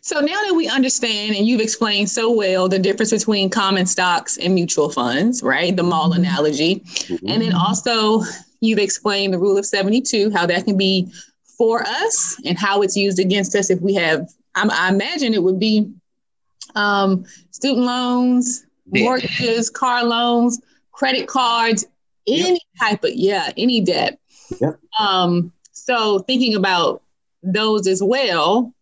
So 0.01 0.19
now 0.21 0.41
that 0.47 0.55
we 0.55 0.67
understand 0.69 1.37
and 1.37 1.47
you've 1.47 1.61
explained 1.61 2.09
so 2.09 2.33
well 2.33 2.69
the 2.69 2.79
difference 2.79 3.13
between 3.13 3.49
common 3.51 3.87
stocks 3.87 4.39
and 4.39 4.55
mutual 4.55 4.89
funds, 4.89 5.43
right? 5.43 5.77
The 5.77 5.83
mall 5.83 6.11
Mhm. 6.13 6.17
analogy. 6.17 6.77
Mhm. 6.81 7.21
And 7.29 7.43
then 7.43 7.53
also 7.53 8.23
you've 8.61 8.79
explained 8.79 9.35
the 9.35 9.39
rule 9.39 9.57
of 9.59 9.67
72, 9.67 10.31
how 10.31 10.47
that 10.47 10.65
can 10.65 10.77
be 10.77 11.07
for 11.59 11.83
us 11.87 12.37
and 12.45 12.59
how 12.59 12.83
it's 12.83 12.97
used 12.97 13.19
against 13.21 13.55
us 13.55 13.71
if 13.71 13.81
we 13.81 13.95
have, 13.95 14.29
I'm, 14.55 14.71
I 14.71 14.89
imagine 14.91 15.35
it 15.35 15.43
would 15.43 15.59
be 15.59 15.91
um, 16.75 17.25
student 17.51 17.85
loans, 17.87 18.61
Debt. 18.93 19.03
mortgages, 19.03 19.71
car 19.71 20.05
loans, 20.05 20.61
credit 20.93 21.27
cards, 21.29 21.85
any 22.27 22.61
type 22.81 23.05
of, 23.05 23.11
yeah, 23.15 23.51
any 23.57 23.81
debt. 23.81 24.19
Yep. 24.61 24.79
Um, 24.99 25.53
so 25.73 26.21
thinking 26.21 26.55
about 26.55 27.03
those 27.43 27.87
as 27.87 28.03
well, 28.03 28.73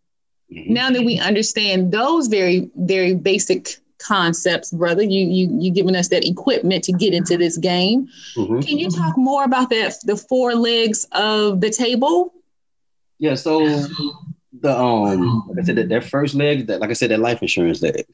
Mhm. 0.51 0.67
now 0.69 0.89
that 0.91 1.03
we 1.03 1.19
understand 1.19 1.91
those 1.91 2.27
very 2.27 2.69
very 2.75 3.15
basic 3.15 3.77
concepts 3.97 4.69
brother 4.71 5.01
you 5.01 5.25
you 5.25 5.57
you 5.61 5.71
giving 5.71 5.95
us 5.95 6.09
that 6.09 6.27
equipment 6.27 6.83
to 6.83 6.91
get 6.91 7.13
into 7.13 7.37
this 7.37 7.57
game 7.57 8.07
Mhm. 8.35 8.61
can 8.67 8.77
you 8.77 8.89
talk 8.91 9.17
more 9.17 9.45
about 9.45 9.69
that 9.69 9.95
the 10.03 10.17
four 10.17 10.53
legs 10.53 11.07
of 11.13 11.61
the 11.61 11.69
table 11.69 12.33
Yeah, 13.19 13.35
so 13.35 13.65
the 14.61 14.77
um 14.77 15.43
like 15.49 15.59
I 15.59 15.63
said 15.63 15.75
that, 15.77 15.89
that 15.89 16.03
first 16.05 16.35
leg, 16.35 16.67
that 16.67 16.79
like 16.79 16.89
I 16.89 16.93
said, 16.93 17.11
that 17.11 17.19
life 17.19 17.41
insurance 17.41 17.81
leg. 17.81 18.05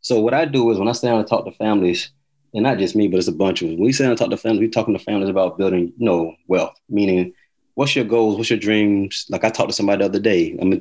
So 0.00 0.20
what 0.20 0.34
I 0.34 0.44
do 0.44 0.70
is 0.70 0.78
when 0.78 0.88
I 0.88 0.92
sit 0.92 1.06
down 1.06 1.18
and 1.18 1.26
talk 1.26 1.44
to 1.44 1.52
families, 1.52 2.10
and 2.52 2.62
not 2.62 2.78
just 2.78 2.94
me, 2.94 3.08
but 3.08 3.18
it's 3.18 3.28
a 3.28 3.32
bunch 3.32 3.62
of 3.62 3.68
us. 3.68 3.74
When 3.74 3.84
we 3.84 3.92
sit 3.92 4.04
down 4.04 4.10
and 4.10 4.18
talk 4.18 4.30
to 4.30 4.36
families, 4.36 4.60
we 4.60 4.68
talking 4.68 4.96
to 4.96 5.02
families 5.02 5.28
about 5.28 5.58
building, 5.58 5.92
you 5.96 6.04
know, 6.04 6.34
wealth. 6.46 6.74
Meaning, 6.88 7.32
what's 7.74 7.96
your 7.96 8.04
goals? 8.04 8.36
What's 8.36 8.50
your 8.50 8.58
dreams? 8.58 9.26
Like 9.30 9.44
I 9.44 9.50
talked 9.50 9.70
to 9.70 9.74
somebody 9.76 10.00
the 10.00 10.04
other 10.06 10.20
day. 10.20 10.56
I'm 10.60 10.72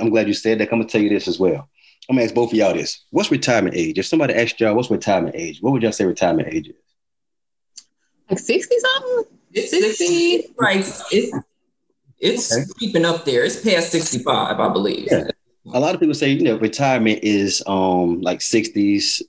I'm 0.00 0.10
glad 0.10 0.28
you 0.28 0.34
said 0.34 0.58
that. 0.58 0.72
I'm 0.72 0.78
gonna 0.78 0.88
tell 0.88 1.00
you 1.00 1.08
this 1.08 1.28
as 1.28 1.38
well. 1.38 1.68
I'm 2.08 2.16
gonna 2.16 2.24
ask 2.24 2.34
both 2.34 2.52
of 2.52 2.58
y'all 2.58 2.74
this. 2.74 3.04
What's 3.10 3.30
retirement 3.30 3.76
age? 3.76 3.98
If 3.98 4.06
somebody 4.06 4.34
asked 4.34 4.60
y'all 4.60 4.74
what's 4.74 4.90
retirement 4.90 5.36
age, 5.36 5.60
what 5.60 5.72
would 5.72 5.82
y'all 5.82 5.92
say 5.92 6.04
retirement 6.04 6.48
age 6.52 6.68
is? 6.68 6.76
like 8.30 8.38
60 8.38 8.74
something 8.78 9.36
It's 9.52 9.70
60 9.70 10.54
Right. 10.58 10.80
It's 11.10 11.32
It's 12.18 12.52
okay. 12.52 12.64
creeping 12.76 13.04
up 13.04 13.24
there. 13.24 13.44
It's 13.44 13.62
past 13.62 13.92
65, 13.92 14.58
I 14.58 14.68
believe. 14.68 15.08
Yeah. 15.10 15.28
A 15.72 15.80
lot 15.80 15.94
of 15.94 16.00
people 16.00 16.14
say, 16.14 16.30
you 16.30 16.42
know, 16.42 16.58
retirement 16.58 17.20
is 17.22 17.62
um 17.66 18.20
like 18.20 18.40
60s, 18.40 19.22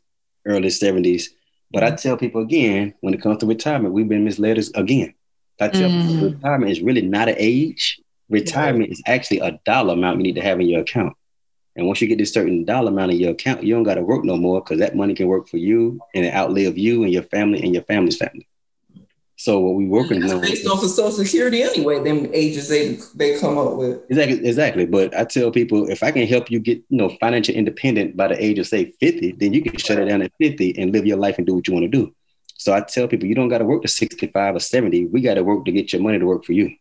early 0.46 0.70
70s. 0.70 1.26
But 1.72 1.84
I 1.84 1.92
tell 1.92 2.18
people 2.18 2.42
again, 2.42 2.94
when 3.02 3.14
it 3.14 3.22
comes 3.22 3.38
to 3.40 3.46
retirement, 3.46 3.94
we've 3.94 4.10
been 4.10 4.24
misled 4.24 4.58
again. 4.76 5.14
I 5.62 5.68
tell 5.68 5.90
mm. 5.90 6.08
people 6.08 6.30
retirement 6.32 6.72
is 6.72 6.82
really 6.82 7.02
not 7.02 7.30
an 7.30 7.36
age. 7.38 8.00
Retirement 8.30 8.92
is 8.92 9.02
actually 9.06 9.40
a 9.40 9.60
dollar 9.66 9.94
amount 9.94 10.18
you 10.18 10.24
need 10.24 10.36
to 10.36 10.42
have 10.42 10.60
in 10.60 10.68
your 10.68 10.82
account. 10.82 11.16
And 11.76 11.88
once 11.88 12.02
you 12.02 12.08
get 12.08 12.18
this 12.18 12.34
certain 12.34 12.66
dollar 12.66 12.90
amount 12.90 13.12
in 13.12 13.20
your 13.20 13.32
account, 13.32 13.64
you 13.64 13.74
don't 13.74 13.84
got 13.84 13.96
to 13.96 14.02
work 14.02 14.26
no 14.26 14.36
more 14.36 14.62
because 14.62 14.80
that 14.80 14.96
money 14.96 15.14
can 15.14 15.28
work 15.28 15.48
for 15.48 15.58
you 15.58 16.00
and 16.16 16.26
it 16.26 16.34
outlive 16.34 16.78
you 16.78 17.04
and 17.04 17.14
your 17.14 17.24
family 17.24 17.62
and 17.64 17.74
your 17.74 17.84
family's 17.84 18.18
family. 18.18 18.49
So 19.40 19.58
what 19.62 19.76
we 19.76 19.86
working 19.86 20.22
on 20.30 20.42
based 20.42 20.68
off 20.68 20.84
of 20.84 20.90
Social 20.90 21.12
Security 21.24 21.64
anyway, 21.64 22.04
them 22.04 22.30
ages 22.34 22.68
they 22.68 23.00
they 23.16 23.40
come 23.40 23.58
up 23.58 23.78
with. 23.78 24.02
Exactly, 24.10 24.46
exactly. 24.46 24.86
But 24.86 25.16
I 25.16 25.24
tell 25.24 25.50
people 25.50 25.90
if 25.90 26.04
I 26.04 26.12
can 26.12 26.28
help 26.28 26.52
you 26.52 26.60
get 26.60 26.80
you 26.90 26.98
know 26.98 27.08
financial 27.22 27.56
independent 27.56 28.18
by 28.18 28.28
the 28.28 28.44
age 28.44 28.60
of 28.60 28.68
say 28.68 28.92
50, 29.00 29.32
then 29.40 29.54
you 29.54 29.62
can 29.62 29.78
shut 29.78 29.98
it 29.98 30.10
down 30.10 30.22
at 30.24 30.34
50 30.42 30.78
and 30.78 30.92
live 30.92 31.06
your 31.06 31.16
life 31.16 31.38
and 31.38 31.48
do 31.48 31.56
what 31.56 31.66
you 31.70 31.74
want 31.74 31.86
to 31.86 31.88
do. 31.90 32.14
So 32.56 32.74
I 32.74 32.82
tell 32.82 33.08
people 33.08 33.30
you 33.30 33.36
don't 33.36 33.48
got 33.48 33.60
to 33.60 33.66
work 33.66 33.82
to 33.84 33.88
65 33.88 34.56
or 34.58 34.60
70. 34.60 35.06
We 35.06 35.22
got 35.22 35.36
to 35.36 35.44
work 35.46 35.64
to 35.64 35.72
get 35.72 35.94
your 35.94 36.02
money 36.02 36.20
to 36.20 36.26
work 36.26 36.44
for 36.44 36.52
you. 36.52 36.76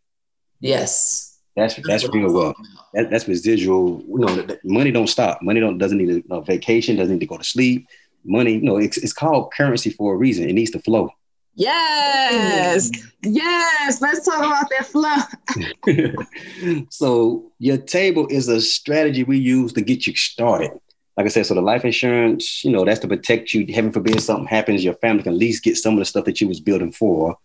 Yes. 0.58 1.38
That's 1.54 1.76
that's, 1.76 1.86
that's 1.86 2.08
real 2.12 2.32
well. 2.32 2.56
That, 2.92 3.08
that's 3.08 3.28
residual. 3.28 4.02
You 4.08 4.18
know, 4.18 4.46
money 4.64 4.90
don't 4.90 5.06
stop. 5.06 5.42
Money 5.42 5.60
don't 5.60 5.78
doesn't 5.78 5.96
need 5.98 6.10
a 6.10 6.14
you 6.14 6.24
know, 6.26 6.40
vacation. 6.40 6.96
Doesn't 6.96 7.14
need 7.14 7.20
to 7.20 7.26
go 7.26 7.38
to 7.38 7.44
sleep. 7.44 7.86
Money, 8.24 8.54
you 8.54 8.62
know, 8.62 8.78
it's, 8.78 8.96
it's 8.96 9.12
called 9.12 9.52
currency 9.52 9.90
for 9.90 10.14
a 10.14 10.16
reason. 10.16 10.48
It 10.48 10.54
needs 10.54 10.72
to 10.72 10.80
flow. 10.80 11.12
Yes. 11.58 12.90
Yes. 13.24 14.00
Let's 14.00 14.24
talk 14.24 14.38
about 14.38 14.70
that 14.70 14.86
flow. 14.86 16.84
so 16.90 17.50
your 17.58 17.78
table 17.78 18.28
is 18.28 18.46
a 18.46 18.60
strategy 18.60 19.24
we 19.24 19.38
use 19.38 19.72
to 19.72 19.80
get 19.80 20.06
you 20.06 20.14
started. 20.14 20.70
Like 21.16 21.26
I 21.26 21.30
said, 21.30 21.46
so 21.46 21.54
the 21.54 21.60
life 21.60 21.84
insurance, 21.84 22.64
you 22.64 22.70
know, 22.70 22.84
that's 22.84 23.00
to 23.00 23.08
protect 23.08 23.52
you. 23.52 23.66
Heaven 23.74 23.90
forbid 23.90 24.22
something 24.22 24.46
happens, 24.46 24.84
your 24.84 24.94
family 24.94 25.24
can 25.24 25.32
at 25.32 25.38
least 25.38 25.64
get 25.64 25.76
some 25.76 25.94
of 25.94 25.98
the 25.98 26.04
stuff 26.04 26.26
that 26.26 26.40
you 26.40 26.46
was 26.46 26.60
building 26.60 26.92
for. 26.92 27.36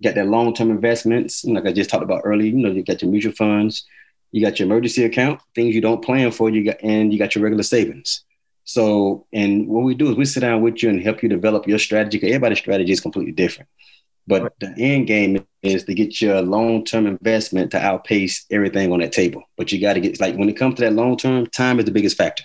Got 0.00 0.14
that 0.14 0.28
long-term 0.28 0.70
investments, 0.70 1.44
like 1.44 1.66
I 1.66 1.72
just 1.72 1.90
talked 1.90 2.04
about 2.04 2.22
earlier. 2.24 2.46
You 2.46 2.58
know, 2.58 2.70
you 2.70 2.84
got 2.84 3.02
your 3.02 3.10
mutual 3.10 3.32
funds, 3.32 3.84
you 4.30 4.46
got 4.46 4.60
your 4.60 4.66
emergency 4.66 5.04
account, 5.04 5.40
things 5.56 5.74
you 5.74 5.80
don't 5.80 6.04
plan 6.04 6.30
for, 6.30 6.50
you 6.50 6.64
got, 6.64 6.76
and 6.84 7.12
you 7.12 7.18
got 7.18 7.34
your 7.34 7.42
regular 7.42 7.64
savings. 7.64 8.24
So, 8.64 9.26
and 9.32 9.66
what 9.66 9.84
we 9.84 9.94
do 9.94 10.10
is 10.10 10.16
we 10.16 10.24
sit 10.24 10.40
down 10.40 10.62
with 10.62 10.82
you 10.82 10.90
and 10.90 11.02
help 11.02 11.22
you 11.22 11.28
develop 11.28 11.66
your 11.66 11.78
strategy. 11.78 12.18
Because 12.18 12.34
everybody's 12.34 12.58
strategy 12.58 12.92
is 12.92 13.00
completely 13.00 13.32
different. 13.32 13.68
But 14.26 14.54
the 14.60 14.72
end 14.78 15.08
game 15.08 15.44
is 15.62 15.84
to 15.84 15.94
get 15.94 16.20
your 16.20 16.40
long 16.42 16.84
term 16.84 17.06
investment 17.06 17.72
to 17.72 17.80
outpace 17.80 18.46
everything 18.50 18.92
on 18.92 19.00
that 19.00 19.12
table. 19.12 19.42
But 19.56 19.72
you 19.72 19.80
got 19.80 19.94
to 19.94 20.00
get 20.00 20.20
like 20.20 20.36
when 20.36 20.48
it 20.48 20.56
comes 20.56 20.76
to 20.76 20.82
that 20.82 20.92
long 20.92 21.16
term, 21.16 21.46
time 21.48 21.78
is 21.78 21.84
the 21.84 21.90
biggest 21.90 22.16
factor. 22.16 22.44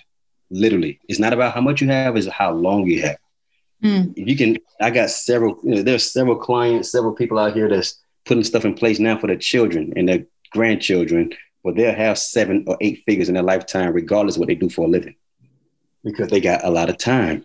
Literally, 0.50 0.98
it's 1.08 1.20
not 1.20 1.32
about 1.32 1.54
how 1.54 1.60
much 1.60 1.80
you 1.80 1.88
have; 1.88 2.16
it's 2.16 2.26
how 2.26 2.52
long 2.52 2.86
you 2.86 3.02
have. 3.02 3.18
Mm. 3.84 4.14
If 4.16 4.28
you 4.28 4.36
can, 4.36 4.58
I 4.80 4.90
got 4.90 5.10
several. 5.10 5.60
You 5.62 5.76
know, 5.76 5.82
there's 5.82 6.10
several 6.10 6.36
clients, 6.36 6.90
several 6.90 7.14
people 7.14 7.38
out 7.38 7.54
here 7.54 7.68
that's 7.68 8.02
putting 8.24 8.42
stuff 8.42 8.64
in 8.64 8.74
place 8.74 8.98
now 8.98 9.16
for 9.18 9.28
their 9.28 9.36
children 9.36 9.92
and 9.96 10.08
their 10.08 10.24
grandchildren, 10.50 11.32
but 11.62 11.76
they'll 11.76 11.94
have 11.94 12.18
seven 12.18 12.64
or 12.66 12.76
eight 12.80 13.04
figures 13.06 13.28
in 13.28 13.34
their 13.34 13.44
lifetime, 13.44 13.92
regardless 13.92 14.34
of 14.34 14.40
what 14.40 14.48
they 14.48 14.56
do 14.56 14.68
for 14.68 14.86
a 14.86 14.88
living 14.88 15.14
because 16.06 16.30
they 16.30 16.40
got 16.40 16.64
a 16.64 16.70
lot 16.70 16.88
of 16.88 16.96
time. 16.96 17.44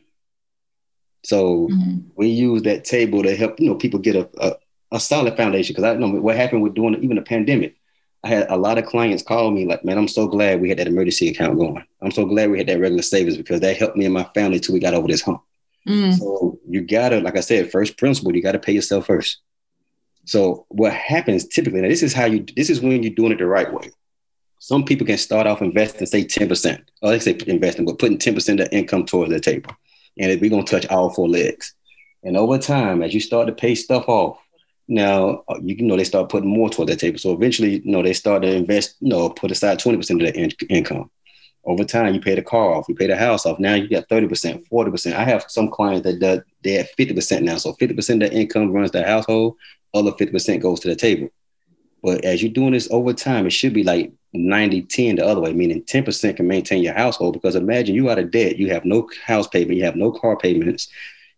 So 1.24 1.68
mm-hmm. 1.68 2.00
we 2.16 2.28
use 2.28 2.62
that 2.64 2.86
table 2.86 3.24
to 3.24 3.36
help 3.36 3.60
you 3.60 3.70
know 3.70 3.76
people 3.76 4.00
get 4.00 4.16
a, 4.16 4.30
a, 4.40 4.56
a 4.94 5.00
solid 5.00 5.36
foundation. 5.36 5.74
Because 5.74 5.84
I 5.84 5.96
know 5.96 6.10
what 6.10 6.38
happened 6.38 6.62
with 6.62 6.76
doing 6.76 6.96
even 7.04 7.18
the 7.18 7.24
pandemic. 7.24 7.76
I 8.24 8.28
had 8.28 8.52
a 8.52 8.56
lot 8.56 8.78
of 8.78 8.86
clients 8.86 9.24
call 9.24 9.50
me 9.50 9.66
like, 9.66 9.84
"Man, 9.84 9.98
I'm 9.98 10.08
so 10.08 10.28
glad 10.28 10.62
we 10.62 10.70
had 10.70 10.78
that 10.78 10.88
emergency 10.88 11.30
account 11.30 11.58
going. 11.58 11.84
I'm 12.02 12.12
so 12.12 12.26
glad 12.26 12.52
we 12.52 12.60
had 12.60 12.68
that 12.68 12.80
regular 12.80 13.02
savings 13.02 13.36
because 13.36 13.60
that 13.62 13.78
helped 13.78 13.98
me 13.98 14.06
and 14.06 14.14
my 14.14 14.24
family 14.36 14.60
till 14.60 14.74
we 14.74 14.80
got 14.80 14.94
over 14.94 15.08
this 15.08 15.24
hump." 15.24 15.42
Mm. 15.88 16.18
So 16.18 16.60
you 16.68 16.82
gotta, 16.82 17.20
like 17.20 17.36
I 17.36 17.42
said, 17.42 17.72
first 17.72 17.98
principle, 17.98 18.36
you 18.36 18.44
gotta 18.44 18.60
pay 18.60 18.74
yourself 18.74 19.08
first. 19.08 19.40
So 20.26 20.68
what 20.70 20.94
happens 20.94 21.48
typically, 21.48 21.82
now 21.82 21.88
this 21.88 22.04
is 22.04 22.14
how 22.14 22.26
you, 22.26 22.46
this 22.56 22.70
is 22.70 22.80
when 22.80 23.02
you're 23.02 23.12
doing 23.12 23.32
it 23.32 23.40
the 23.40 23.48
right 23.48 23.74
way 23.74 23.90
some 24.64 24.86
people 24.86 25.08
can 25.08 25.18
start 25.18 25.48
off 25.48 25.64
investing, 25.64 26.06
say 26.06 26.24
10%, 26.24 26.84
or 27.02 27.10
they 27.10 27.18
say 27.18 27.36
investing, 27.48 27.84
but 27.84 27.98
putting 27.98 28.20
10% 28.20 28.62
of 28.62 28.72
income 28.72 29.04
towards 29.08 29.32
the 29.32 29.40
table. 29.40 29.76
And 30.20 30.40
we're 30.40 30.52
going 30.52 30.64
to 30.64 30.72
touch 30.72 30.86
all 30.92 31.10
four 31.10 31.28
legs. 31.28 31.74
And 32.22 32.38
over 32.38 32.60
time, 32.60 33.02
as 33.02 33.12
you 33.12 33.22
start 33.22 33.48
to 33.48 33.54
pay 33.54 33.74
stuff 33.74 34.08
off, 34.08 34.38
now 34.88 35.44
uh, 35.50 35.58
you 35.64 35.82
know 35.82 35.98
they 35.98 36.04
start 36.04 36.30
putting 36.30 36.48
more 36.48 36.70
towards 36.70 36.92
the 36.92 36.96
table. 36.96 37.18
So 37.18 37.34
eventually, 37.34 37.80
you 37.80 37.92
know, 37.92 38.04
they 38.04 38.14
start 38.14 38.44
to 38.44 38.56
invest, 38.56 38.98
you 39.00 39.10
know, 39.10 39.32
put 39.32 39.50
aside 39.50 39.80
20% 39.80 40.12
of 40.12 40.20
their 40.20 40.44
in- 40.44 40.52
income. 40.70 41.10
Over 41.66 41.84
time, 41.84 42.14
you 42.14 42.22
pay 42.22 42.36
the 42.36 42.44
car 42.44 42.76
off, 42.76 42.86
you 42.88 42.94
pay 42.94 43.08
the 43.08 43.18
house 43.18 43.48
off. 43.48 43.58
Now 43.58 43.74
you 43.74 43.90
got 43.90 44.10
30%, 44.10 44.68
40%. 44.70 45.14
I 45.14 45.24
have 45.24 45.46
some 45.48 45.72
clients 45.72 46.04
that 46.04 46.20
do, 46.20 46.44
they're 46.64 46.82
at 46.82 46.96
50% 46.96 47.42
now. 47.42 47.58
So 47.58 47.74
50% 47.74 48.14
of 48.14 48.20
their 48.20 48.32
income 48.32 48.72
runs 48.72 48.92
the 48.92 49.04
household, 49.04 49.58
other 49.96 50.12
50% 50.12 50.62
goes 50.62 50.80
to 50.82 50.90
the 50.90 50.96
table. 50.96 51.30
But 52.02 52.26
as 52.26 52.42
you're 52.42 52.52
doing 52.52 52.74
this 52.74 52.90
over 52.92 53.14
time, 53.14 53.46
it 53.46 53.52
should 53.52 53.74
be 53.74 53.84
like 53.84 54.12
90 54.34 54.84
10 54.84 55.16
the 55.18 55.26
other 55.26 55.42
way, 55.42 55.54
meaning 55.54 55.84
10% 55.84 56.36
can 56.36 56.48
maintain 56.48 56.84
your 56.84 56.94
household. 56.94 57.34
Because 57.34 57.56
imagine 57.56 57.96
you 57.96 58.10
out 58.10 58.20
of 58.20 58.32
debt, 58.32 58.58
you 58.58 58.70
have 58.72 58.86
no 58.86 59.08
house 59.26 59.48
payment, 59.48 59.78
you 59.78 59.86
have 59.86 59.96
no 59.96 60.12
car 60.12 60.38
payments, 60.38 60.88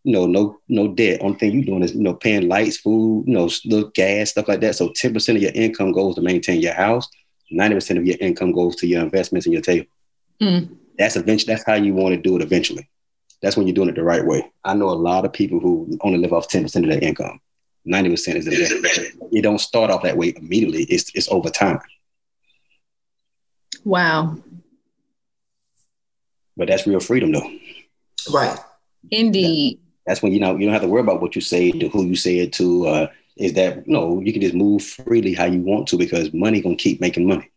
you 0.04 0.14
know, 0.14 0.26
no 0.26 0.60
no 0.70 0.88
debt. 0.88 1.22
Only 1.22 1.38
thing 1.38 1.52
you're 1.54 1.66
doing 1.66 1.84
is, 1.84 1.94
you 1.94 2.02
know, 2.02 2.14
paying 2.14 2.48
lights, 2.48 2.78
food, 2.78 3.26
you 3.28 3.34
know, 3.34 3.50
little 3.66 3.90
gas, 3.90 4.32
stuff 4.32 4.48
like 4.48 4.62
that. 4.62 4.76
So 4.76 4.90
10% 4.90 5.36
of 5.36 5.42
your 5.42 5.52
income 5.54 5.92
goes 5.92 6.16
to 6.16 6.22
maintain 6.22 6.62
your 6.62 6.74
house, 6.74 7.08
90% 7.52 7.98
of 7.98 8.06
your 8.06 8.18
income 8.20 8.52
goes 8.52 8.76
to 8.78 8.88
your 8.88 9.02
investments 9.02 9.46
and 9.46 9.54
your 9.54 9.62
table. 9.62 9.88
Mm. 10.42 10.78
That's 10.98 11.16
eventually 11.16 11.54
that's 11.54 11.66
how 11.66 11.76
you 11.76 11.94
want 11.94 12.16
to 12.16 12.22
do 12.22 12.36
it 12.36 12.42
eventually. 12.42 12.90
That's 13.42 13.58
when 13.58 13.68
you're 13.68 13.74
doing 13.74 13.90
it 13.90 13.96
the 13.96 14.04
right 14.04 14.26
way. 14.26 14.50
I 14.64 14.74
know 14.74 14.90
a 14.90 14.92
lot 14.92 15.26
of 15.26 15.34
people 15.34 15.60
who 15.60 15.98
only 16.02 16.20
live 16.20 16.32
off 16.32 16.48
10% 16.48 16.76
of 16.76 16.90
their 16.90 17.00
income. 17.00 17.42
90% 17.88 18.36
is 18.36 18.48
investment. 18.48 19.16
You 19.32 19.42
don't 19.42 19.60
start 19.60 19.92
off 19.92 20.04
that 20.04 20.18
way 20.18 20.34
immediately. 20.36 20.84
It's 20.84 21.12
it's 21.16 21.30
over 21.30 21.50
time. 21.50 21.80
Wow. 23.84 24.38
But 26.56 26.68
that's 26.68 26.88
real 26.88 27.00
freedom, 27.00 27.32
though. 27.32 27.52
Right. 28.32 28.58
Indeed. 29.12 29.80
That's 30.06 30.22
when 30.22 30.34
you 30.34 30.40
know 30.40 30.56
you 30.56 30.66
don't 30.66 30.74
have 30.74 30.82
to 30.82 30.88
worry 30.88 31.02
about 31.02 31.22
what 31.22 31.36
you 31.36 31.42
say 31.42 31.72
to 31.72 31.90
who 31.90 32.06
you 32.06 32.16
say 32.16 32.40
it 32.40 32.54
to. 32.54 32.88
Uh, 32.88 33.08
is 33.36 33.54
that 33.54 33.88
you 33.88 33.94
know 33.94 34.22
you 34.22 34.32
can 34.32 34.42
just 34.42 34.54
move 34.54 34.84
freely 34.84 35.34
how 35.34 35.46
you 35.46 35.62
want 35.62 35.88
to 35.88 35.98
because 35.98 36.34
money 36.34 36.62
gonna 36.62 36.76
keep 36.76 37.02
making 37.02 37.28
money. 37.28 37.50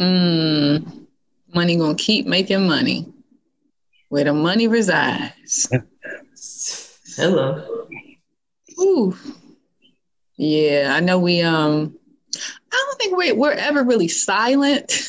Mm, 0.00 1.06
money 1.54 1.76
gonna 1.76 1.94
keep 1.94 2.26
making 2.26 2.66
money 2.66 3.12
where 4.08 4.24
the 4.24 4.32
money 4.32 4.68
resides. 4.68 5.70
Hello. 7.16 7.79
Ooh. 8.80 9.16
Yeah, 10.36 10.92
I 10.94 11.00
know 11.00 11.18
we 11.18 11.42
um 11.42 11.94
I 12.72 12.84
don't 12.86 12.98
think 12.98 13.16
we're, 13.16 13.34
we're 13.34 13.52
ever 13.52 13.82
really 13.82 14.08
silent. 14.08 15.08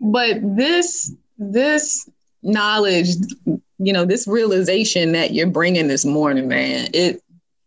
but 0.00 0.38
this 0.42 1.12
this 1.38 2.08
knowledge, 2.42 3.08
you 3.78 3.92
know, 3.92 4.04
this 4.04 4.26
realization 4.28 5.12
that 5.12 5.32
you're 5.32 5.46
bringing 5.46 5.88
this 5.88 6.04
morning, 6.04 6.48
man, 6.48 6.88
it. 6.94 7.22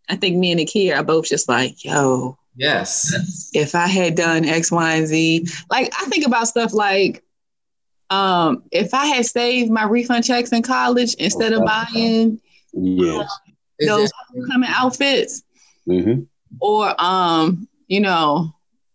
I 0.07 0.15
think 0.15 0.37
me 0.37 0.51
and 0.51 0.61
Nakia 0.61 0.97
are 0.97 1.03
both 1.03 1.25
just 1.25 1.49
like, 1.49 1.83
yo. 1.83 2.37
Yes. 2.55 3.49
If 3.53 3.73
I 3.75 3.87
had 3.87 4.15
done 4.15 4.45
X, 4.45 4.71
Y, 4.71 4.93
and 4.93 5.07
Z, 5.07 5.47
like 5.69 5.91
I 5.99 6.05
think 6.05 6.25
about 6.25 6.47
stuff 6.47 6.73
like, 6.73 7.23
um, 8.09 8.63
if 8.71 8.93
I 8.93 9.07
had 9.07 9.25
saved 9.25 9.71
my 9.71 9.83
refund 9.83 10.23
checks 10.23 10.51
in 10.51 10.61
college 10.61 11.15
instead 11.15 11.53
of 11.53 11.65
buying, 11.65 12.39
yes. 12.75 13.39
those 13.79 14.11
coming 14.49 14.69
outfits. 14.69 15.43
Mm-hmm 15.87 16.23
or 16.59 16.93
um, 17.01 17.67
you 17.87 17.99
know, 17.99 18.53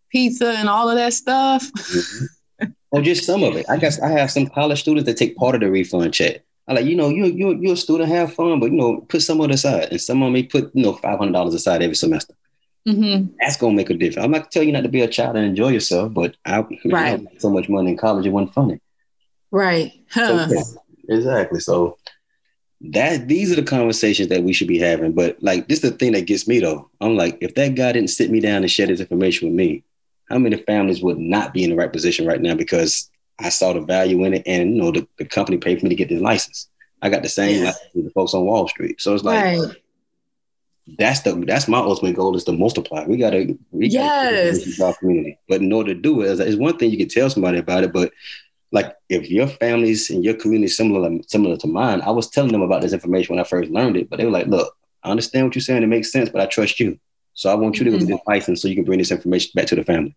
pizza 0.09 0.53
and 0.57 0.69
all 0.69 0.89
of 0.89 0.95
that 0.95 1.13
stuff. 1.13 1.71
Mm-hmm. 1.73 2.65
or 2.91 3.01
just 3.01 3.25
some 3.25 3.43
of 3.43 3.55
it. 3.55 3.65
I 3.69 3.77
guess 3.77 3.99
I 3.99 4.09
have 4.09 4.31
some 4.31 4.47
college 4.47 4.81
students 4.81 5.05
that 5.07 5.17
take 5.17 5.35
part 5.35 5.55
of 5.55 5.61
the 5.61 5.69
refund 5.69 6.13
check. 6.13 6.43
I 6.67 6.73
like, 6.73 6.85
you 6.85 6.95
know, 6.95 7.09
you 7.09 7.25
you 7.25 7.57
you're 7.59 7.73
a 7.73 7.77
student, 7.77 8.09
have 8.09 8.33
fun, 8.33 8.59
but 8.59 8.71
you 8.71 8.77
know, 8.77 9.01
put 9.01 9.21
some 9.21 9.41
of 9.41 9.49
it 9.49 9.55
aside. 9.55 9.89
And 9.91 10.01
some 10.01 10.21
of 10.23 10.31
me 10.31 10.43
put, 10.43 10.71
you 10.73 10.83
know, 10.83 10.93
five 10.93 11.17
hundred 11.17 11.33
dollars 11.33 11.53
aside 11.53 11.81
every 11.81 11.95
semester. 11.95 12.35
Mm-hmm. 12.87 13.35
That's 13.39 13.57
gonna 13.57 13.73
make 13.75 13.89
a 13.89 13.93
difference. 13.93 14.23
I'm 14.23 14.31
not 14.31 14.51
telling 14.51 14.69
you 14.69 14.73
not 14.73 14.83
to 14.83 14.89
be 14.89 15.01
a 15.01 15.07
child 15.07 15.35
and 15.35 15.45
enjoy 15.45 15.69
yourself, 15.69 16.13
but 16.13 16.35
I, 16.45 16.59
right. 16.85 17.19
I 17.19 17.37
so 17.39 17.49
much 17.49 17.69
money 17.69 17.91
in 17.91 17.97
college, 17.97 18.25
it 18.25 18.29
wasn't 18.29 18.53
funny. 18.53 18.79
Right. 19.51 19.91
Huh. 20.09 20.47
So, 20.47 20.55
yeah, 20.55 21.15
exactly. 21.15 21.59
So 21.59 21.97
that 22.83 23.27
these 23.27 23.51
are 23.51 23.55
the 23.55 23.63
conversations 23.63 24.29
that 24.29 24.43
we 24.43 24.53
should 24.53 24.67
be 24.67 24.79
having. 24.79 25.11
But 25.13 25.41
like 25.41 25.67
this 25.67 25.83
is 25.83 25.91
the 25.91 25.97
thing 25.97 26.13
that 26.13 26.25
gets 26.25 26.47
me 26.47 26.59
though. 26.59 26.89
I'm 26.99 27.15
like, 27.15 27.37
if 27.41 27.55
that 27.55 27.75
guy 27.75 27.91
didn't 27.91 28.09
sit 28.09 28.31
me 28.31 28.39
down 28.39 28.63
and 28.63 28.71
share 28.71 28.87
this 28.87 28.99
information 28.99 29.49
with 29.49 29.55
me, 29.55 29.83
how 30.29 30.37
many 30.39 30.57
families 30.57 31.03
would 31.03 31.19
not 31.19 31.53
be 31.53 31.63
in 31.63 31.69
the 31.69 31.75
right 31.75 31.91
position 31.91 32.25
right 32.25 32.41
now 32.41 32.55
because 32.55 33.09
I 33.37 33.49
saw 33.49 33.73
the 33.73 33.81
value 33.81 34.23
in 34.23 34.35
it 34.35 34.43
and 34.45 34.75
you 34.75 34.81
know 34.81 34.91
the, 34.91 35.07
the 35.17 35.25
company 35.25 35.57
paid 35.57 35.79
for 35.79 35.85
me 35.85 35.89
to 35.89 35.95
get 35.95 36.09
this 36.09 36.21
license. 36.21 36.69
I 37.01 37.09
got 37.09 37.23
the 37.23 37.29
same 37.29 37.63
yeah. 37.63 37.73
with 37.93 38.05
the 38.05 38.11
folks 38.11 38.33
on 38.33 38.45
Wall 38.45 38.67
Street. 38.67 39.01
So 39.01 39.13
it's 39.13 39.23
like 39.23 39.43
right. 39.43 39.75
that's 40.97 41.21
the 41.21 41.33
that's 41.45 41.67
my 41.67 41.79
ultimate 41.79 42.15
goal 42.15 42.35
is 42.35 42.43
to 42.45 42.51
multiply. 42.51 43.05
We 43.05 43.17
gotta 43.17 43.57
we 43.71 43.87
yes. 43.87 44.77
gotta 44.77 44.89
our 44.89 44.97
community. 44.97 45.37
But 45.47 45.61
in 45.61 45.71
order 45.71 45.93
to 45.93 45.99
do 45.99 46.21
it, 46.21 46.39
it's 46.39 46.55
one 46.55 46.77
thing 46.77 46.91
you 46.91 46.97
can 46.97 47.09
tell 47.09 47.29
somebody 47.29 47.57
about 47.57 47.83
it, 47.83 47.93
but 47.93 48.11
like 48.71 48.95
if 49.09 49.29
your 49.29 49.47
families 49.47 50.09
and 50.09 50.23
your 50.23 50.33
community 50.33 50.69
similar 50.69 51.19
similar 51.27 51.57
to 51.57 51.67
mine, 51.67 52.01
I 52.01 52.11
was 52.11 52.29
telling 52.29 52.51
them 52.51 52.61
about 52.61 52.81
this 52.81 52.93
information 52.93 53.35
when 53.35 53.43
I 53.43 53.47
first 53.47 53.69
learned 53.69 53.97
it, 53.97 54.09
but 54.09 54.17
they 54.17 54.25
were 54.25 54.31
like, 54.31 54.47
"Look, 54.47 54.75
I 55.03 55.11
understand 55.11 55.47
what 55.47 55.55
you're 55.55 55.61
saying; 55.61 55.83
it 55.83 55.87
makes 55.87 56.11
sense, 56.11 56.29
but 56.29 56.41
I 56.41 56.45
trust 56.45 56.79
you, 56.79 56.99
so 57.33 57.49
I 57.49 57.55
want 57.55 57.77
you 57.77 57.85
to 57.85 57.91
mm-hmm. 57.91 57.99
go 57.99 58.05
to 58.05 58.13
this 58.13 58.21
license 58.27 58.61
so 58.61 58.67
you 58.67 58.75
can 58.75 58.85
bring 58.85 58.99
this 58.99 59.11
information 59.11 59.51
back 59.55 59.67
to 59.67 59.75
the 59.75 59.83
family." 59.83 60.15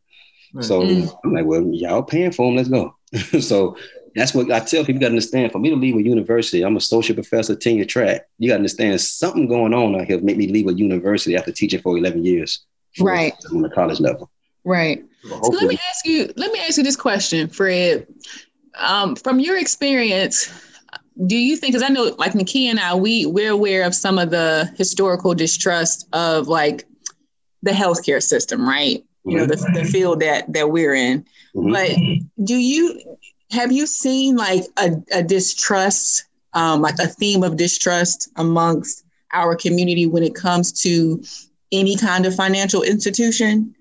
Right. 0.52 0.64
So 0.64 0.82
mm-hmm. 0.82 1.08
I'm 1.24 1.32
like, 1.32 1.46
"Well, 1.46 1.64
y'all 1.72 2.02
paying 2.02 2.32
for 2.32 2.46
them? 2.46 2.56
Let's 2.56 2.68
go." 2.68 2.96
so 3.40 3.76
that's 4.14 4.34
what 4.34 4.50
I 4.50 4.60
tell 4.60 4.84
people. 4.84 4.94
You 4.94 5.00
got 5.00 5.06
to 5.06 5.12
understand. 5.12 5.52
For 5.52 5.58
me 5.58 5.70
to 5.70 5.76
leave 5.76 5.96
a 5.96 6.02
university, 6.02 6.62
I'm 6.62 6.76
a 6.76 6.80
social 6.80 7.14
professor, 7.14 7.56
tenure 7.56 7.84
track. 7.84 8.28
You 8.38 8.48
got 8.48 8.54
to 8.54 8.58
understand 8.58 9.00
something 9.00 9.48
going 9.48 9.74
on 9.74 9.96
out 9.96 10.06
here 10.06 10.20
make 10.20 10.36
me 10.36 10.46
leave 10.46 10.68
a 10.68 10.74
university 10.74 11.36
after 11.36 11.50
teaching 11.50 11.80
for 11.80 11.98
11 11.98 12.24
years. 12.24 12.64
Right. 13.00 13.34
On 13.52 13.62
the 13.62 13.70
college 13.70 13.98
level. 13.98 14.30
Right. 14.64 15.04
So, 15.28 15.40
so 15.42 15.50
let 15.50 15.66
me 15.66 15.78
ask 15.90 16.06
you. 16.06 16.32
Let 16.36 16.52
me 16.52 16.60
ask 16.60 16.76
you 16.76 16.84
this 16.84 16.96
question, 16.96 17.48
Fred. 17.48 18.06
Um, 18.76 19.16
from 19.16 19.40
your 19.40 19.58
experience, 19.58 20.52
do 21.26 21.36
you 21.36 21.56
think? 21.56 21.72
Because 21.72 21.88
I 21.88 21.92
know, 21.92 22.14
like 22.18 22.34
Nikki 22.34 22.68
and 22.68 22.78
I, 22.78 22.94
we 22.94 23.26
we're 23.26 23.52
aware 23.52 23.86
of 23.86 23.94
some 23.94 24.18
of 24.18 24.30
the 24.30 24.70
historical 24.76 25.34
distrust 25.34 26.08
of 26.12 26.48
like 26.48 26.86
the 27.62 27.70
healthcare 27.70 28.22
system, 28.22 28.68
right? 28.68 28.98
Mm-hmm. 28.98 29.30
You 29.30 29.36
know, 29.38 29.46
the, 29.46 29.56
the 29.74 29.84
field 29.84 30.20
that 30.20 30.52
that 30.52 30.70
we're 30.70 30.94
in. 30.94 31.24
Mm-hmm. 31.54 31.72
But 31.72 32.46
do 32.46 32.56
you 32.56 33.00
have 33.50 33.72
you 33.72 33.86
seen 33.86 34.36
like 34.36 34.64
a, 34.76 34.90
a 35.12 35.22
distrust, 35.22 36.24
um, 36.52 36.82
like 36.82 36.98
a 36.98 37.06
theme 37.06 37.42
of 37.42 37.56
distrust 37.56 38.28
amongst 38.36 39.04
our 39.32 39.56
community 39.56 40.06
when 40.06 40.22
it 40.22 40.34
comes 40.34 40.72
to 40.82 41.22
any 41.72 41.96
kind 41.96 42.26
of 42.26 42.34
financial 42.34 42.82
institution? 42.82 43.74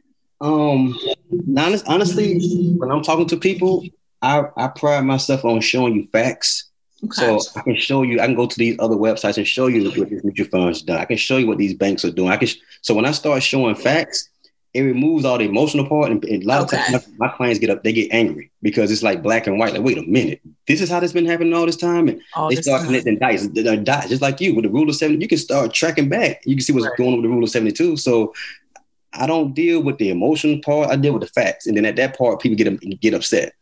Um, 0.43 0.99
honest, 1.57 1.85
honestly, 1.87 2.73
when 2.77 2.91
I'm 2.91 3.01
talking 3.01 3.27
to 3.27 3.37
people, 3.37 3.85
I, 4.21 4.43
I 4.57 4.67
pride 4.67 5.05
myself 5.05 5.45
on 5.45 5.61
showing 5.61 5.95
you 5.95 6.07
facts. 6.07 6.69
Okay. 7.05 7.13
So 7.13 7.39
I 7.55 7.61
can 7.61 7.75
show 7.75 8.01
you, 8.01 8.19
I 8.19 8.25
can 8.25 8.35
go 8.35 8.45
to 8.45 8.57
these 8.57 8.77
other 8.79 8.95
websites 8.95 9.37
and 9.37 9.47
show 9.47 9.67
you 9.67 9.89
what 9.99 10.09
these 10.09 10.23
mutual 10.23 10.47
funds 10.47 10.81
done. 10.81 10.97
I 10.97 11.05
can 11.05 11.17
show 11.17 11.37
you 11.37 11.47
what 11.47 11.57
these 11.57 11.73
banks 11.73 12.03
are 12.03 12.11
doing. 12.11 12.29
I 12.29 12.37
can, 12.37 12.49
so 12.81 12.93
when 12.93 13.05
I 13.05 13.11
start 13.11 13.41
showing 13.41 13.75
facts, 13.75 14.29
it 14.73 14.81
removes 14.81 15.23
all 15.23 15.37
the 15.37 15.45
emotional 15.45 15.87
part. 15.87 16.11
And, 16.11 16.23
and 16.25 16.43
a 16.43 16.47
lot 16.47 16.63
okay. 16.63 16.77
of 16.77 16.83
times 16.83 17.07
my, 17.17 17.27
my, 17.27 17.33
clients 17.35 17.59
get 17.59 17.69
up, 17.69 17.83
they 17.83 17.93
get 17.93 18.11
angry 18.11 18.51
because 18.61 18.91
it's 18.91 19.03
like 19.03 19.21
black 19.21 19.47
and 19.47 19.59
white. 19.59 19.73
Like, 19.73 19.83
wait 19.83 19.97
a 19.97 20.03
minute, 20.03 20.41
this 20.67 20.81
is 20.81 20.89
how 20.89 20.99
this 20.99 21.13
been 21.13 21.25
happening 21.25 21.53
all 21.53 21.65
this 21.65 21.77
time. 21.77 22.07
And 22.09 22.21
all 22.35 22.49
they 22.49 22.55
start 22.55 22.85
connecting 22.85 23.19
dice, 23.19 23.47
dice, 23.47 24.09
just 24.09 24.21
like 24.21 24.41
you 24.41 24.55
with 24.55 24.63
the 24.63 24.71
rule 24.71 24.89
of 24.89 24.95
70. 24.95 25.21
You 25.21 25.27
can 25.27 25.37
start 25.37 25.73
tracking 25.73 26.09
back. 26.09 26.41
You 26.45 26.55
can 26.55 26.63
see 26.63 26.73
what's 26.73 26.87
right. 26.87 26.97
going 26.97 27.11
on 27.11 27.17
with 27.17 27.23
the 27.23 27.29
rule 27.29 27.43
of 27.43 27.49
72. 27.49 27.97
So 27.97 28.33
I 29.13 29.27
don't 29.27 29.53
deal 29.53 29.81
with 29.81 29.97
the 29.97 30.09
emotional 30.09 30.59
part. 30.59 30.89
I 30.89 30.95
deal 30.95 31.13
with 31.13 31.21
the 31.21 31.27
facts. 31.27 31.67
And 31.67 31.77
then 31.77 31.85
at 31.85 31.95
that 31.97 32.17
part, 32.17 32.41
people 32.41 32.57
get 32.57 32.99
get 32.99 33.13
upset. 33.13 33.53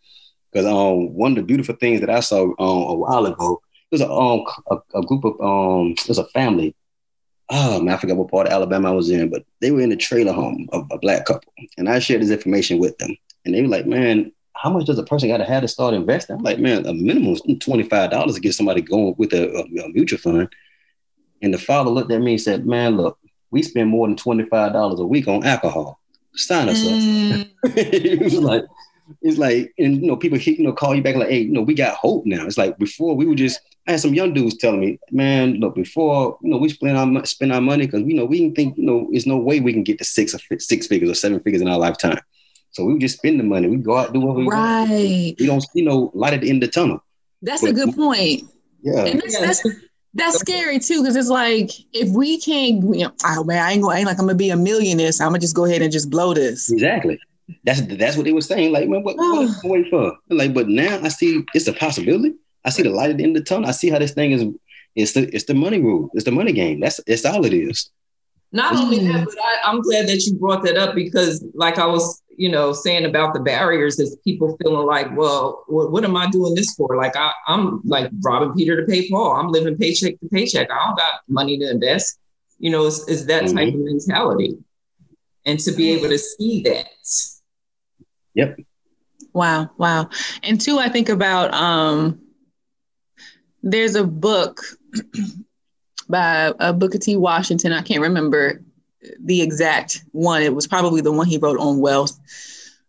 Because 0.51 0.65
um, 0.65 1.13
one 1.13 1.31
of 1.31 1.37
the 1.37 1.43
beautiful 1.43 1.75
things 1.75 2.01
that 2.01 2.09
I 2.09 2.19
saw 2.19 2.43
um, 2.43 2.53
a 2.59 2.95
while 2.95 3.25
ago, 3.25 3.61
it 3.89 3.95
was 3.95 4.01
a, 4.01 4.11
um, 4.11 4.43
a, 4.69 4.99
a 4.99 5.01
group 5.03 5.23
of, 5.23 5.39
um, 5.39 5.91
it 5.91 6.07
was 6.09 6.17
a 6.17 6.25
family 6.25 6.75
oh 7.51 7.81
man, 7.81 7.93
I 7.93 7.97
forgot 7.97 8.17
what 8.17 8.31
part 8.31 8.47
of 8.47 8.53
Alabama 8.53 8.89
I 8.89 8.95
was 8.95 9.09
in, 9.11 9.29
but 9.29 9.45
they 9.59 9.71
were 9.71 9.81
in 9.81 9.91
a 9.91 9.97
trailer 9.97 10.31
home 10.31 10.67
of 10.71 10.87
a 10.89 10.97
black 10.97 11.25
couple. 11.25 11.53
And 11.77 11.89
I 11.89 11.99
shared 11.99 12.21
this 12.21 12.31
information 12.31 12.79
with 12.79 12.97
them. 12.97 13.15
And 13.45 13.53
they 13.53 13.61
were 13.61 13.67
like, 13.67 13.85
man, 13.85 14.31
how 14.55 14.69
much 14.69 14.85
does 14.85 14.97
a 14.97 15.03
person 15.03 15.29
got 15.29 15.37
to 15.37 15.45
have 15.45 15.61
to 15.61 15.67
start 15.67 15.93
investing? 15.93 16.37
I'm 16.37 16.43
like, 16.43 16.59
man, 16.59 16.85
a 16.85 16.93
minimum 16.93 17.33
is 17.33 17.41
$25 17.41 18.33
to 18.33 18.39
get 18.39 18.53
somebody 18.53 18.81
going 18.81 19.15
with 19.17 19.33
a, 19.33 19.51
a, 19.53 19.85
a, 19.85 19.89
mutual 19.89 20.19
fund. 20.19 20.49
And 21.41 21.53
the 21.53 21.57
father 21.57 21.89
looked 21.89 22.11
at 22.11 22.21
me 22.21 22.33
and 22.33 22.41
said, 22.41 22.65
man, 22.65 22.95
look, 22.95 23.17
we 23.51 23.61
spend 23.61 23.89
more 23.89 24.07
than 24.07 24.15
$25 24.15 24.99
a 24.99 25.05
week 25.05 25.27
on 25.27 25.45
alcohol. 25.45 25.99
Sign 26.35 26.69
us 26.69 26.81
mm. 26.81 27.41
up. 28.17 28.21
was 28.23 28.33
like, 28.35 28.63
it's 29.21 29.37
like, 29.37 29.73
and 29.77 30.01
you 30.01 30.07
know, 30.07 30.15
people 30.15 30.37
you 30.37 30.63
know 30.63 30.73
call 30.73 30.95
you 30.95 31.03
back 31.03 31.15
like, 31.15 31.29
hey, 31.29 31.41
you 31.41 31.51
know, 31.51 31.61
we 31.61 31.73
got 31.73 31.95
hope 31.95 32.25
now. 32.25 32.45
It's 32.45 32.57
like 32.57 32.77
before 32.77 33.15
we 33.15 33.25
were 33.25 33.35
just. 33.35 33.59
I 33.87 33.91
had 33.93 33.99
some 33.99 34.13
young 34.13 34.31
dudes 34.31 34.57
telling 34.57 34.79
me, 34.79 34.99
man, 35.09 35.55
look, 35.55 35.73
before 35.73 36.37
you 36.43 36.51
know, 36.51 36.57
we 36.57 36.69
spend 36.69 36.95
our 36.95 37.25
spend 37.25 37.51
our 37.51 37.59
money 37.59 37.87
because 37.87 38.03
you 38.03 38.13
know 38.13 38.25
we 38.25 38.37
didn't 38.37 38.55
think, 38.55 38.77
you 38.77 38.85
know, 38.85 39.07
there's 39.09 39.25
no 39.25 39.37
way 39.37 39.59
we 39.59 39.73
can 39.73 39.83
get 39.83 39.97
to 39.97 40.05
six 40.05 40.35
or 40.35 40.59
six 40.59 40.85
figures 40.85 41.09
or 41.09 41.15
seven 41.15 41.39
figures 41.39 41.63
in 41.63 41.67
our 41.67 41.79
lifetime. 41.79 42.19
So 42.69 42.85
we 42.85 42.93
would 42.93 43.01
just 43.01 43.17
spend 43.17 43.39
the 43.39 43.43
money. 43.43 43.67
We 43.67 43.77
go 43.77 43.97
out 43.97 44.13
do 44.13 44.19
what 44.19 44.35
we 44.35 44.45
right. 44.45 44.87
Want. 44.87 44.91
We 44.91 45.47
don't 45.47 45.61
see 45.61 45.81
no 45.81 46.11
light 46.13 46.33
at 46.33 46.41
the 46.41 46.49
end 46.51 46.63
of 46.63 46.69
the 46.69 46.73
tunnel. 46.73 47.03
That's 47.41 47.61
but, 47.61 47.71
a 47.71 47.73
good 47.73 47.95
point. 47.95 48.43
Yeah, 48.83 49.05
and 49.05 49.19
that's, 49.19 49.39
that's, 49.39 49.63
that's 50.14 50.39
scary 50.39 50.80
too 50.80 51.01
because 51.01 51.16
it's 51.16 51.30
like 51.30 51.72
if 51.93 52.09
we 52.09 52.39
can't, 52.39 52.84
you 52.84 53.05
know, 53.05 53.12
oh 53.26 53.43
man, 53.43 53.64
I 53.64 53.72
ain't, 53.72 53.82
going, 53.82 53.95
I 53.95 53.99
ain't 53.99 54.07
like 54.07 54.20
I'm 54.20 54.26
gonna 54.26 54.36
be 54.36 54.49
a 54.49 54.57
millionaire, 54.57 55.12
so 55.12 55.24
I'm 55.24 55.32
gonna 55.32 55.39
just 55.39 55.55
go 55.55 55.66
ahead 55.66 55.82
and 55.82 55.91
just 55.91 56.09
blow 56.09 56.34
this. 56.34 56.72
Exactly. 56.72 57.20
That's 57.64 57.82
that's 57.82 58.18
what 58.18 58.26
they 58.26 58.34
were 58.34 58.41
saying. 58.41 58.72
Like, 58.72 58.88
man, 58.88 59.03
what, 59.03 59.18
what 59.18 59.66
are 59.66 59.78
you 59.78 59.89
for? 59.89 60.18
Like, 60.30 60.53
but 60.53 60.68
now 60.68 60.99
I 61.01 61.07
see 61.07 61.43
it's 61.53 61.68
a 61.68 61.74
possibility. 61.74 62.36
I 62.66 62.70
see 62.70 62.84
the 62.84 62.89
light 62.89 63.09
at 63.09 63.18
the 63.18 63.24
end 63.24 63.38
of 63.38 63.43
the 63.43 63.49
tunnel. 63.49 63.70
I 63.70 63.72
see 63.72 63.89
how 63.89 63.99
this 63.99 64.14
thing 64.14 64.32
is. 64.32 64.45
It's 64.93 65.14
the 65.14 65.34
it's 65.34 65.45
the 65.45 65.53
money 65.53 65.80
rule. 65.80 66.09
It's 66.14 66.26
the 66.26 66.32
money 66.32 66.51
game. 66.51 66.82
That's 66.82 66.99
it's 67.07 67.26
all 67.26 67.45
it 67.45 67.53
is. 67.53 67.89
Not 68.51 68.76
only 68.76 68.99
that, 69.07 69.26
but 69.26 69.36
I, 69.41 69.59
I'm 69.64 69.82
glad 69.82 70.07
that 70.09 70.26
you 70.26 70.36
brought 70.36 70.64
that 70.64 70.76
up 70.76 70.93
because, 70.93 71.43
like 71.53 71.78
I 71.78 71.86
was, 71.86 72.22
you 72.41 72.49
know, 72.49 72.73
saying 72.73 73.05
about 73.05 73.35
the 73.35 73.39
barriers 73.39 73.99
is 73.99 74.17
people 74.23 74.57
feeling 74.63 74.87
like, 74.87 75.15
well, 75.15 75.63
what, 75.67 75.91
what 75.91 76.03
am 76.03 76.17
I 76.17 76.27
doing 76.31 76.55
this 76.55 76.73
for? 76.73 76.97
Like 76.97 77.15
I, 77.15 77.31
I'm 77.45 77.81
like 77.83 78.09
robbing 78.21 78.55
Peter 78.55 78.75
to 78.81 78.91
pay 78.91 79.07
Paul. 79.07 79.35
I'm 79.35 79.49
living 79.49 79.77
paycheck 79.77 80.19
to 80.19 80.27
paycheck. 80.27 80.71
I 80.71 80.85
don't 80.87 80.97
got 80.97 81.21
money 81.27 81.59
to 81.59 81.69
invest. 81.69 82.17
You 82.57 82.71
know, 82.71 82.87
it's, 82.87 83.07
it's 83.07 83.25
that 83.25 83.43
mm-hmm. 83.43 83.57
type 83.57 83.73
of 83.75 83.79
mentality, 83.79 84.57
and 85.45 85.59
to 85.59 85.71
be 85.71 85.91
able 85.91 86.09
to 86.09 86.17
see 86.17 86.63
that 86.63 86.87
Yep. 88.33 88.59
Wow, 89.33 89.69
wow. 89.77 90.09
And 90.41 90.59
two, 90.59 90.79
I 90.79 90.89
think 90.89 91.09
about 91.09 91.53
um 91.53 92.21
there's 93.61 93.93
a 93.93 94.03
book 94.03 94.61
by 96.09 96.47
uh, 96.59 96.73
Booker 96.73 96.97
T. 96.97 97.17
Washington. 97.17 97.71
I 97.71 97.83
can't 97.83 98.01
remember 98.01 98.63
the 99.19 99.41
exact 99.41 100.03
one. 100.11 100.41
It 100.41 100.55
was 100.55 100.67
probably 100.67 101.01
the 101.01 101.11
one 101.11 101.27
he 101.27 101.37
wrote 101.37 101.59
on 101.59 101.79
wealth. 101.79 102.17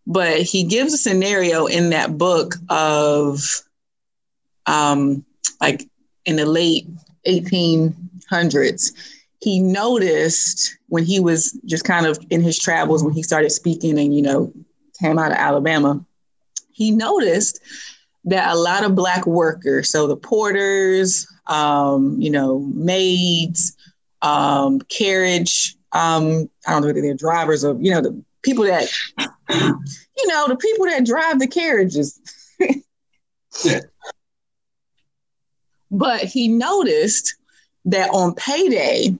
But 0.06 0.42
he 0.42 0.64
gives 0.64 0.92
a 0.92 0.98
scenario 0.98 1.66
in 1.66 1.90
that 1.90 2.18
book 2.18 2.54
of 2.68 3.40
um 4.66 5.24
like 5.60 5.88
in 6.24 6.36
the 6.36 6.46
late 6.46 6.86
1800s 7.26 8.92
he 9.40 9.58
noticed 9.58 10.78
when 10.86 11.04
he 11.04 11.18
was 11.18 11.58
just 11.64 11.84
kind 11.84 12.06
of 12.06 12.16
in 12.30 12.40
his 12.40 12.56
travels 12.56 13.02
when 13.02 13.12
he 13.12 13.24
started 13.24 13.50
speaking 13.50 13.98
and 13.98 14.14
you 14.14 14.22
know 14.22 14.52
came 15.02 15.18
out 15.18 15.32
of 15.32 15.38
Alabama, 15.38 16.04
he 16.70 16.90
noticed 16.90 17.60
that 18.24 18.52
a 18.52 18.58
lot 18.58 18.84
of 18.84 18.94
black 18.94 19.26
workers, 19.26 19.90
so 19.90 20.06
the 20.06 20.16
porters, 20.16 21.26
um, 21.46 22.20
you 22.20 22.30
know, 22.30 22.60
maids, 22.72 23.76
um, 24.22 24.80
carriage, 24.82 25.76
um, 25.92 26.48
I 26.66 26.72
don't 26.72 26.82
know 26.82 26.92
they're 26.92 27.14
drivers 27.14 27.64
of, 27.64 27.82
you 27.82 27.90
know, 27.90 28.00
the 28.00 28.22
people 28.42 28.64
that, 28.64 28.88
you 29.50 30.26
know, 30.26 30.48
the 30.48 30.56
people 30.56 30.86
that 30.86 31.06
drive 31.06 31.38
the 31.38 31.46
carriages. 31.46 32.20
yeah. 33.64 33.80
But 35.94 36.22
he 36.22 36.48
noticed 36.48 37.36
that 37.84 38.08
on 38.14 38.34
payday, 38.34 39.14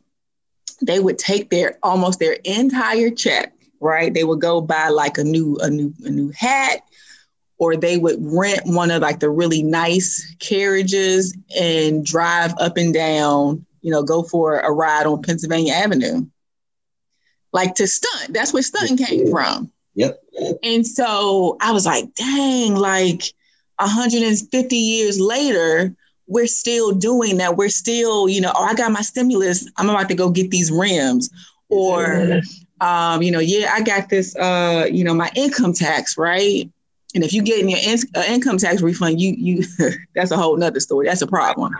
they 0.80 1.00
would 1.00 1.18
take 1.18 1.50
their 1.50 1.78
almost 1.82 2.18
their 2.18 2.38
entire 2.44 3.10
check 3.10 3.52
right? 3.82 4.14
They 4.14 4.24
would 4.24 4.40
go 4.40 4.60
buy 4.60 4.88
like 4.88 5.18
a 5.18 5.24
new 5.24 5.58
a 5.60 5.68
new 5.68 5.92
a 6.04 6.10
new 6.10 6.30
hat 6.30 6.82
or 7.58 7.76
they 7.76 7.98
would 7.98 8.16
rent 8.20 8.60
one 8.64 8.90
of 8.90 9.02
like 9.02 9.20
the 9.20 9.28
really 9.28 9.62
nice 9.62 10.34
carriages 10.38 11.36
and 11.60 12.06
drive 12.06 12.54
up 12.58 12.76
and 12.76 12.94
down, 12.94 13.66
you 13.82 13.90
know, 13.90 14.02
go 14.02 14.22
for 14.22 14.60
a 14.60 14.72
ride 14.72 15.06
on 15.06 15.22
Pennsylvania 15.22 15.74
Avenue. 15.74 16.24
Like 17.52 17.74
to 17.76 17.86
stunt. 17.86 18.32
That's 18.32 18.52
where 18.52 18.62
stunt 18.62 18.98
came 18.98 19.30
from. 19.30 19.70
Yep. 19.94 20.22
And 20.62 20.86
so 20.86 21.56
I 21.60 21.72
was 21.72 21.84
like, 21.84 22.14
dang, 22.14 22.74
like 22.76 23.22
150 23.78 24.76
years 24.76 25.20
later, 25.20 25.94
we're 26.26 26.46
still 26.46 26.92
doing 26.92 27.36
that. 27.38 27.56
We're 27.56 27.68
still, 27.68 28.28
you 28.28 28.40
know, 28.40 28.52
oh, 28.54 28.64
I 28.64 28.74
got 28.74 28.92
my 28.92 29.02
stimulus. 29.02 29.68
I'm 29.76 29.90
about 29.90 30.08
to 30.08 30.14
go 30.14 30.30
get 30.30 30.50
these 30.50 30.70
rims. 30.70 31.28
Or 31.68 32.40
um, 32.80 33.22
you 33.22 33.30
know, 33.30 33.38
yeah, 33.38 33.72
I 33.72 33.80
got 33.82 34.08
this, 34.08 34.34
uh, 34.36 34.86
you 34.90 35.04
know, 35.04 35.14
my 35.14 35.30
income 35.36 35.72
tax, 35.72 36.18
right? 36.18 36.68
And 37.14 37.22
if 37.22 37.32
you 37.32 37.42
get 37.42 37.60
in 37.60 37.68
your 37.68 37.78
in- 37.78 38.08
uh, 38.14 38.24
income 38.26 38.58
tax 38.58 38.82
refund, 38.82 39.20
you 39.20 39.34
you 39.38 39.64
that's 40.14 40.30
a 40.30 40.36
whole 40.36 40.56
nother 40.56 40.80
story. 40.80 41.06
That's 41.06 41.22
a 41.22 41.26
problem. 41.26 41.74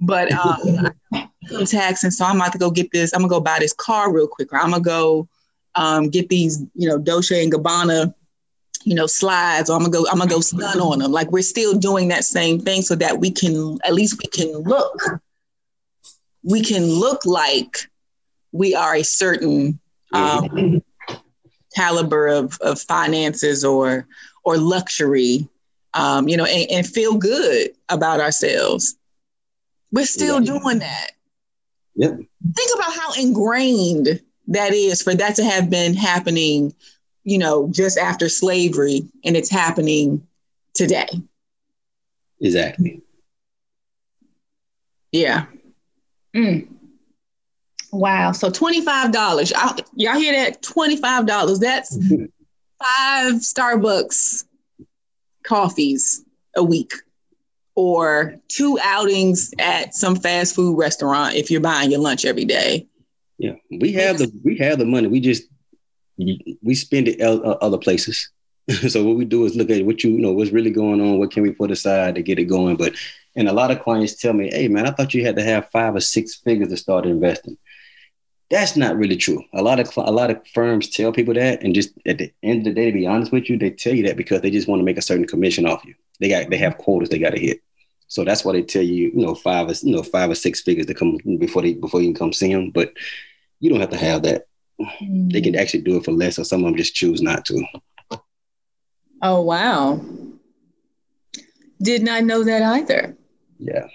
But 0.00 0.32
um, 0.32 0.92
tax, 1.66 2.04
and 2.04 2.12
so 2.12 2.24
I'm 2.24 2.36
about 2.36 2.52
to 2.52 2.58
go 2.58 2.70
get 2.70 2.90
this. 2.92 3.12
I'm 3.12 3.20
gonna 3.20 3.30
go 3.30 3.40
buy 3.40 3.58
this 3.58 3.72
car 3.72 4.12
real 4.12 4.28
quick. 4.28 4.52
Or 4.52 4.58
I'm 4.58 4.70
gonna 4.70 4.82
go 4.82 5.28
um, 5.74 6.08
get 6.08 6.28
these, 6.28 6.62
you 6.74 6.88
know, 6.88 6.98
Dolce 6.98 7.42
and 7.42 7.52
Gabbana, 7.52 8.14
you 8.84 8.94
know, 8.94 9.06
slides. 9.06 9.70
Or 9.70 9.76
I'm 9.76 9.80
gonna 9.80 9.92
go. 9.92 10.06
I'm 10.10 10.18
gonna 10.18 10.30
go 10.30 10.40
stun 10.40 10.80
on 10.80 11.00
them. 11.00 11.12
Like 11.12 11.30
we're 11.30 11.42
still 11.42 11.74
doing 11.74 12.08
that 12.08 12.24
same 12.24 12.60
thing, 12.60 12.82
so 12.82 12.94
that 12.96 13.18
we 13.18 13.30
can 13.30 13.78
at 13.84 13.94
least 13.94 14.18
we 14.18 14.28
can 14.28 14.52
look. 14.58 15.00
We 16.42 16.62
can 16.62 16.86
look 16.86 17.26
like 17.26 17.76
we 18.52 18.74
are 18.74 18.96
a 18.96 19.02
certain 19.02 19.78
um, 20.12 20.82
caliber 21.74 22.26
of, 22.26 22.58
of 22.60 22.80
finances 22.80 23.64
or 23.64 24.06
or 24.44 24.56
luxury, 24.56 25.48
um, 25.94 26.28
you 26.28 26.36
know, 26.36 26.44
and, 26.44 26.70
and, 26.70 26.86
feel 26.86 27.16
good 27.16 27.72
about 27.90 28.20
ourselves. 28.20 28.96
We're 29.92 30.06
still 30.06 30.40
yeah. 30.40 30.58
doing 30.58 30.78
that. 30.78 31.10
Yep. 31.96 32.18
Think 32.56 32.70
about 32.74 32.92
how 32.94 33.12
ingrained 33.14 34.20
that 34.48 34.72
is 34.72 35.02
for 35.02 35.14
that 35.14 35.36
to 35.36 35.44
have 35.44 35.70
been 35.70 35.94
happening, 35.94 36.74
you 37.24 37.38
know, 37.38 37.68
just 37.70 37.98
after 37.98 38.28
slavery, 38.28 39.02
and 39.24 39.36
it's 39.36 39.50
happening 39.50 40.26
today. 40.74 41.08
Exactly. 42.40 43.02
Yeah. 45.12 45.46
Mm. 46.34 46.68
Wow. 47.92 48.32
So 48.32 48.50
$25. 48.50 49.86
Y'all 49.96 50.18
hear 50.18 50.32
that? 50.32 50.62
$25. 50.62 51.60
That's 51.60 51.96
five 52.78 53.34
Starbucks 53.34 54.44
coffees 55.42 56.24
a 56.56 56.62
week 56.62 56.92
or 57.80 58.36
two 58.48 58.78
outings 58.82 59.52
at 59.58 59.94
some 59.94 60.16
fast 60.16 60.54
food 60.54 60.76
restaurant 60.76 61.34
if 61.34 61.50
you're 61.50 61.60
buying 61.60 61.90
your 61.90 62.00
lunch 62.00 62.24
every 62.24 62.44
day. 62.44 62.86
Yeah. 63.38 63.54
We 63.70 63.92
have 63.94 64.18
the 64.18 64.30
we 64.44 64.58
have 64.58 64.78
the 64.78 64.84
money. 64.84 65.08
We 65.08 65.20
just 65.20 65.44
we 66.18 66.74
spend 66.74 67.08
it 67.08 67.20
uh, 67.20 67.56
other 67.60 67.78
places. 67.78 68.30
so 68.88 69.04
what 69.04 69.16
we 69.16 69.24
do 69.24 69.44
is 69.44 69.56
look 69.56 69.70
at 69.70 69.84
what 69.84 70.04
you, 70.04 70.10
you 70.10 70.18
know 70.18 70.32
what's 70.32 70.52
really 70.52 70.70
going 70.70 71.00
on. 71.00 71.18
What 71.18 71.30
can 71.30 71.42
we 71.42 71.52
put 71.52 71.70
aside 71.70 72.14
to 72.14 72.22
get 72.22 72.38
it 72.38 72.44
going? 72.44 72.76
But 72.76 72.94
and 73.36 73.48
a 73.48 73.52
lot 73.52 73.70
of 73.70 73.82
clients 73.82 74.16
tell 74.16 74.32
me, 74.32 74.50
"Hey, 74.52 74.68
man, 74.68 74.86
I 74.86 74.90
thought 74.90 75.14
you 75.14 75.24
had 75.24 75.36
to 75.36 75.42
have 75.42 75.70
five 75.70 75.94
or 75.94 76.00
six 76.00 76.36
figures 76.36 76.68
to 76.68 76.76
start 76.76 77.06
investing." 77.06 77.56
That's 78.50 78.76
not 78.76 78.96
really 78.96 79.16
true. 79.16 79.42
A 79.54 79.62
lot 79.62 79.80
of 79.80 79.90
a 79.96 80.10
lot 80.10 80.30
of 80.30 80.46
firms 80.48 80.90
tell 80.90 81.12
people 81.12 81.34
that, 81.34 81.62
and 81.62 81.74
just 81.74 81.90
at 82.06 82.18
the 82.18 82.32
end 82.42 82.60
of 82.60 82.64
the 82.64 82.80
day, 82.80 82.90
to 82.90 82.98
be 82.98 83.06
honest 83.06 83.32
with 83.32 83.48
you, 83.48 83.56
they 83.56 83.70
tell 83.70 83.94
you 83.94 84.06
that 84.06 84.16
because 84.16 84.40
they 84.42 84.50
just 84.50 84.68
want 84.68 84.80
to 84.80 84.84
make 84.84 84.98
a 84.98 85.02
certain 85.02 85.26
commission 85.26 85.66
off 85.66 85.84
you. 85.84 85.94
They 86.18 86.28
got 86.28 86.50
they 86.50 86.58
have 86.58 86.78
quotas 86.78 87.08
they 87.08 87.18
got 87.18 87.30
to 87.30 87.40
hit. 87.40 87.62
So 88.10 88.24
that's 88.24 88.44
why 88.44 88.52
they 88.52 88.62
tell 88.62 88.82
you, 88.82 89.12
you 89.14 89.24
know, 89.24 89.36
five 89.36 89.68
or 89.68 89.74
you 89.82 89.94
know 89.94 90.02
five 90.02 90.30
or 90.30 90.34
six 90.34 90.60
figures 90.60 90.86
to 90.86 90.94
come 90.94 91.16
before 91.38 91.62
they 91.62 91.74
before 91.74 92.00
you 92.02 92.08
can 92.08 92.16
come 92.16 92.32
see 92.32 92.52
them. 92.52 92.70
But 92.70 92.92
you 93.60 93.70
don't 93.70 93.78
have 93.78 93.90
to 93.90 93.96
have 93.96 94.22
that. 94.24 94.46
Mm. 94.80 95.32
They 95.32 95.40
can 95.40 95.54
mm. 95.54 95.58
actually 95.60 95.82
do 95.82 95.96
it 95.96 96.04
for 96.04 96.10
less, 96.10 96.36
or 96.36 96.44
some 96.44 96.64
of 96.64 96.66
them 96.66 96.76
just 96.76 96.94
choose 96.94 97.22
not 97.22 97.44
to. 97.44 97.64
Oh 99.22 99.42
wow! 99.42 100.00
Did 101.80 102.02
not 102.02 102.24
know 102.24 102.42
that 102.42 102.62
either. 102.62 103.16
Yeah. 103.60 103.86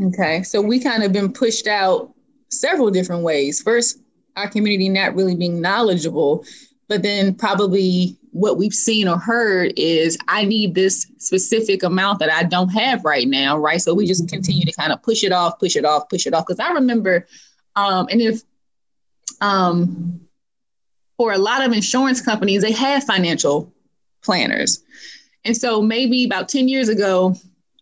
Okay, 0.00 0.44
so 0.44 0.60
we 0.60 0.78
kind 0.78 1.02
of 1.02 1.12
been 1.12 1.32
pushed 1.32 1.66
out 1.66 2.14
several 2.50 2.92
different 2.92 3.24
ways. 3.24 3.60
First, 3.60 3.98
our 4.36 4.48
community 4.48 4.88
not 4.88 5.16
really 5.16 5.34
being 5.34 5.60
knowledgeable, 5.60 6.44
but 6.86 7.02
then 7.02 7.34
probably 7.34 8.17
what 8.32 8.58
we've 8.58 8.74
seen 8.74 9.08
or 9.08 9.18
heard 9.18 9.72
is 9.76 10.18
I 10.28 10.44
need 10.44 10.74
this 10.74 11.06
specific 11.18 11.82
amount 11.82 12.18
that 12.20 12.30
I 12.30 12.42
don't 12.44 12.68
have 12.70 13.04
right 13.04 13.26
now, 13.26 13.58
right? 13.58 13.80
So 13.80 13.94
we 13.94 14.06
just 14.06 14.28
continue 14.28 14.64
to 14.64 14.72
kind 14.72 14.92
of 14.92 15.02
push 15.02 15.24
it 15.24 15.32
off, 15.32 15.58
push 15.58 15.76
it 15.76 15.84
off, 15.84 16.08
push 16.08 16.26
it 16.26 16.34
off. 16.34 16.46
Because 16.46 16.60
I 16.60 16.72
remember, 16.72 17.26
um, 17.76 18.08
and 18.10 18.20
if 18.20 18.42
um, 19.40 20.20
for 21.16 21.32
a 21.32 21.38
lot 21.38 21.64
of 21.64 21.72
insurance 21.72 22.20
companies, 22.20 22.62
they 22.62 22.72
have 22.72 23.04
financial 23.04 23.72
planners. 24.22 24.82
And 25.44 25.56
so 25.56 25.80
maybe 25.80 26.24
about 26.24 26.48
10 26.48 26.68
years 26.68 26.88
ago, 26.88 27.34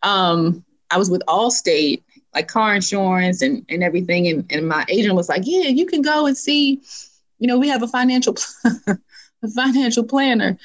um, 0.03 0.64
I 0.90 0.99
was 0.99 1.11
with 1.11 1.22
Allstate, 1.26 2.03
like 2.34 2.49
car 2.49 2.74
insurance 2.74 3.42
and, 3.42 3.64
and 3.68 3.82
everything. 3.82 4.28
And, 4.28 4.47
and 4.51 4.68
my 4.68 4.84
agent 4.88 5.14
was 5.14 5.28
like, 5.28 5.42
yeah, 5.44 5.68
you 5.68 5.86
can 5.86 6.03
go 6.03 6.26
and 6.26 6.36
see, 6.36 6.82
you 7.38 7.47
know, 7.47 7.59
we 7.59 7.68
have 7.68 7.82
a 7.82 7.88
financial, 7.88 8.36
a 9.43 9.49
financial 9.55 10.05
planner. 10.05 10.59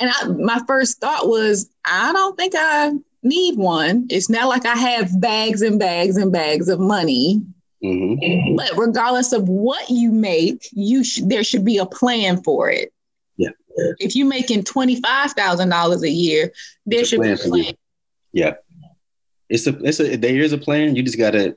And 0.00 0.10
I, 0.14 0.28
my 0.28 0.60
first 0.66 1.00
thought 1.00 1.28
was, 1.28 1.68
I 1.84 2.12
don't 2.12 2.36
think 2.36 2.54
I 2.56 2.92
need 3.22 3.56
one. 3.56 4.06
It's 4.10 4.30
not 4.30 4.48
like 4.48 4.64
I 4.64 4.76
have 4.76 5.20
bags 5.20 5.62
and 5.62 5.78
bags 5.78 6.16
and 6.16 6.32
bags 6.32 6.68
of 6.68 6.78
money. 6.78 7.42
Mm-hmm. 7.82 8.56
But 8.56 8.72
regardless 8.76 9.32
of 9.32 9.48
what 9.48 9.88
you 9.90 10.10
make, 10.10 10.68
you 10.72 11.04
sh- 11.04 11.20
there 11.24 11.44
should 11.44 11.64
be 11.64 11.78
a 11.78 11.86
plan 11.86 12.42
for 12.42 12.70
it. 12.70 12.92
Yeah. 13.36 13.50
If 13.98 14.16
you're 14.16 14.26
making 14.26 14.64
twenty 14.64 15.00
five 15.00 15.32
thousand 15.32 15.68
dollars 15.68 16.02
a 16.02 16.10
year, 16.10 16.52
there 16.86 17.04
should 17.04 17.20
be 17.20 17.30
a 17.30 17.36
plan. 17.36 17.74
Yeah 18.32 18.54
it's 19.48 19.66
a 19.66 19.78
it's 19.84 20.00
a 20.00 20.16
there 20.16 20.40
is 20.40 20.52
a 20.52 20.58
plan. 20.58 20.96
You 20.96 21.02
just 21.02 21.18
gotta 21.18 21.56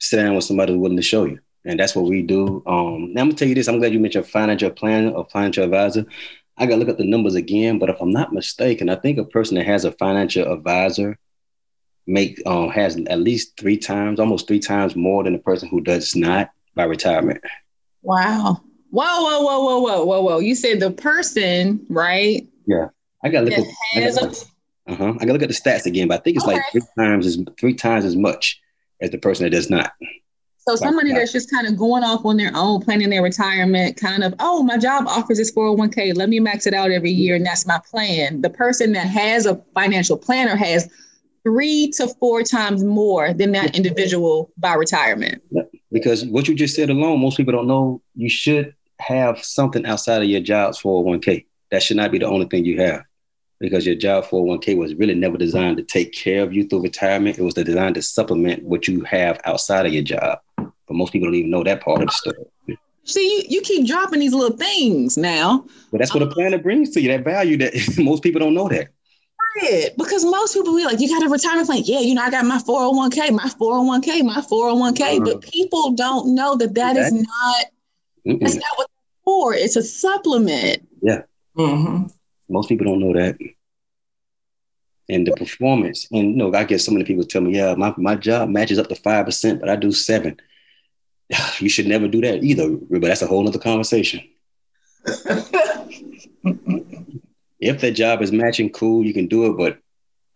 sit 0.00 0.16
down 0.16 0.34
with 0.34 0.44
somebody 0.44 0.74
willing 0.74 0.96
to 0.96 1.02
show 1.02 1.24
you, 1.24 1.38
and 1.64 1.78
that's 1.78 1.94
what 1.94 2.06
we 2.06 2.22
do. 2.22 2.62
Um, 2.66 3.12
now 3.12 3.22
I'm 3.22 3.28
gonna 3.28 3.34
tell 3.34 3.48
you 3.48 3.54
this. 3.54 3.68
I'm 3.68 3.78
glad 3.78 3.92
you 3.92 4.00
mentioned 4.00 4.26
financial 4.26 4.70
plan 4.70 5.08
or 5.08 5.26
financial 5.30 5.64
advisor. 5.64 6.06
I 6.56 6.66
gotta 6.66 6.78
look 6.78 6.88
at 6.88 6.98
the 6.98 7.04
numbers 7.04 7.34
again, 7.34 7.78
but 7.78 7.90
if 7.90 8.00
I'm 8.00 8.10
not 8.10 8.32
mistaken, 8.32 8.88
I 8.88 8.96
think 8.96 9.18
a 9.18 9.24
person 9.24 9.56
that 9.56 9.66
has 9.66 9.84
a 9.84 9.92
financial 9.92 10.52
advisor 10.52 11.18
make 12.06 12.40
um, 12.46 12.70
has 12.70 12.96
at 12.96 13.20
least 13.20 13.56
three 13.58 13.76
times, 13.76 14.18
almost 14.18 14.48
three 14.48 14.58
times 14.58 14.96
more 14.96 15.22
than 15.22 15.34
a 15.34 15.38
person 15.38 15.68
who 15.68 15.80
does 15.80 16.16
not 16.16 16.50
by 16.74 16.84
retirement. 16.84 17.42
Wow. 18.02 18.62
Whoa, 18.90 19.04
whoa, 19.04 19.42
whoa, 19.42 19.62
whoa, 19.62 19.80
whoa, 19.80 20.04
whoa, 20.04 20.22
whoa. 20.22 20.38
You 20.38 20.54
said 20.54 20.80
the 20.80 20.90
person, 20.90 21.84
right? 21.90 22.48
Yeah. 22.66 22.88
I 23.22 23.28
gotta 23.28 23.46
look 23.46 23.58
at 23.58 24.44
uh-huh. 24.88 25.12
I 25.16 25.18
gotta 25.18 25.32
look 25.32 25.42
at 25.42 25.48
the 25.48 25.54
stats 25.54 25.84
again, 25.84 26.08
but 26.08 26.20
I 26.20 26.22
think 26.22 26.36
it's 26.36 26.46
okay. 26.46 26.54
like 26.54 26.64
three 26.72 26.82
times 26.96 27.26
as 27.26 27.38
three 27.60 27.74
times 27.74 28.04
as 28.06 28.16
much 28.16 28.60
as 29.02 29.10
the 29.10 29.18
person 29.18 29.44
that 29.44 29.50
does 29.50 29.68
not. 29.68 29.92
So 30.68 30.76
somebody 30.76 31.14
that's 31.14 31.32
just 31.32 31.50
kind 31.50 31.66
of 31.66 31.78
going 31.78 32.04
off 32.04 32.26
on 32.26 32.36
their 32.36 32.50
own, 32.54 32.82
planning 32.82 33.08
their 33.08 33.22
retirement, 33.22 33.96
kind 33.96 34.22
of, 34.22 34.34
oh, 34.38 34.62
my 34.62 34.76
job 34.76 35.06
offers 35.06 35.38
this 35.38 35.50
401k. 35.50 36.14
Let 36.14 36.28
me 36.28 36.40
max 36.40 36.66
it 36.66 36.74
out 36.74 36.90
every 36.90 37.10
year, 37.10 37.36
and 37.36 37.46
that's 37.46 37.66
my 37.66 37.80
plan. 37.90 38.42
The 38.42 38.50
person 38.50 38.92
that 38.92 39.06
has 39.06 39.46
a 39.46 39.54
financial 39.72 40.18
planner 40.18 40.56
has 40.56 40.86
three 41.42 41.90
to 41.96 42.06
four 42.20 42.42
times 42.42 42.84
more 42.84 43.32
than 43.32 43.52
that 43.52 43.76
individual 43.76 44.52
by 44.58 44.74
retirement. 44.74 45.42
Because 45.90 46.26
what 46.26 46.48
you 46.48 46.54
just 46.54 46.76
said 46.76 46.90
alone, 46.90 47.18
most 47.18 47.38
people 47.38 47.54
don't 47.54 47.66
know 47.66 48.02
you 48.14 48.28
should 48.28 48.74
have 48.98 49.42
something 49.42 49.86
outside 49.86 50.20
of 50.20 50.28
your 50.28 50.42
job's 50.42 50.82
401k. 50.82 51.46
That 51.70 51.82
should 51.82 51.96
not 51.96 52.12
be 52.12 52.18
the 52.18 52.26
only 52.26 52.44
thing 52.44 52.66
you 52.66 52.78
have 52.82 53.04
because 53.58 53.86
your 53.86 53.96
job 53.96 54.24
401k 54.26 54.76
was 54.76 54.94
really 54.96 55.14
never 55.14 55.38
designed 55.38 55.78
to 55.78 55.82
take 55.82 56.12
care 56.12 56.42
of 56.42 56.52
you 56.52 56.68
through 56.68 56.82
retirement. 56.82 57.38
It 57.38 57.42
was 57.42 57.54
designed 57.54 57.94
to 57.94 58.02
supplement 58.02 58.64
what 58.64 58.86
you 58.86 59.00
have 59.04 59.40
outside 59.46 59.86
of 59.86 59.94
your 59.94 60.02
job. 60.02 60.40
But 60.88 60.94
most 60.94 61.12
people 61.12 61.28
don't 61.28 61.34
even 61.34 61.50
know 61.50 61.62
that 61.62 61.82
part 61.82 62.00
of 62.00 62.08
the 62.08 62.12
story. 62.12 62.78
See, 63.04 63.38
you, 63.38 63.44
you 63.48 63.60
keep 63.62 63.86
dropping 63.86 64.20
these 64.20 64.34
little 64.34 64.56
things 64.56 65.16
now. 65.16 65.64
But 65.90 65.98
that's 65.98 66.12
what 66.12 66.22
um, 66.22 66.28
a 66.28 66.32
planner 66.32 66.58
brings 66.58 66.90
to 66.90 67.00
you, 67.00 67.08
that 67.08 67.24
value 67.24 67.56
that 67.58 67.74
most 67.98 68.22
people 68.22 68.40
don't 68.40 68.54
know 68.54 68.68
that. 68.68 68.88
Right. 69.56 69.90
Because 69.96 70.24
most 70.24 70.54
people 70.54 70.76
be 70.76 70.84
like, 70.84 71.00
you 71.00 71.08
got 71.08 71.26
a 71.26 71.30
retirement 71.30 71.66
plan. 71.66 71.82
Yeah, 71.84 72.00
you 72.00 72.14
know, 72.14 72.22
I 72.22 72.30
got 72.30 72.44
my 72.44 72.58
401k, 72.58 73.32
my 73.32 73.48
401k, 73.48 74.24
my 74.24 74.40
401k. 74.40 75.00
Uh-huh. 75.00 75.20
But 75.24 75.42
people 75.42 75.92
don't 75.92 76.34
know 76.34 76.56
that 76.56 76.74
that 76.74 76.96
exactly. 76.96 77.20
is 77.20 77.26
not, 77.26 77.66
Mm-mm. 78.26 78.40
that's 78.40 78.54
not 78.56 78.76
what 78.76 78.84
it's 78.84 79.24
for. 79.24 79.54
It's 79.54 79.76
a 79.76 79.82
supplement. 79.82 80.86
Yeah. 81.00 81.22
Mm-hmm. 81.56 82.06
Most 82.48 82.68
people 82.68 82.86
don't 82.86 83.00
know 83.00 83.14
that. 83.14 83.38
And 85.08 85.26
the 85.26 85.32
performance, 85.32 86.06
and 86.12 86.32
you 86.32 86.36
know, 86.36 86.52
I 86.52 86.64
get 86.64 86.82
so 86.82 86.92
many 86.92 87.04
people 87.04 87.24
tell 87.24 87.40
me, 87.40 87.56
yeah, 87.56 87.74
my, 87.74 87.94
my 87.96 88.14
job 88.14 88.50
matches 88.50 88.78
up 88.78 88.88
to 88.88 88.94
5%, 88.94 89.60
but 89.60 89.70
I 89.70 89.76
do 89.76 89.90
seven. 89.92 90.38
You 91.60 91.68
should 91.68 91.86
never 91.86 92.08
do 92.08 92.20
that 92.20 92.44
either, 92.44 92.70
but 92.70 93.02
that's 93.02 93.22
a 93.22 93.26
whole 93.26 93.46
other 93.46 93.58
conversation. 93.58 94.20
if 97.60 97.80
that 97.80 97.92
job 97.92 98.22
is 98.22 98.32
matching, 98.32 98.70
cool, 98.70 99.04
you 99.04 99.12
can 99.12 99.26
do 99.26 99.46
it, 99.46 99.56
but 99.56 99.78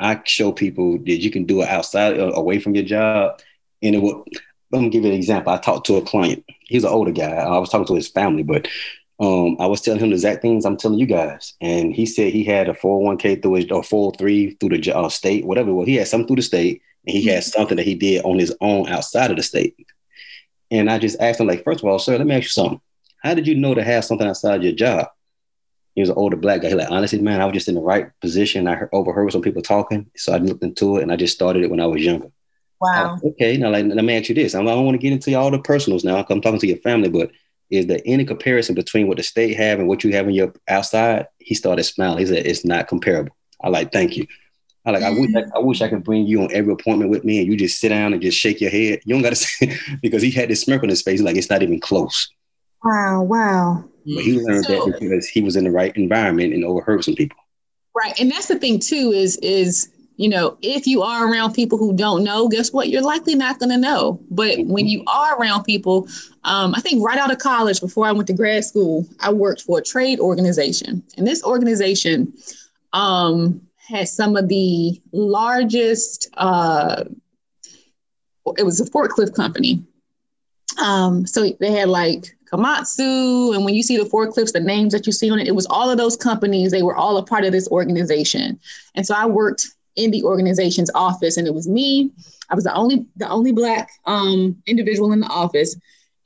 I 0.01 0.21
show 0.25 0.51
people 0.53 0.99
that 0.99 1.23
you 1.23 1.31
can 1.31 1.45
do 1.45 1.63
it 1.63 1.69
outside, 1.69 2.19
uh, 2.19 2.33
away 2.33 2.59
from 2.59 2.75
your 2.75 2.85
job. 2.85 3.41
And 3.83 3.95
it 3.95 3.99
will, 3.99 4.25
let 4.73 4.83
me 4.83 4.89
give 4.89 5.05
you 5.05 5.11
an 5.11 5.17
example. 5.17 5.53
I 5.53 5.59
talked 5.59 5.87
to 5.87 5.97
a 5.97 6.03
client. 6.03 6.45
He's 6.61 6.85
an 6.85 6.91
older 6.91 7.13
guy. 7.13 7.31
I 7.31 7.59
was 7.59 7.71
talking 7.71 7.87
to 7.87 7.95
his 7.95 8.09
family, 8.09 8.43
but 8.43 8.67
um, 9.21 9.57
I 9.61 9.67
was 9.67 9.81
telling 9.81 10.01
him 10.01 10.09
the 10.09 10.17
exact 10.17 10.43
things 10.43 10.65
I'm 10.65 10.77
telling 10.77 10.99
you 10.99 11.07
guys, 11.07 11.55
and 11.61 11.95
he 11.95 12.07
said 12.07 12.33
he 12.33 12.43
had 12.43 12.69
a 12.69 12.73
401k 12.73 13.41
through 13.41 13.55
his 13.55 13.71
or 13.71 13.85
403 13.85 14.57
through 14.59 14.71
the 14.71 14.97
uh, 14.97 15.09
state, 15.09 15.45
whatever. 15.45 15.73
Well, 15.73 15.87
he 15.87 15.95
had 15.95 16.09
something 16.09 16.27
through 16.27 16.37
the 16.37 16.43
state, 16.43 16.83
and 17.07 17.17
he 17.17 17.27
had 17.27 17.43
mm-hmm. 17.43 17.51
something 17.51 17.77
that 17.77 17.87
he 17.87 17.95
did 17.95 18.25
on 18.25 18.39
his 18.39 18.53
own 18.61 18.89
outside 18.89 19.31
of 19.31 19.37
the 19.37 19.45
state. 19.45 19.77
And 20.73 20.91
I 20.91 20.99
just 20.99 21.21
asked 21.21 21.39
him, 21.39 21.47
like, 21.47 21.63
first 21.65 21.81
of 21.81 21.89
all, 21.89 21.99
sir, 21.99 22.17
let 22.17 22.27
me 22.27 22.35
ask 22.35 22.45
you 22.45 22.49
something. 22.49 22.81
How 23.23 23.35
did 23.35 23.47
you 23.47 23.55
know 23.55 23.75
to 23.75 23.85
have 23.85 24.05
something 24.05 24.27
outside 24.27 24.63
your 24.63 24.73
job? 24.73 25.07
He 25.95 26.01
was 26.01 26.09
an 26.09 26.17
older 26.17 26.37
black 26.37 26.63
guy. 26.63 26.69
He 26.69 26.75
like, 26.75 26.91
honestly, 26.91 27.21
man, 27.21 27.43
I 27.43 27.45
was 27.45 27.53
just 27.53 27.69
in 27.69 27.75
the 27.75 27.83
right 27.83 28.09
position. 28.23 28.67
I 28.67 28.75
heard, 28.75 28.89
overheard 28.93 29.31
some 29.31 29.43
people 29.43 29.61
talking, 29.61 30.11
so 30.17 30.33
I 30.33 30.39
looked 30.39 30.65
into 30.65 30.97
it, 30.97 31.03
and 31.03 31.13
I 31.13 31.17
just 31.17 31.35
started 31.35 31.63
it 31.63 31.71
when 31.71 31.79
I 31.79 31.87
was 31.87 32.03
younger. 32.03 32.29
Wow. 32.81 33.17
okay, 33.23 33.57
now 33.59 33.71
like, 33.71 33.87
let 33.87 34.05
me 34.05 34.17
ask 34.17 34.29
you 34.29 34.35
this. 34.35 34.57
I 34.57 34.63
don't 34.63 34.85
want 34.85 34.95
to 34.95 34.99
get 34.99 35.13
into 35.13 35.33
all 35.35 35.53
the 35.53 35.61
personals 35.61 36.03
now. 36.03 36.17
I'm 36.29 36.41
talking 36.41 36.59
to 36.59 36.67
your 36.67 36.79
family, 36.79 37.11
but 37.11 37.31
is 37.71 37.87
there 37.87 38.01
any 38.05 38.25
comparison 38.25 38.75
between 38.75 39.07
what 39.07 39.19
the 39.19 39.23
state 39.23 39.57
have 39.57 39.79
and 39.79 39.87
what 39.87 40.03
you 40.03 40.13
have 40.15 40.27
in 40.27 40.35
your 40.35 40.53
outside? 40.67 41.27
He 41.39 41.55
started 41.55 41.85
smiling. 41.85 42.19
He 42.19 42.27
said, 42.27 42.45
it's 42.45 42.65
not 42.65 42.89
comparable. 42.89 43.37
I 43.63 43.69
like, 43.69 43.93
thank 43.93 44.17
you. 44.17 44.27
I 44.85 44.91
like, 44.91 45.03
I 45.03 45.11
wish 45.11 45.31
I, 45.37 45.45
I, 45.55 45.59
wish 45.61 45.81
I 45.81 45.89
could 45.89 46.03
bring 46.03 46.27
you 46.27 46.43
on 46.43 46.53
every 46.53 46.73
appointment 46.73 47.11
with 47.11 47.25
me 47.25 47.39
and 47.39 47.47
you 47.47 47.57
just 47.57 47.79
sit 47.79 47.91
down 47.91 48.13
and 48.13 48.21
just 48.21 48.37
shake 48.37 48.61
your 48.61 48.71
head. 48.71 49.01
You 49.05 49.15
don't 49.15 49.23
got 49.23 49.31
to 49.31 49.37
say, 49.37 49.77
because 50.03 50.23
he 50.23 50.31
had 50.31 50.49
this 50.49 50.63
smirk 50.63 50.83
on 50.83 50.89
his 50.89 51.03
face. 51.03 51.21
Like, 51.21 51.37
it's 51.37 51.51
not 51.51 51.63
even 51.63 51.79
close. 51.81 52.29
Wow, 52.85 53.23
wow. 53.23 53.85
But 54.05 54.25
he 54.25 54.41
learned 54.41 54.65
So- 54.65 54.87
that 54.87 55.01
because 55.01 55.29
he 55.29 55.41
was 55.41 55.57
in 55.57 55.65
the 55.65 55.71
right 55.71 55.97
environment 55.97 56.53
and 56.53 56.65
overheard 56.65 57.05
some 57.05 57.15
people. 57.15 57.39
Right. 57.95 58.19
And 58.19 58.31
that's 58.31 58.49
the 58.49 58.59
thing 58.59 58.79
too, 58.81 59.13
is 59.13 59.37
is 59.39 59.91
you 60.17 60.29
know, 60.29 60.57
if 60.63 60.87
you 60.87 61.03
are 61.03 61.31
around 61.31 61.53
people 61.53 61.79
who 61.79 61.95
don't 61.97 62.23
know, 62.23 62.49
guess 62.49 62.73
what? 62.73 62.89
You're 62.89 63.03
likely 63.03 63.35
not 63.35 63.59
going 63.59 63.71
to 63.71 63.79
know. 63.79 64.21
But 64.31 64.59
when 64.67 64.87
you 64.87 65.03
are 65.07 65.39
around 65.39 65.65
people, 65.65 66.07
um, 66.45 66.75
I 66.75 66.81
think 66.81 67.05
right 67.05 67.19
out 67.19 67.33
of 67.33 67.39
college, 67.39 67.81
before 67.81 68.07
I 68.07 68.13
went 68.13 68.27
to 68.29 68.33
grad 68.33 68.65
school, 68.65 69.07
I 69.21 69.33
worked 69.33 69.63
for 69.63 69.79
a 69.79 69.83
trade 69.83 70.21
organization. 70.21 71.03
And 71.17 71.27
this 71.27 71.43
organization 71.43 72.33
um, 72.93 73.61
has 73.93 74.15
some 74.15 74.37
of 74.37 74.49
the 74.49 75.01
largest, 75.13 76.29
uh, 76.37 77.05
it 78.57 78.65
was 78.65 78.81
a 78.81 78.91
forklift 78.91 79.35
company. 79.35 79.83
Um, 80.83 81.27
so 81.27 81.51
they 81.61 81.71
had 81.71 81.89
like 81.89 82.37
Komatsu, 82.51 83.55
and 83.55 83.65
when 83.65 83.75
you 83.75 83.83
see 83.83 83.97
the 83.97 84.05
forklifts, 84.05 84.53
the 84.53 84.61
names 84.61 84.93
that 84.93 85.07
you 85.07 85.13
see 85.13 85.31
on 85.31 85.39
it, 85.39 85.49
it 85.49 85.55
was 85.55 85.67
all 85.67 85.91
of 85.91 85.99
those 85.99 86.17
companies. 86.17 86.71
They 86.71 86.83
were 86.83 86.97
all 86.97 87.17
a 87.19 87.25
part 87.25 87.45
of 87.45 87.53
this 87.53 87.69
organization. 87.69 88.59
And 88.95 89.07
so 89.07 89.15
I 89.15 89.27
worked 89.27 89.67
in 89.97 90.11
the 90.11 90.23
organization's 90.25 90.91
office, 90.95 91.37
and 91.37 91.47
it 91.47 91.55
was 91.55 91.69
me. 91.69 92.11
I 92.51 92.55
was 92.55 92.65
the 92.65 92.75
only 92.75 93.07
the 93.17 93.29
only 93.29 93.53
black 93.53 93.91
um, 94.07 94.61
individual 94.67 95.13
in 95.13 95.21
the 95.21 95.29
office, 95.29 95.77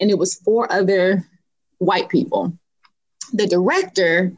and 0.00 0.10
it 0.10 0.18
was 0.18 0.34
four 0.36 0.72
other 0.72 1.24
white 1.78 2.08
people. 2.08 2.56
The 3.32 3.46
director, 3.46 4.32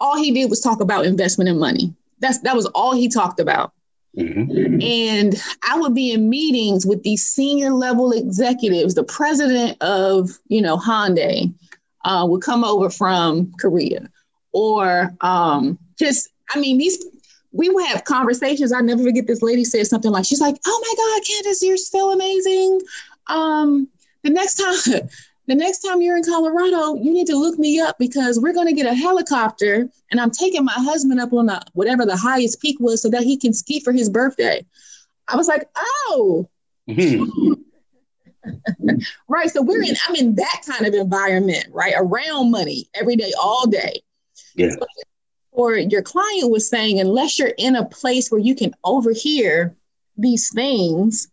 all 0.00 0.16
he 0.16 0.32
did 0.32 0.50
was 0.50 0.60
talk 0.60 0.80
about 0.80 1.06
investment 1.06 1.48
and 1.48 1.60
money. 1.60 1.94
That's 2.22 2.38
that 2.38 2.56
was 2.56 2.66
all 2.66 2.94
he 2.94 3.08
talked 3.08 3.40
about. 3.40 3.72
Mhm. 4.16 4.82
And 4.82 5.42
I 5.68 5.78
would 5.78 5.94
be 5.94 6.12
in 6.12 6.28
meetings 6.28 6.84
with 6.86 7.02
these 7.02 7.26
senior 7.26 7.70
level 7.70 8.12
executives. 8.12 8.94
The 8.94 9.04
president 9.04 9.76
of, 9.80 10.30
you 10.48 10.60
know, 10.60 10.76
Hyundai 10.76 11.52
uh, 12.04 12.26
would 12.28 12.42
come 12.42 12.62
over 12.64 12.90
from 12.90 13.52
Korea, 13.58 14.08
or 14.52 15.14
um, 15.20 15.78
just, 15.98 16.28
I 16.54 16.60
mean, 16.60 16.78
these. 16.78 17.04
We 17.54 17.68
would 17.68 17.86
have 17.88 18.04
conversations. 18.04 18.72
I 18.72 18.80
never 18.80 19.02
forget. 19.02 19.26
This 19.26 19.42
lady 19.42 19.64
said 19.64 19.86
something 19.86 20.10
like, 20.10 20.24
"She's 20.24 20.40
like, 20.40 20.56
oh 20.66 20.84
my 20.86 20.94
God, 20.96 21.26
Candace, 21.26 21.62
you're 21.62 21.76
so 21.76 22.10
amazing. 22.12 22.80
Um, 23.26 23.88
the 24.22 24.30
next 24.30 24.54
time, 24.86 25.02
the 25.46 25.54
next 25.54 25.80
time 25.80 26.00
you're 26.00 26.16
in 26.16 26.24
Colorado, 26.24 26.94
you 26.94 27.12
need 27.12 27.26
to 27.26 27.36
look 27.36 27.58
me 27.58 27.80
up 27.80 27.96
because 27.98 28.38
we're 28.40 28.52
going 28.52 28.68
to 28.68 28.72
get 28.72 28.86
a 28.86 28.94
helicopter 28.94 29.88
and 30.10 30.20
I'm 30.20 30.30
taking 30.30 30.64
my 30.64 30.72
husband 30.72 31.20
up 31.20 31.32
on 31.32 31.46
the 31.46 31.60
whatever 31.72 32.06
the 32.06 32.16
highest 32.16 32.60
peak 32.60 32.76
was 32.78 33.02
so 33.02 33.10
that 33.10 33.22
he 33.22 33.36
can 33.36 33.52
ski 33.52 33.80
for 33.80 33.92
his 33.92 34.08
birthday. 34.08 34.64
I 35.28 35.36
was 35.36 35.48
like, 35.48 35.68
oh, 35.76 36.48
Mhm. 36.88 37.28
right. 39.28 39.50
So 39.50 39.62
we're 39.62 39.82
in, 39.82 39.94
I'm 40.08 40.16
in 40.16 40.34
that 40.36 40.62
kind 40.66 40.86
of 40.86 40.94
environment, 40.94 41.66
right? 41.70 41.94
Around 41.96 42.50
money 42.50 42.88
every 42.94 43.16
day, 43.16 43.32
all 43.40 43.66
day. 43.66 44.00
Yeah. 44.54 44.74
Or 45.52 45.76
your 45.76 46.02
client 46.02 46.50
was 46.50 46.68
saying, 46.68 46.98
unless 46.98 47.38
you're 47.38 47.52
in 47.58 47.76
a 47.76 47.84
place 47.84 48.30
where 48.30 48.40
you 48.40 48.54
can 48.54 48.72
overhear 48.84 49.76
these 50.16 50.50
things, 50.52 51.28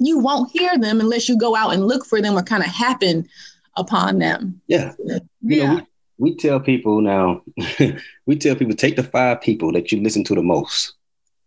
you 0.00 0.18
won't 0.18 0.50
hear 0.50 0.76
them 0.78 1.00
unless 1.00 1.28
you 1.28 1.36
go 1.36 1.54
out 1.54 1.74
and 1.74 1.86
look 1.86 2.04
for 2.04 2.20
them 2.20 2.36
or 2.36 2.42
kind 2.42 2.62
of 2.62 2.70
happen 2.70 3.28
upon 3.76 4.18
them. 4.18 4.60
Yeah. 4.66 4.94
You 4.98 5.64
know, 5.64 5.74
we, 5.74 5.86
we 6.18 6.36
tell 6.36 6.58
people 6.58 7.00
now, 7.00 7.42
we 8.26 8.36
tell 8.36 8.56
people 8.56 8.74
take 8.74 8.96
the 8.96 9.02
five 9.02 9.40
people 9.40 9.72
that 9.72 9.92
you 9.92 10.00
listen 10.00 10.24
to 10.24 10.34
the 10.34 10.42
most, 10.42 10.94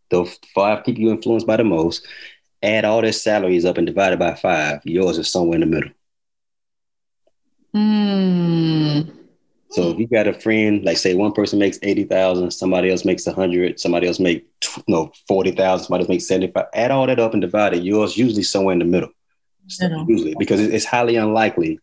the 0.10 0.26
five 0.54 0.86
people 0.86 1.02
you 1.02 1.12
influenced 1.12 1.48
by 1.48 1.58
the 1.58 1.64
most, 1.64 2.08
add 2.62 2.86
all 2.86 3.02
their 3.02 3.12
salaries 3.12 3.66
up 3.66 3.78
and 3.78 3.88
divide 3.88 4.14
it 4.14 4.20
by 4.20 4.36
five. 4.36 4.82
Yours 4.86 5.18
is 5.18 5.32
somewhere 5.32 5.56
in 5.56 5.62
the 5.62 5.66
middle. 5.66 5.90
Mm. 7.76 9.23
So 9.74 9.90
if 9.90 9.98
you 9.98 10.08
got 10.08 10.28
a 10.28 10.34
friend, 10.34 10.84
like 10.86 10.98
say 10.98 11.16
one 11.16 11.32
person 11.32 11.60
makes 11.60 11.80
eighty 11.82 12.04
thousand, 12.04 12.52
somebody 12.52 12.92
else 12.92 13.06
makes 13.06 13.26
a 13.28 13.34
hundred, 13.34 13.80
somebody 13.80 14.08
else 14.08 14.20
make 14.20 14.46
you 14.78 14.84
know 14.88 15.12
forty 15.28 15.52
thousand, 15.52 15.86
somebody 15.86 16.04
else 16.04 16.10
makes 16.10 16.28
seventy 16.28 16.52
five. 16.52 16.66
Add 16.74 16.92
all 16.92 17.08
that 17.08 17.20
up 17.20 17.34
and 17.34 17.42
divide 17.42 17.74
it. 17.74 17.84
Yours 17.84 18.18
usually 18.18 18.44
somewhere 18.44 18.74
in 18.74 18.80
the 18.80 18.86
middle. 18.86 19.10
Middle. 19.80 20.06
Usually, 20.10 20.36
because 20.38 20.60
it's 20.60 20.86
highly 20.86 21.16
unlikely 21.16 21.80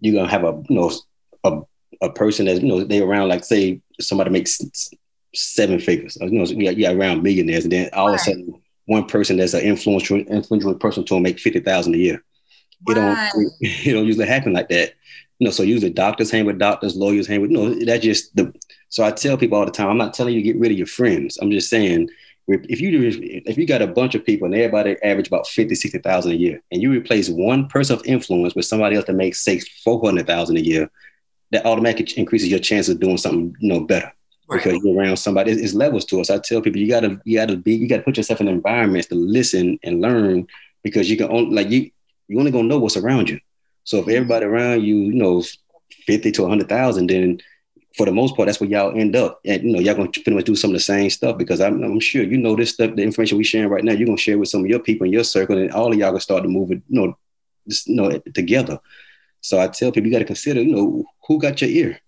you're 0.00 0.14
gonna 0.14 0.30
have 0.30 0.44
a 0.44 0.62
you 0.68 0.76
know 0.76 0.92
a, 1.44 1.60
a 2.02 2.12
person 2.12 2.46
that's 2.46 2.60
you 2.60 2.68
know 2.68 2.84
they 2.84 3.00
around 3.00 3.28
like 3.28 3.44
say 3.44 3.80
somebody 4.00 4.30
makes 4.30 4.60
seven 5.34 5.78
figures. 5.78 6.16
You 6.20 6.30
know, 6.30 6.44
you 6.44 6.64
got, 6.64 6.76
you 6.76 6.84
got 6.84 6.94
around 6.94 7.22
millionaires, 7.22 7.64
and 7.64 7.72
then 7.72 7.90
all 7.92 8.08
of 8.08 8.14
a 8.14 8.18
sudden 8.18 8.60
one 8.86 9.06
person 9.06 9.36
that's 9.36 9.54
an 9.54 9.62
influential 9.62 10.18
influential 10.18 10.74
person 10.74 11.04
to 11.04 11.20
make 11.20 11.38
fifty 11.38 11.60
thousand 11.60 11.94
a 11.94 11.98
year. 11.98 12.24
It 12.86 12.94
don't 12.94 13.18
it 13.60 13.92
don't 13.92 14.06
usually 14.06 14.26
happen 14.26 14.52
like 14.52 14.68
that. 14.68 14.94
You 15.38 15.46
know, 15.46 15.50
so 15.50 15.62
usually 15.62 15.92
doctors 15.92 16.30
hang 16.30 16.46
with 16.46 16.58
doctors, 16.58 16.96
lawyers 16.96 17.26
hang 17.26 17.42
with 17.42 17.50
you 17.50 17.56
know, 17.58 17.84
that's 17.84 18.04
just 18.04 18.34
the 18.36 18.54
so 18.88 19.04
I 19.04 19.10
tell 19.10 19.36
people 19.36 19.58
all 19.58 19.66
the 19.66 19.70
time, 19.72 19.88
I'm 19.88 19.98
not 19.98 20.14
telling 20.14 20.34
you 20.34 20.40
to 20.40 20.44
get 20.44 20.58
rid 20.58 20.72
of 20.72 20.78
your 20.78 20.86
friends. 20.86 21.38
I'm 21.38 21.50
just 21.50 21.68
saying 21.68 22.08
if 22.48 22.80
you 22.80 22.90
if 23.44 23.58
you 23.58 23.66
got 23.66 23.82
a 23.82 23.86
bunch 23.86 24.14
of 24.14 24.24
people 24.24 24.46
and 24.46 24.54
everybody 24.54 24.96
average 25.02 25.26
about 25.26 25.48
50, 25.48 25.74
60,000 25.74 26.32
a 26.32 26.34
year, 26.34 26.62
and 26.70 26.80
you 26.80 26.90
replace 26.92 27.28
one 27.28 27.66
person 27.68 27.96
of 27.96 28.06
influence 28.06 28.54
with 28.54 28.64
somebody 28.64 28.96
else 28.96 29.06
that 29.06 29.14
makes 29.14 29.44
say 29.44 29.58
400,000 29.58 30.56
a 30.56 30.60
year, 30.60 30.90
that 31.50 31.66
automatically 31.66 32.16
increases 32.16 32.48
your 32.48 32.60
chance 32.60 32.88
of 32.88 33.00
doing 33.00 33.16
something 33.16 33.54
you 33.60 33.68
know 33.68 33.80
better 33.80 34.12
because 34.48 34.80
you're 34.82 34.96
around 34.96 35.16
somebody. 35.16 35.50
It's, 35.50 35.60
it's 35.60 35.74
levels 35.74 36.04
to 36.06 36.20
us. 36.20 36.30
I 36.30 36.38
tell 36.38 36.60
people 36.60 36.80
you 36.80 36.88
gotta 36.88 37.20
you 37.24 37.38
gotta 37.38 37.56
be 37.56 37.74
you 37.74 37.88
gotta 37.88 38.02
put 38.02 38.16
yourself 38.16 38.40
in 38.40 38.48
environments 38.48 39.08
to 39.08 39.14
listen 39.16 39.78
and 39.82 40.00
learn 40.00 40.46
because 40.82 41.10
you 41.10 41.16
can 41.16 41.30
only 41.30 41.54
like 41.54 41.70
you 41.70 41.90
you 42.28 42.38
only 42.38 42.52
gonna 42.52 42.68
know 42.68 42.78
what's 42.78 42.96
around 42.96 43.28
you. 43.28 43.40
So 43.86 43.98
if 43.98 44.08
everybody 44.08 44.44
around 44.44 44.82
you, 44.82 44.96
you 44.96 45.14
know, 45.14 45.42
fifty 46.06 46.32
to 46.32 46.48
hundred 46.48 46.68
thousand, 46.68 47.08
then 47.08 47.40
for 47.96 48.04
the 48.04 48.12
most 48.12 48.36
part, 48.36 48.46
that's 48.46 48.60
where 48.60 48.68
y'all 48.68 48.98
end 48.98 49.16
up. 49.16 49.40
And 49.44 49.62
you 49.62 49.72
know, 49.72 49.78
y'all 49.80 49.94
gonna 49.94 50.10
pretty 50.10 50.34
much 50.34 50.44
do 50.44 50.56
some 50.56 50.70
of 50.70 50.74
the 50.74 50.80
same 50.80 51.08
stuff 51.08 51.38
because 51.38 51.60
I'm, 51.60 51.82
I'm 51.82 52.00
sure 52.00 52.22
you 52.22 52.36
know 52.36 52.54
this 52.56 52.70
stuff, 52.70 52.94
the 52.94 53.02
information 53.02 53.38
we 53.38 53.44
sharing 53.44 53.70
right 53.70 53.84
now, 53.84 53.92
you're 53.92 54.06
gonna 54.06 54.18
share 54.18 54.38
with 54.38 54.48
some 54.48 54.62
of 54.62 54.66
your 54.66 54.80
people 54.80 55.06
in 55.06 55.12
your 55.12 55.24
circle, 55.24 55.56
and 55.56 55.70
all 55.72 55.92
of 55.92 55.98
y'all 55.98 56.10
gonna 56.10 56.20
start 56.20 56.42
to 56.42 56.48
move 56.48 56.72
it, 56.72 56.82
you 56.88 57.00
know, 57.00 57.16
just 57.68 57.86
you 57.86 57.94
know, 57.96 58.18
together. 58.34 58.78
So 59.40 59.60
I 59.60 59.68
tell 59.68 59.92
people 59.92 60.08
you 60.08 60.12
got 60.12 60.18
to 60.18 60.24
consider, 60.24 60.60
you 60.60 60.74
know, 60.74 61.04
who 61.28 61.38
got 61.40 61.62
your 61.62 61.70
ear. 61.70 62.00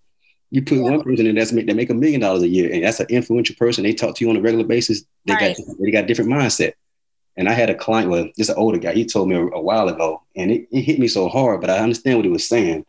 You 0.51 0.63
put 0.63 0.81
one 0.81 1.03
person 1.03 1.27
in 1.27 1.37
that's 1.37 1.53
make 1.53 1.67
that 1.69 1.77
make 1.77 1.91
a 1.91 1.95
million 1.95 2.21
dollars 2.21 2.43
a 2.43 2.49
year, 2.49 2.73
and 2.73 2.83
that's 2.83 3.01
an 3.01 3.07
influential 3.09 3.55
person. 3.55 3.85
They 3.85 3.93
talk 3.95 4.17
to 4.17 4.25
you 4.25 4.31
on 4.31 4.37
a 4.37 4.41
regular 4.41 4.65
basis. 4.67 5.05
They 5.27 5.35
Right. 5.35 5.57
got 5.57 5.67
they 5.79 5.91
got 5.91 6.07
different 6.07 6.31
mindset. 6.31 6.73
And 7.39 7.49
I 7.49 7.53
had 7.53 7.71
a 7.71 7.75
client, 7.75 8.11
well, 8.11 8.29
just 8.37 8.51
an 8.51 8.57
older 8.59 8.77
guy. 8.79 8.93
He 8.93 9.07
told 9.07 9.29
me 9.31 9.37
a, 9.37 9.47
a 9.47 9.61
while 9.63 9.89
ago, 9.89 10.23
and 10.37 10.51
it, 10.51 10.69
it 10.71 10.83
hit 10.83 10.99
me 10.99 11.09
so 11.09 11.29
hard. 11.29 11.61
But 11.63 11.71
I 11.71 11.79
understand 11.79 12.19
what 12.19 12.25
he 12.27 12.31
was 12.31 12.47
saying. 12.47 12.85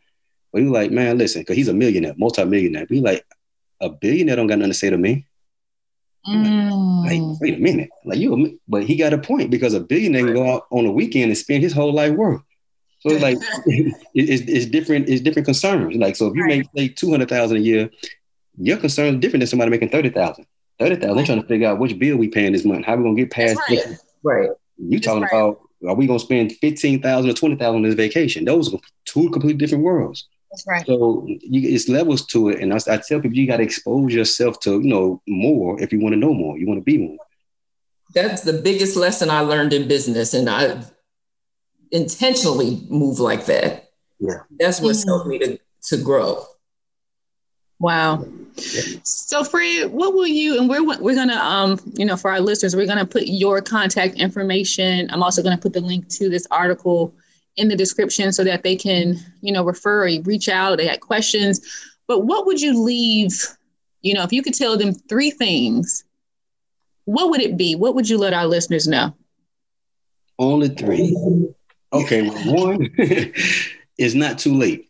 But 0.52 0.60
he 0.62 0.68
was 0.68 0.74
like, 0.74 0.92
man, 0.92 1.18
listen, 1.20 1.42
because 1.44 1.56
he's 1.56 1.68
a 1.68 1.74
millionaire, 1.74 2.16
multi-millionaire. 2.18 2.88
Be 2.88 3.00
like, 3.00 3.24
a 3.80 3.90
billionaire 3.90 4.36
don't 4.36 4.48
got 4.48 4.58
nothing 4.58 4.72
to 4.72 4.78
say 4.78 4.90
to 4.90 4.98
me. 4.98 5.26
Mm. 6.28 7.06
Like, 7.06 7.40
wait 7.42 7.56
a 7.56 7.62
minute, 7.62 7.90
like 8.04 8.18
you, 8.20 8.60
but 8.68 8.84
he 8.84 8.96
got 8.98 9.14
a 9.14 9.18
point 9.18 9.50
because 9.52 9.74
a 9.74 9.80
billionaire 9.80 10.26
can 10.26 10.34
go 10.34 10.52
out 10.56 10.66
on 10.70 10.86
a 10.86 10.92
weekend 10.92 11.26
and 11.30 11.38
spend 11.38 11.64
his 11.64 11.72
whole 11.72 11.94
life 11.94 12.12
work. 12.14 12.42
So 13.00 13.12
it's 13.12 13.22
like 13.28 13.38
it- 13.68 13.96
it's, 14.14 14.42
it's 14.50 14.66
different. 14.66 15.08
It's 15.08 15.22
different 15.22 15.46
concerns. 15.46 15.96
Like 15.96 16.16
so, 16.18 16.28
if 16.28 16.36
you 16.36 16.44
Right. 16.44 16.58
make 16.60 16.68
say 16.76 16.88
two 16.94 17.12
hundred 17.12 17.30
thousand 17.30 17.58
a 17.58 17.62
year, 17.62 17.90
your 18.58 18.78
concern 18.78 19.16
is 19.16 19.22
different 19.22 19.42
than 19.42 19.48
somebody 19.48 19.72
making 19.72 19.90
thirty 19.90 20.10
thousand. 20.10 20.46
Thirty 20.78 20.96
thousand, 20.98 21.16
they're 21.18 21.26
trying 21.26 21.42
to 21.42 21.48
figure 21.48 21.68
out 21.68 21.80
which 21.80 21.98
bill 21.98 22.18
we 22.18 22.28
paying 22.28 22.52
this 22.52 22.66
month. 22.66 22.86
How 22.86 22.96
we 22.98 23.04
gonna 23.04 23.16
get 23.16 23.32
past? 23.32 23.60
Right. 23.70 23.98
This? 24.24 24.32
Right. 24.32 24.50
You 24.78 25.00
talking 25.00 25.24
right. 25.24 25.32
about? 25.34 25.62
Are 25.88 25.96
we 25.96 26.08
gonna 26.08 26.20
spend 26.20 26.52
fifteen 26.54 27.02
thousand 27.02 27.30
or 27.30 27.34
twenty 27.34 27.56
thousand 27.56 27.78
on 27.78 27.82
this 27.84 27.96
vacation? 27.96 28.46
Those 28.46 28.74
are 28.74 28.80
two 29.06 29.30
completely 29.30 29.58
different 29.58 29.84
worlds. 29.84 30.28
That's 30.52 30.66
right. 30.68 30.86
So 30.86 31.26
you, 31.28 31.70
it's 31.74 31.88
levels 31.88 32.26
to 32.28 32.50
it, 32.50 32.60
and 32.60 32.74
I, 32.74 32.78
I 32.78 32.98
tell 32.98 33.22
people 33.22 33.38
you 33.38 33.48
got 33.48 33.58
to 33.58 33.64
expose 33.64 34.14
yourself 34.14 34.60
to 34.62 34.82
you 34.82 34.90
know 34.90 35.22
more 35.28 35.82
if 35.82 35.94
you 35.94 36.00
want 36.00 36.14
to 36.14 36.20
know 36.20 36.34
more. 36.34 36.58
You 36.58 36.68
want 36.68 36.80
to 36.80 36.84
be 36.84 36.98
more. 36.98 37.18
That's 38.14 38.42
the 38.42 38.54
biggest 38.54 38.98
lesson 38.98 39.30
I 39.30 39.42
learned 39.42 39.72
in 39.74 39.88
business, 39.88 40.34
and 40.34 40.50
I 40.50 40.84
intentionally 41.92 42.82
move 42.90 43.20
like 43.20 43.46
that. 43.46 43.90
Yeah. 44.20 44.42
That's 44.60 44.82
what's 44.82 45.06
Mhm. 45.06 45.08
helped 45.08 45.28
me 45.28 45.40
to 45.40 45.60
to 45.90 45.98
grow. 45.98 46.46
Wow. 47.80 48.26
So 49.04 49.44
Fred, 49.46 49.92
what 49.92 50.14
will 50.14 50.28
you 50.28 50.60
and 50.60 50.70
we're 50.70 50.84
we're 51.00 51.16
gonna 51.16 51.36
um 51.36 51.80
you 51.94 52.06
know 52.06 52.18
for 52.18 52.30
our 52.30 52.42
listeners 52.42 52.76
we're 52.76 52.86
gonna 52.86 53.06
put 53.06 53.28
your 53.28 53.62
contact 53.62 54.16
information. 54.16 55.10
I'm 55.12 55.24
also 55.24 55.42
gonna 55.42 55.58
put 55.58 55.74
the 55.74 55.80
link 55.80 56.10
to 56.10 56.30
this 56.30 56.46
article 56.52 57.14
in 57.56 57.70
the 57.70 57.76
description 57.76 58.34
so 58.34 58.44
that 58.44 58.64
they 58.64 58.76
can 58.76 59.18
you 59.42 59.54
know 59.54 59.64
refer 59.64 60.08
or 60.08 60.22
reach 60.24 60.50
out. 60.50 60.78
They 60.78 60.88
had 60.88 61.00
questions, 61.00 61.62
but 62.08 62.26
what 62.26 62.46
would 62.46 62.60
you 62.60 62.82
leave? 62.82 63.32
You 64.02 64.14
know, 64.14 64.24
if 64.24 64.34
you 64.34 64.42
could 64.42 64.54
tell 64.54 64.78
them 64.78 64.94
three 64.94 65.32
things, 65.32 66.04
what 67.06 67.30
would 67.30 67.42
it 67.42 67.58
be? 67.58 67.76
What 67.76 67.96
would 67.96 68.10
you 68.10 68.18
let 68.18 68.34
our 68.34 68.46
listeners 68.46 68.88
know? 68.88 69.14
Only 70.38 70.70
three. 70.70 71.16
Okay, 71.92 72.30
well, 72.30 72.68
one 72.68 72.90
it's 73.98 74.16
not 74.16 74.38
too 74.38 74.54
late. 74.54 74.89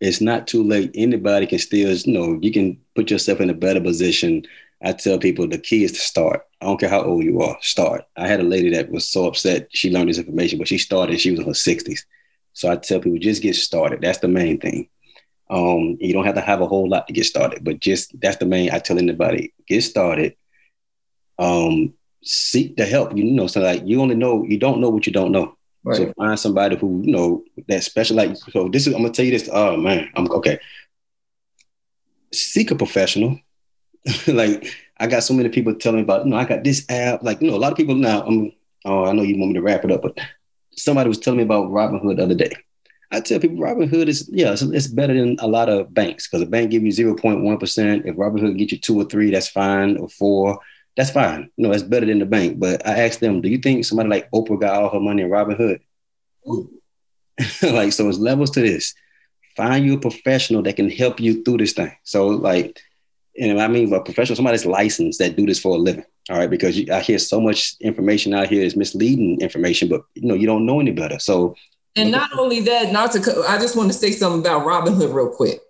It's 0.00 0.20
not 0.20 0.46
too 0.46 0.62
late. 0.62 0.92
Anybody 0.94 1.46
can 1.46 1.58
still, 1.58 1.92
you 1.92 2.12
know, 2.12 2.38
you 2.40 2.52
can 2.52 2.80
put 2.94 3.10
yourself 3.10 3.40
in 3.40 3.50
a 3.50 3.54
better 3.54 3.80
position. 3.80 4.44
I 4.82 4.92
tell 4.92 5.18
people 5.18 5.48
the 5.48 5.58
key 5.58 5.84
is 5.84 5.92
to 5.92 5.98
start. 5.98 6.46
I 6.60 6.66
don't 6.66 6.78
care 6.78 6.88
how 6.88 7.02
old 7.02 7.24
you 7.24 7.40
are, 7.40 7.56
start. 7.60 8.04
I 8.16 8.28
had 8.28 8.40
a 8.40 8.44
lady 8.44 8.70
that 8.70 8.90
was 8.90 9.08
so 9.08 9.26
upset 9.26 9.68
she 9.72 9.90
learned 9.90 10.08
this 10.08 10.18
information, 10.18 10.58
but 10.58 10.68
she 10.68 10.78
started, 10.78 11.20
she 11.20 11.32
was 11.32 11.40
in 11.40 11.46
her 11.46 11.52
60s. 11.52 12.00
So 12.52 12.70
I 12.70 12.76
tell 12.76 13.00
people 13.00 13.18
just 13.18 13.42
get 13.42 13.56
started. 13.56 14.00
That's 14.00 14.18
the 14.18 14.28
main 14.28 14.58
thing. 14.58 14.88
Um, 15.50 15.96
you 16.00 16.12
don't 16.12 16.26
have 16.26 16.34
to 16.34 16.40
have 16.40 16.60
a 16.60 16.66
whole 16.66 16.88
lot 16.88 17.06
to 17.06 17.12
get 17.12 17.24
started, 17.24 17.64
but 17.64 17.80
just 17.80 18.20
that's 18.20 18.36
the 18.36 18.46
main. 18.46 18.70
I 18.70 18.78
tell 18.78 18.98
anybody 18.98 19.54
get 19.66 19.82
started. 19.82 20.36
Um, 21.38 21.94
seek 22.22 22.76
the 22.76 22.84
help. 22.84 23.16
You 23.16 23.24
know, 23.24 23.46
so 23.46 23.60
like 23.60 23.82
you 23.84 24.00
only 24.00 24.14
know 24.14 24.44
you 24.44 24.58
don't 24.58 24.80
know 24.80 24.90
what 24.90 25.06
you 25.06 25.12
don't 25.12 25.32
know. 25.32 25.56
Right. 25.88 25.96
So 25.96 26.12
find 26.18 26.38
somebody 26.38 26.76
who 26.76 27.00
you 27.02 27.12
know 27.12 27.44
that 27.68 27.82
special. 27.82 28.16
Like 28.16 28.36
so, 28.36 28.68
this 28.68 28.86
is 28.86 28.92
I'm 28.92 29.00
gonna 29.00 29.14
tell 29.14 29.24
you 29.24 29.30
this. 29.30 29.48
Oh 29.50 29.74
man, 29.78 30.10
I'm 30.16 30.30
okay. 30.32 30.60
Seek 32.30 32.70
a 32.70 32.74
professional. 32.74 33.40
like 34.26 34.70
I 34.98 35.06
got 35.06 35.22
so 35.22 35.32
many 35.32 35.48
people 35.48 35.74
telling 35.74 36.00
me 36.00 36.02
about. 36.02 36.26
You 36.26 36.30
know, 36.30 36.36
I 36.36 36.44
got 36.44 36.62
this 36.62 36.84
app. 36.90 37.22
Like 37.22 37.40
you 37.40 37.50
know, 37.50 37.56
a 37.56 37.58
lot 37.58 37.72
of 37.72 37.78
people 37.78 37.94
now. 37.94 38.22
I'm. 38.22 38.52
Oh, 38.84 39.06
I 39.06 39.12
know 39.12 39.22
you 39.22 39.38
want 39.38 39.52
me 39.52 39.54
to 39.54 39.62
wrap 39.62 39.82
it 39.82 39.90
up, 39.90 40.02
but 40.02 40.18
somebody 40.76 41.08
was 41.08 41.18
telling 41.18 41.38
me 41.38 41.44
about 41.44 41.70
Robinhood 41.70 42.16
the 42.16 42.22
other 42.22 42.34
day. 42.34 42.52
I 43.10 43.20
tell 43.20 43.40
people 43.40 43.56
Robinhood 43.56 44.08
is 44.08 44.28
yeah, 44.30 44.52
it's, 44.52 44.60
it's 44.60 44.88
better 44.88 45.14
than 45.14 45.38
a 45.40 45.46
lot 45.46 45.70
of 45.70 45.94
banks 45.94 46.28
because 46.28 46.42
a 46.42 46.50
bank 46.50 46.70
give 46.70 46.82
you 46.82 46.90
zero 46.90 47.14
point 47.14 47.40
one 47.40 47.56
percent. 47.56 48.04
If 48.04 48.16
Robinhood 48.16 48.58
get 48.58 48.72
you 48.72 48.78
two 48.78 49.00
or 49.00 49.04
three, 49.04 49.30
that's 49.30 49.48
fine, 49.48 49.96
or 49.96 50.10
four 50.10 50.60
that's 50.98 51.10
fine. 51.10 51.48
You 51.56 51.62
know, 51.62 51.70
that's 51.70 51.84
better 51.84 52.06
than 52.06 52.18
the 52.18 52.26
bank. 52.26 52.58
But 52.58 52.84
I 52.84 53.04
asked 53.04 53.20
them, 53.20 53.40
do 53.40 53.48
you 53.48 53.58
think 53.58 53.84
somebody 53.84 54.08
like 54.08 54.28
Oprah 54.32 54.60
got 54.60 54.82
all 54.82 54.90
her 54.90 54.98
money 54.98 55.22
in 55.22 55.30
Robinhood? 55.30 55.78
like, 57.62 57.92
so 57.92 58.08
it's 58.08 58.18
levels 58.18 58.50
to 58.50 58.60
this. 58.60 58.94
Find 59.56 59.86
you 59.86 59.94
a 59.94 60.00
professional 60.00 60.60
that 60.62 60.74
can 60.74 60.90
help 60.90 61.20
you 61.20 61.44
through 61.44 61.58
this 61.58 61.72
thing. 61.72 61.92
So, 62.02 62.26
like, 62.26 62.80
and 63.40 63.60
I 63.60 63.68
mean, 63.68 63.92
a 63.92 64.00
professional, 64.00 64.34
somebody 64.34 64.56
that's 64.56 64.66
licensed 64.66 65.20
that 65.20 65.36
do 65.36 65.46
this 65.46 65.60
for 65.60 65.76
a 65.76 65.78
living. 65.78 66.04
All 66.30 66.36
right, 66.36 66.50
because 66.50 66.76
you, 66.76 66.92
I 66.92 66.98
hear 66.98 67.20
so 67.20 67.40
much 67.40 67.76
information 67.80 68.34
out 68.34 68.48
here 68.48 68.64
is 68.64 68.74
misleading 68.74 69.40
information, 69.40 69.88
but 69.88 70.02
you 70.14 70.26
know, 70.26 70.34
you 70.34 70.48
don't 70.48 70.66
know 70.66 70.80
any 70.80 70.90
better. 70.90 71.20
So, 71.20 71.54
and 71.94 72.10
not 72.10 72.36
only 72.36 72.58
that, 72.62 72.90
not 72.90 73.12
to, 73.12 73.44
I 73.48 73.58
just 73.58 73.76
want 73.76 73.92
to 73.92 73.96
say 73.96 74.10
something 74.10 74.40
about 74.40 74.66
Robinhood 74.66 75.14
real 75.14 75.28
quick. 75.28 75.60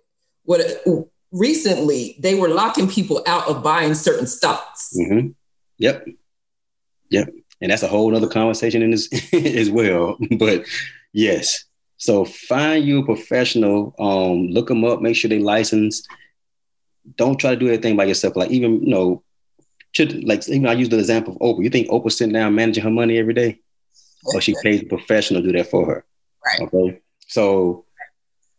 What 0.44 0.62
recently 1.32 2.16
they 2.20 2.34
were 2.34 2.48
locking 2.48 2.88
people 2.88 3.22
out 3.26 3.48
of 3.48 3.62
buying 3.62 3.94
certain 3.94 4.26
stocks. 4.26 4.94
Mm-hmm. 4.98 5.28
Yep. 5.78 6.06
Yep. 7.10 7.28
And 7.60 7.72
that's 7.72 7.82
a 7.82 7.88
whole 7.88 8.14
other 8.14 8.28
conversation 8.28 8.82
in 8.82 8.90
this 8.90 9.08
as 9.32 9.70
well. 9.70 10.16
But 10.38 10.64
yes. 11.12 11.64
So 11.96 12.24
find 12.24 12.84
you 12.84 13.00
a 13.00 13.04
professional, 13.04 13.94
um, 13.98 14.48
look 14.48 14.68
them 14.68 14.84
up, 14.84 15.00
make 15.00 15.16
sure 15.16 15.28
they 15.28 15.40
licensed. 15.40 16.08
Don't 17.16 17.38
try 17.38 17.50
to 17.50 17.56
do 17.56 17.66
everything 17.66 17.96
by 17.96 18.04
yourself. 18.04 18.36
Like 18.36 18.50
even, 18.50 18.82
you 18.82 18.90
know, 18.90 19.24
should 19.92 20.22
like 20.24 20.48
even 20.48 20.66
I 20.66 20.74
use 20.74 20.90
the 20.90 20.98
example 20.98 21.34
of 21.34 21.40
Oprah. 21.40 21.64
You 21.64 21.70
think 21.70 21.88
Oprah 21.88 22.12
sitting 22.12 22.34
down 22.34 22.54
managing 22.54 22.84
her 22.84 22.90
money 22.90 23.18
every 23.18 23.34
day? 23.34 23.60
Or 24.34 24.40
she 24.40 24.54
pays 24.62 24.82
a 24.82 24.84
professional 24.84 25.40
to 25.40 25.46
do 25.46 25.56
that 25.56 25.70
for 25.70 25.86
her. 25.86 26.04
Right. 26.44 26.60
Okay. 26.60 27.00
So 27.26 27.86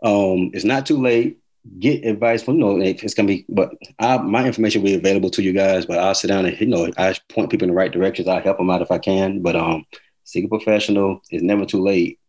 um, 0.04 0.52
it's 0.54 0.66
not 0.66 0.86
too 0.86 1.02
late 1.02 1.39
get 1.80 2.06
advice 2.06 2.42
from 2.42 2.56
you 2.56 2.62
know 2.62 2.80
it's 2.80 3.14
gonna 3.14 3.28
be 3.28 3.46
but 3.50 3.74
I, 4.00 4.18
my 4.18 4.46
information 4.46 4.82
will 4.82 4.90
be 4.90 4.96
available 4.96 5.30
to 5.32 5.44
you 5.44 5.52
guys 5.52 5.86
but 5.86 6.00
i'll 6.00 6.16
sit 6.16 6.28
down 6.28 6.46
and 6.46 6.60
you 6.60 6.68
know 6.68 6.90
i 6.98 7.14
point 7.28 7.52
people 7.52 7.66
in 7.66 7.72
the 7.72 7.76
right 7.76 7.92
directions. 7.92 8.28
I 8.28 8.40
help 8.40 8.58
them 8.58 8.70
out 8.70 8.82
if 8.82 8.92
i 8.92 8.98
can 8.98 9.42
but 9.42 9.56
um 9.56 9.86
seek 10.24 10.46
a 10.46 10.48
professional. 10.48 11.22
It's 11.32 11.44
never 11.44 11.66
too 11.66 11.82
late. 11.82 12.20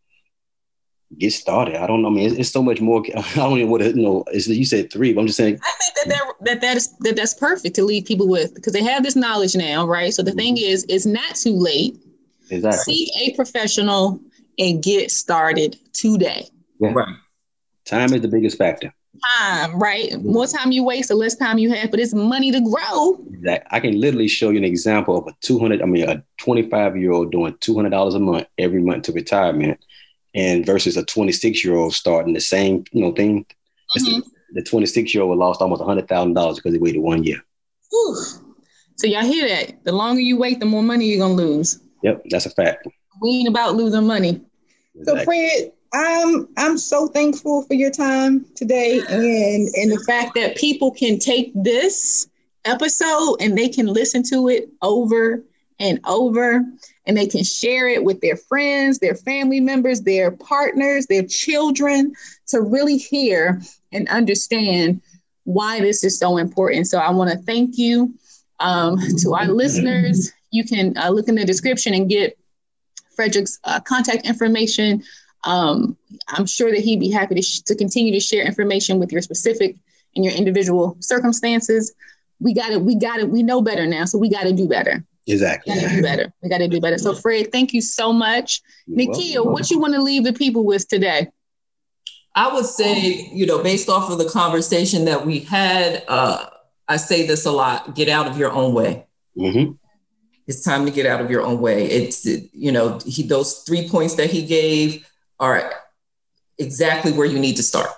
Get 1.19 1.33
started. 1.33 1.77
I 1.77 1.87
don't 1.87 2.03
know. 2.03 2.09
I 2.09 2.13
mean 2.13 2.31
it's, 2.31 2.39
it's 2.39 2.51
so 2.51 2.63
much 2.63 2.81
more. 2.81 3.03
I 3.17 3.23
don't 3.35 3.59
even 3.59 3.71
what 3.71 3.83
you 3.83 3.95
know 3.95 4.25
it's, 4.29 4.49
you 4.49 4.65
said 4.65 4.93
three 4.93 5.13
but 5.13 5.21
i'm 5.21 5.27
just 5.27 5.37
saying 5.37 5.59
i 5.63 5.73
think 5.79 5.95
that 5.95 6.09
that, 6.09 6.35
that, 6.47 6.61
that 6.61 6.77
is 6.77 6.97
that 6.99 7.17
that's 7.17 7.35
perfect 7.35 7.75
to 7.77 7.85
leave 7.85 8.05
people 8.07 8.29
with 8.29 8.55
because 8.55 8.73
they 8.73 8.83
have 8.83 9.03
this 9.03 9.17
knowledge 9.17 9.55
now 9.55 9.87
right? 9.87 10.13
So 10.13 10.23
the 10.23 10.31
mm-hmm. 10.31 10.39
thing 10.39 10.57
is 10.59 10.85
it's 10.89 11.07
not 11.07 11.37
too 11.37 11.55
late. 11.55 11.99
Exactly. 12.51 12.95
Seek 12.95 13.11
a 13.17 13.37
professional 13.37 14.21
and 14.59 14.83
get 14.83 15.11
started 15.11 15.79
today. 15.93 16.49
Yeah. 16.81 16.93
right. 16.93 17.17
Time 17.85 18.13
is 18.13 18.21
the 18.23 18.29
biggest 18.29 18.59
factor 18.59 18.93
time, 19.39 19.79
right? 19.79 20.21
More 20.23 20.47
time 20.47 20.73
you 20.73 20.85
waste, 20.85 21.09
the 21.09 21.15
less 21.15 21.37
time 21.37 21.59
you 21.59 21.73
have, 21.73 21.91
but 21.91 22.01
it's 22.01 22.15
money 22.15 22.51
to 22.53 22.61
grow. 22.61 23.19
That 23.43 23.67
I 23.71 23.81
can 23.81 24.01
literally 24.01 24.29
show 24.29 24.51
you 24.51 24.59
an 24.59 24.65
example 24.65 25.17
of 25.17 25.27
a 25.27 25.37
200, 25.41 25.83
I 25.83 25.87
mean, 25.87 26.09
a 26.09 26.23
25 26.39 26.97
year 26.97 27.13
old 27.13 27.33
doing 27.33 27.55
$200 27.55 28.15
a 28.15 28.19
month 28.19 28.47
every 28.59 28.83
month 28.83 29.05
to 29.05 29.13
retirement 29.13 29.79
and 30.35 30.65
versus 30.65 30.97
a 30.97 31.05
26 31.05 31.65
year 31.65 31.75
old 31.75 31.95
starting 31.95 32.35
the 32.35 32.41
same, 32.41 32.85
you 32.93 33.03
know, 33.03 33.13
thing. 33.13 33.47
Mm-hmm. 33.97 34.21
The 34.53 34.63
26 34.63 35.15
year 35.15 35.23
old 35.23 35.39
lost 35.39 35.61
almost 35.61 35.83
$100,000 35.83 36.57
because 36.57 36.73
he 36.73 36.79
waited 36.79 37.01
one 37.01 37.25
year. 37.25 37.41
Whew. 37.91 38.17
So 38.97 39.07
y'all 39.07 39.23
hear 39.23 39.49
that? 39.49 39.85
The 39.85 39.93
longer 39.93 40.21
you 40.21 40.37
wait, 40.37 40.61
the 40.61 40.67
more 40.67 40.83
money 40.83 41.07
you're 41.07 41.27
going 41.27 41.37
to 41.37 41.43
lose. 41.43 41.81
Yep, 42.03 42.25
that's 42.31 42.47
a 42.47 42.51
fact. 42.51 42.87
We 43.21 43.31
ain't 43.31 43.49
about 43.49 43.75
losing 43.75 44.07
money. 44.07 44.45
Exactly. 44.95 45.19
So 45.21 45.25
Fred, 45.25 45.73
I'm 45.93 46.49
I'm 46.57 46.79
so 46.79 47.09
thankful 47.09 47.63
for 47.63 47.75
your 47.75 47.91
time 47.91 48.47
today 48.55 49.01
and 49.09 49.69
and 49.75 49.91
the 49.91 50.03
fact 50.07 50.35
that 50.37 50.57
people 50.57 50.93
can 50.93 51.19
take 51.19 51.53
this 51.55 52.29
episode 52.65 53.37
and 53.41 53.57
they 53.57 53.69
can 53.69 53.87
listen 53.87 54.23
to 54.25 54.49
it 54.49 54.69
over 54.83 55.43
and 55.81 55.99
over 56.07 56.63
and 57.07 57.17
they 57.17 57.27
can 57.27 57.43
share 57.43 57.89
it 57.89 58.05
with 58.05 58.21
their 58.21 58.37
friends, 58.37 58.99
their 58.99 59.15
family 59.15 59.61
members, 59.61 60.03
their 60.03 60.31
partners, 60.31 61.07
their 61.07 61.25
children 61.25 62.15
to 62.49 62.61
really 62.61 62.99
hear 62.99 63.61
and 63.91 64.09
understand 64.09 65.01
why 65.45 65.81
this 65.81 66.05
is 66.05 66.19
so 66.19 66.37
important. 66.37 66.87
So 66.87 66.99
I 66.99 67.11
want 67.11 67.31
to 67.31 67.39
thank 67.39 67.79
you 67.79 68.15
um, 68.61 68.99
to 69.19 69.35
our 69.35 69.49
listeners. 69.49 70.31
You 70.51 70.65
can 70.65 70.97
uh, 70.99 71.09
look 71.09 71.29
in 71.29 71.35
the 71.35 71.45
description 71.45 71.95
and 71.95 72.09
get 72.09 72.39
Frederick's 73.17 73.59
uh, 73.65 73.81
contact 73.81 74.27
information 74.27 75.03
um, 75.45 75.97
I'm 76.29 76.47
sure 76.47 76.71
that 76.71 76.81
he'd 76.81 77.01
be 77.01 77.11
happy 77.11 77.35
to, 77.37 77.43
sh- 77.43 77.61
to 77.61 77.75
continue 77.75 78.13
to 78.13 78.21
share 78.21 78.45
information 78.45 78.99
with 78.99 79.13
your 79.13 79.23
specific 79.23 79.77
and 80.17 80.25
your 80.25 80.35
individual 80.35 80.97
circumstances. 81.01 81.95
We 82.41 82.55
got 82.55 82.73
it. 82.73 82.83
We 82.83 82.95
got 82.97 83.21
it. 83.21 83.29
We 83.29 83.43
know 83.43 83.63
better 83.63 83.87
now, 83.87 84.05
so 84.05 84.19
we 84.19 84.29
got 84.29 84.43
to 84.43 84.53
do 84.53 84.69
better. 84.69 85.05
Exactly. 85.27 85.75
We 85.75 85.81
got 85.81 85.89
to 85.89 85.97
do 85.97 86.03
better. 86.03 86.33
We 86.43 86.49
got 86.49 86.59
to 86.59 86.69
do 86.69 86.81
better. 86.81 86.99
So, 86.99 87.15
Fred, 87.15 87.53
thank 87.53 87.73
you 87.73 87.81
so 87.81 88.13
much. 88.13 88.63
Nakia, 88.89 89.45
what 89.45 89.71
you 89.71 89.79
want 89.79 89.95
to 89.95 90.03
leave 90.03 90.25
the 90.25 90.33
people 90.33 90.65
with 90.65 90.89
today? 90.89 91.29
I 92.35 92.53
would 92.53 92.67
say, 92.67 93.29
you 93.33 93.47
know, 93.47 93.63
based 93.63 93.89
off 93.89 94.11
of 94.11 94.19
the 94.19 94.29
conversation 94.29 95.05
that 95.07 95.27
we 95.27 95.41
had, 95.41 96.05
uh, 96.09 96.47
I 96.89 96.97
say 96.97 97.27
this 97.27 97.45
a 97.45 97.51
lot: 97.51 97.95
get 97.95 98.09
out 98.09 98.27
of 98.27 98.39
your 98.39 98.53
own 98.53 98.73
way. 98.73 99.07
Mm-hmm. 99.37 99.73
It's 100.47 100.65
time 100.65 100.85
to 100.87 100.91
get 100.91 101.07
out 101.07 101.21
of 101.21 101.31
your 101.31 101.43
own 101.43 101.61
way. 101.61 101.87
It's 101.87 102.25
you 102.25 102.73
know, 102.73 102.99
he 103.05 103.23
those 103.23 103.63
three 103.63 103.89
points 103.89 104.15
that 104.17 104.31
he 104.31 104.45
gave 104.45 105.07
are 105.41 105.73
exactly 106.59 107.13
where 107.13 107.27
you 107.27 107.39
need 107.39 107.57
to 107.57 107.63
start. 107.63 107.89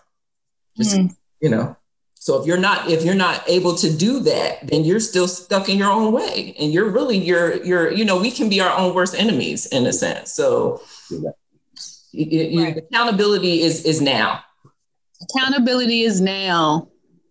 Just, 0.76 0.97
mm. 0.97 1.14
you 1.40 1.51
know. 1.51 1.76
So 2.14 2.40
if 2.40 2.47
you're 2.47 2.57
not 2.57 2.88
if 2.88 3.05
you're 3.05 3.16
not 3.16 3.43
able 3.49 3.74
to 3.74 3.95
do 3.95 4.20
that, 4.20 4.68
then 4.68 4.84
you're 4.84 5.01
still 5.01 5.26
stuck 5.26 5.68
in 5.68 5.76
your 5.76 5.90
own 5.90 6.12
way, 6.12 6.55
and 6.57 6.72
you're 6.72 6.88
really 6.88 7.18
you're 7.18 7.62
you're 7.64 7.90
you 7.90 8.05
know 8.05 8.20
we 8.20 8.30
can 8.30 8.49
be 8.49 8.61
our 8.61 8.78
own 8.78 8.95
worst 8.95 9.16
enemies 9.18 9.66
in 9.66 9.86
a 9.86 9.93
sense. 9.93 10.32
So 10.32 10.80
right. 11.11 12.76
accountability 12.76 13.62
is 13.62 13.84
is 13.84 14.01
now. 14.01 14.40
Accountability 15.20 16.03
is 16.03 16.20
now. 16.20 16.88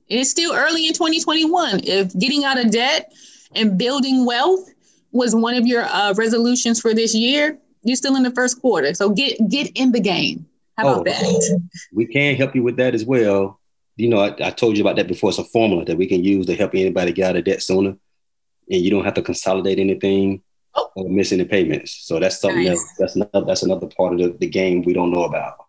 it's 0.10 0.30
still 0.30 0.54
early 0.54 0.88
in 0.88 0.94
2021. 0.94 1.82
If 1.86 2.18
getting 2.20 2.44
out 2.44 2.60
of 2.60 2.72
debt 2.72 3.14
and 3.56 3.78
building 3.78 4.26
wealth 4.26 4.70
was 5.14 5.34
one 5.34 5.56
of 5.56 5.66
your 5.66 5.84
uh, 5.84 6.14
resolutions 6.18 6.82
for 6.82 6.94
this 6.94 7.16
year, 7.16 7.58
you're 7.84 7.96
still 7.96 8.16
in 8.16 8.24
the 8.24 8.32
first 8.32 8.62
quarter. 8.62 8.94
So 8.94 9.10
get 9.10 9.38
get 9.50 9.72
in 9.76 9.92
the 9.92 10.00
game. 10.00 10.46
How 10.78 10.88
about 10.88 11.08
oh, 11.08 11.12
that? 11.12 11.70
We 11.94 12.06
can 12.06 12.36
help 12.36 12.56
you 12.56 12.64
with 12.64 12.78
that 12.78 12.96
as 12.96 13.06
well. 13.06 13.60
You 13.98 14.10
know, 14.10 14.20
I, 14.20 14.36
I, 14.42 14.52
told 14.52 14.78
you 14.78 14.84
about 14.84 14.96
that 14.96 15.08
before. 15.08 15.30
It's 15.30 15.38
a 15.38 15.44
formula 15.44 15.86
that 15.86 15.98
we 15.98 16.08
can 16.08 16.24
use 16.24 16.46
to 16.48 16.56
help 16.56 16.74
anybody 16.74 17.12
get 17.12 17.30
out 17.32 17.36
of 17.36 17.44
debt 17.44 17.62
sooner. 17.62 17.90
And 17.90 18.82
you 18.82 18.90
don't 18.90 19.04
have 19.04 19.14
to 19.16 19.22
consolidate 19.22 19.80
anything 19.80 20.42
oh. 20.76 20.90
or 20.96 21.10
miss 21.10 21.32
any 21.32 21.46
payments. 21.46 21.92
So 21.92 22.20
that's 22.20 22.40
something 22.40 22.64
nice. 22.64 22.78
else. 22.78 22.94
That's 22.98 23.16
another 23.16 23.46
that's 23.46 23.64
another 23.64 23.88
part 23.88 24.14
of 24.14 24.20
the, 24.20 24.38
the 24.38 24.48
game 24.48 24.84
we 24.84 24.94
don't 24.94 25.12
know 25.12 25.26
about. 25.26 25.66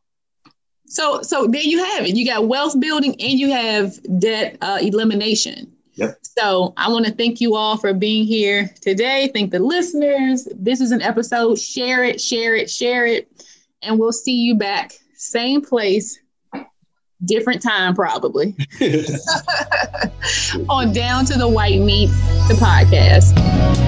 So 0.87 1.23
so 1.23 1.47
there 1.47 1.63
you 1.63 1.85
have 1.85 2.07
it. 2.07 2.15
You 2.15 2.25
got 2.27 2.47
wealth 2.47 2.79
building 2.79 3.17
and 3.21 3.39
you 3.39 3.51
have 3.51 3.99
debt 4.19 4.57
uh, 4.61 4.79
elimination. 4.81 5.72
So 6.39 6.72
I 6.78 6.89
want 6.89 7.05
to 7.05 7.12
thank 7.12 7.43
you 7.43 7.57
all 7.57 7.76
for 7.76 7.93
being 7.93 8.24
here 8.24 8.70
today. 8.80 9.30
Thank 9.35 9.51
the 9.51 9.59
listeners. 9.59 10.49
This 10.57 10.80
is 10.80 10.91
an 10.91 11.03
episode. 11.03 11.59
Share 11.59 12.05
it, 12.05 12.20
share 12.20 12.55
it, 12.55 12.70
share 12.70 13.05
it. 13.05 13.30
And 13.83 13.99
we'll 13.99 14.12
see 14.12 14.37
you 14.37 14.55
back. 14.55 14.93
Same 15.14 15.61
place, 15.61 16.18
different 17.24 17.61
time, 17.61 17.95
probably. 17.95 18.57
On 20.70 20.93
Down 20.93 21.26
to 21.26 21.37
the 21.37 21.49
White 21.49 21.80
Meat, 21.80 22.09
the 22.49 22.55
podcast. 22.55 23.82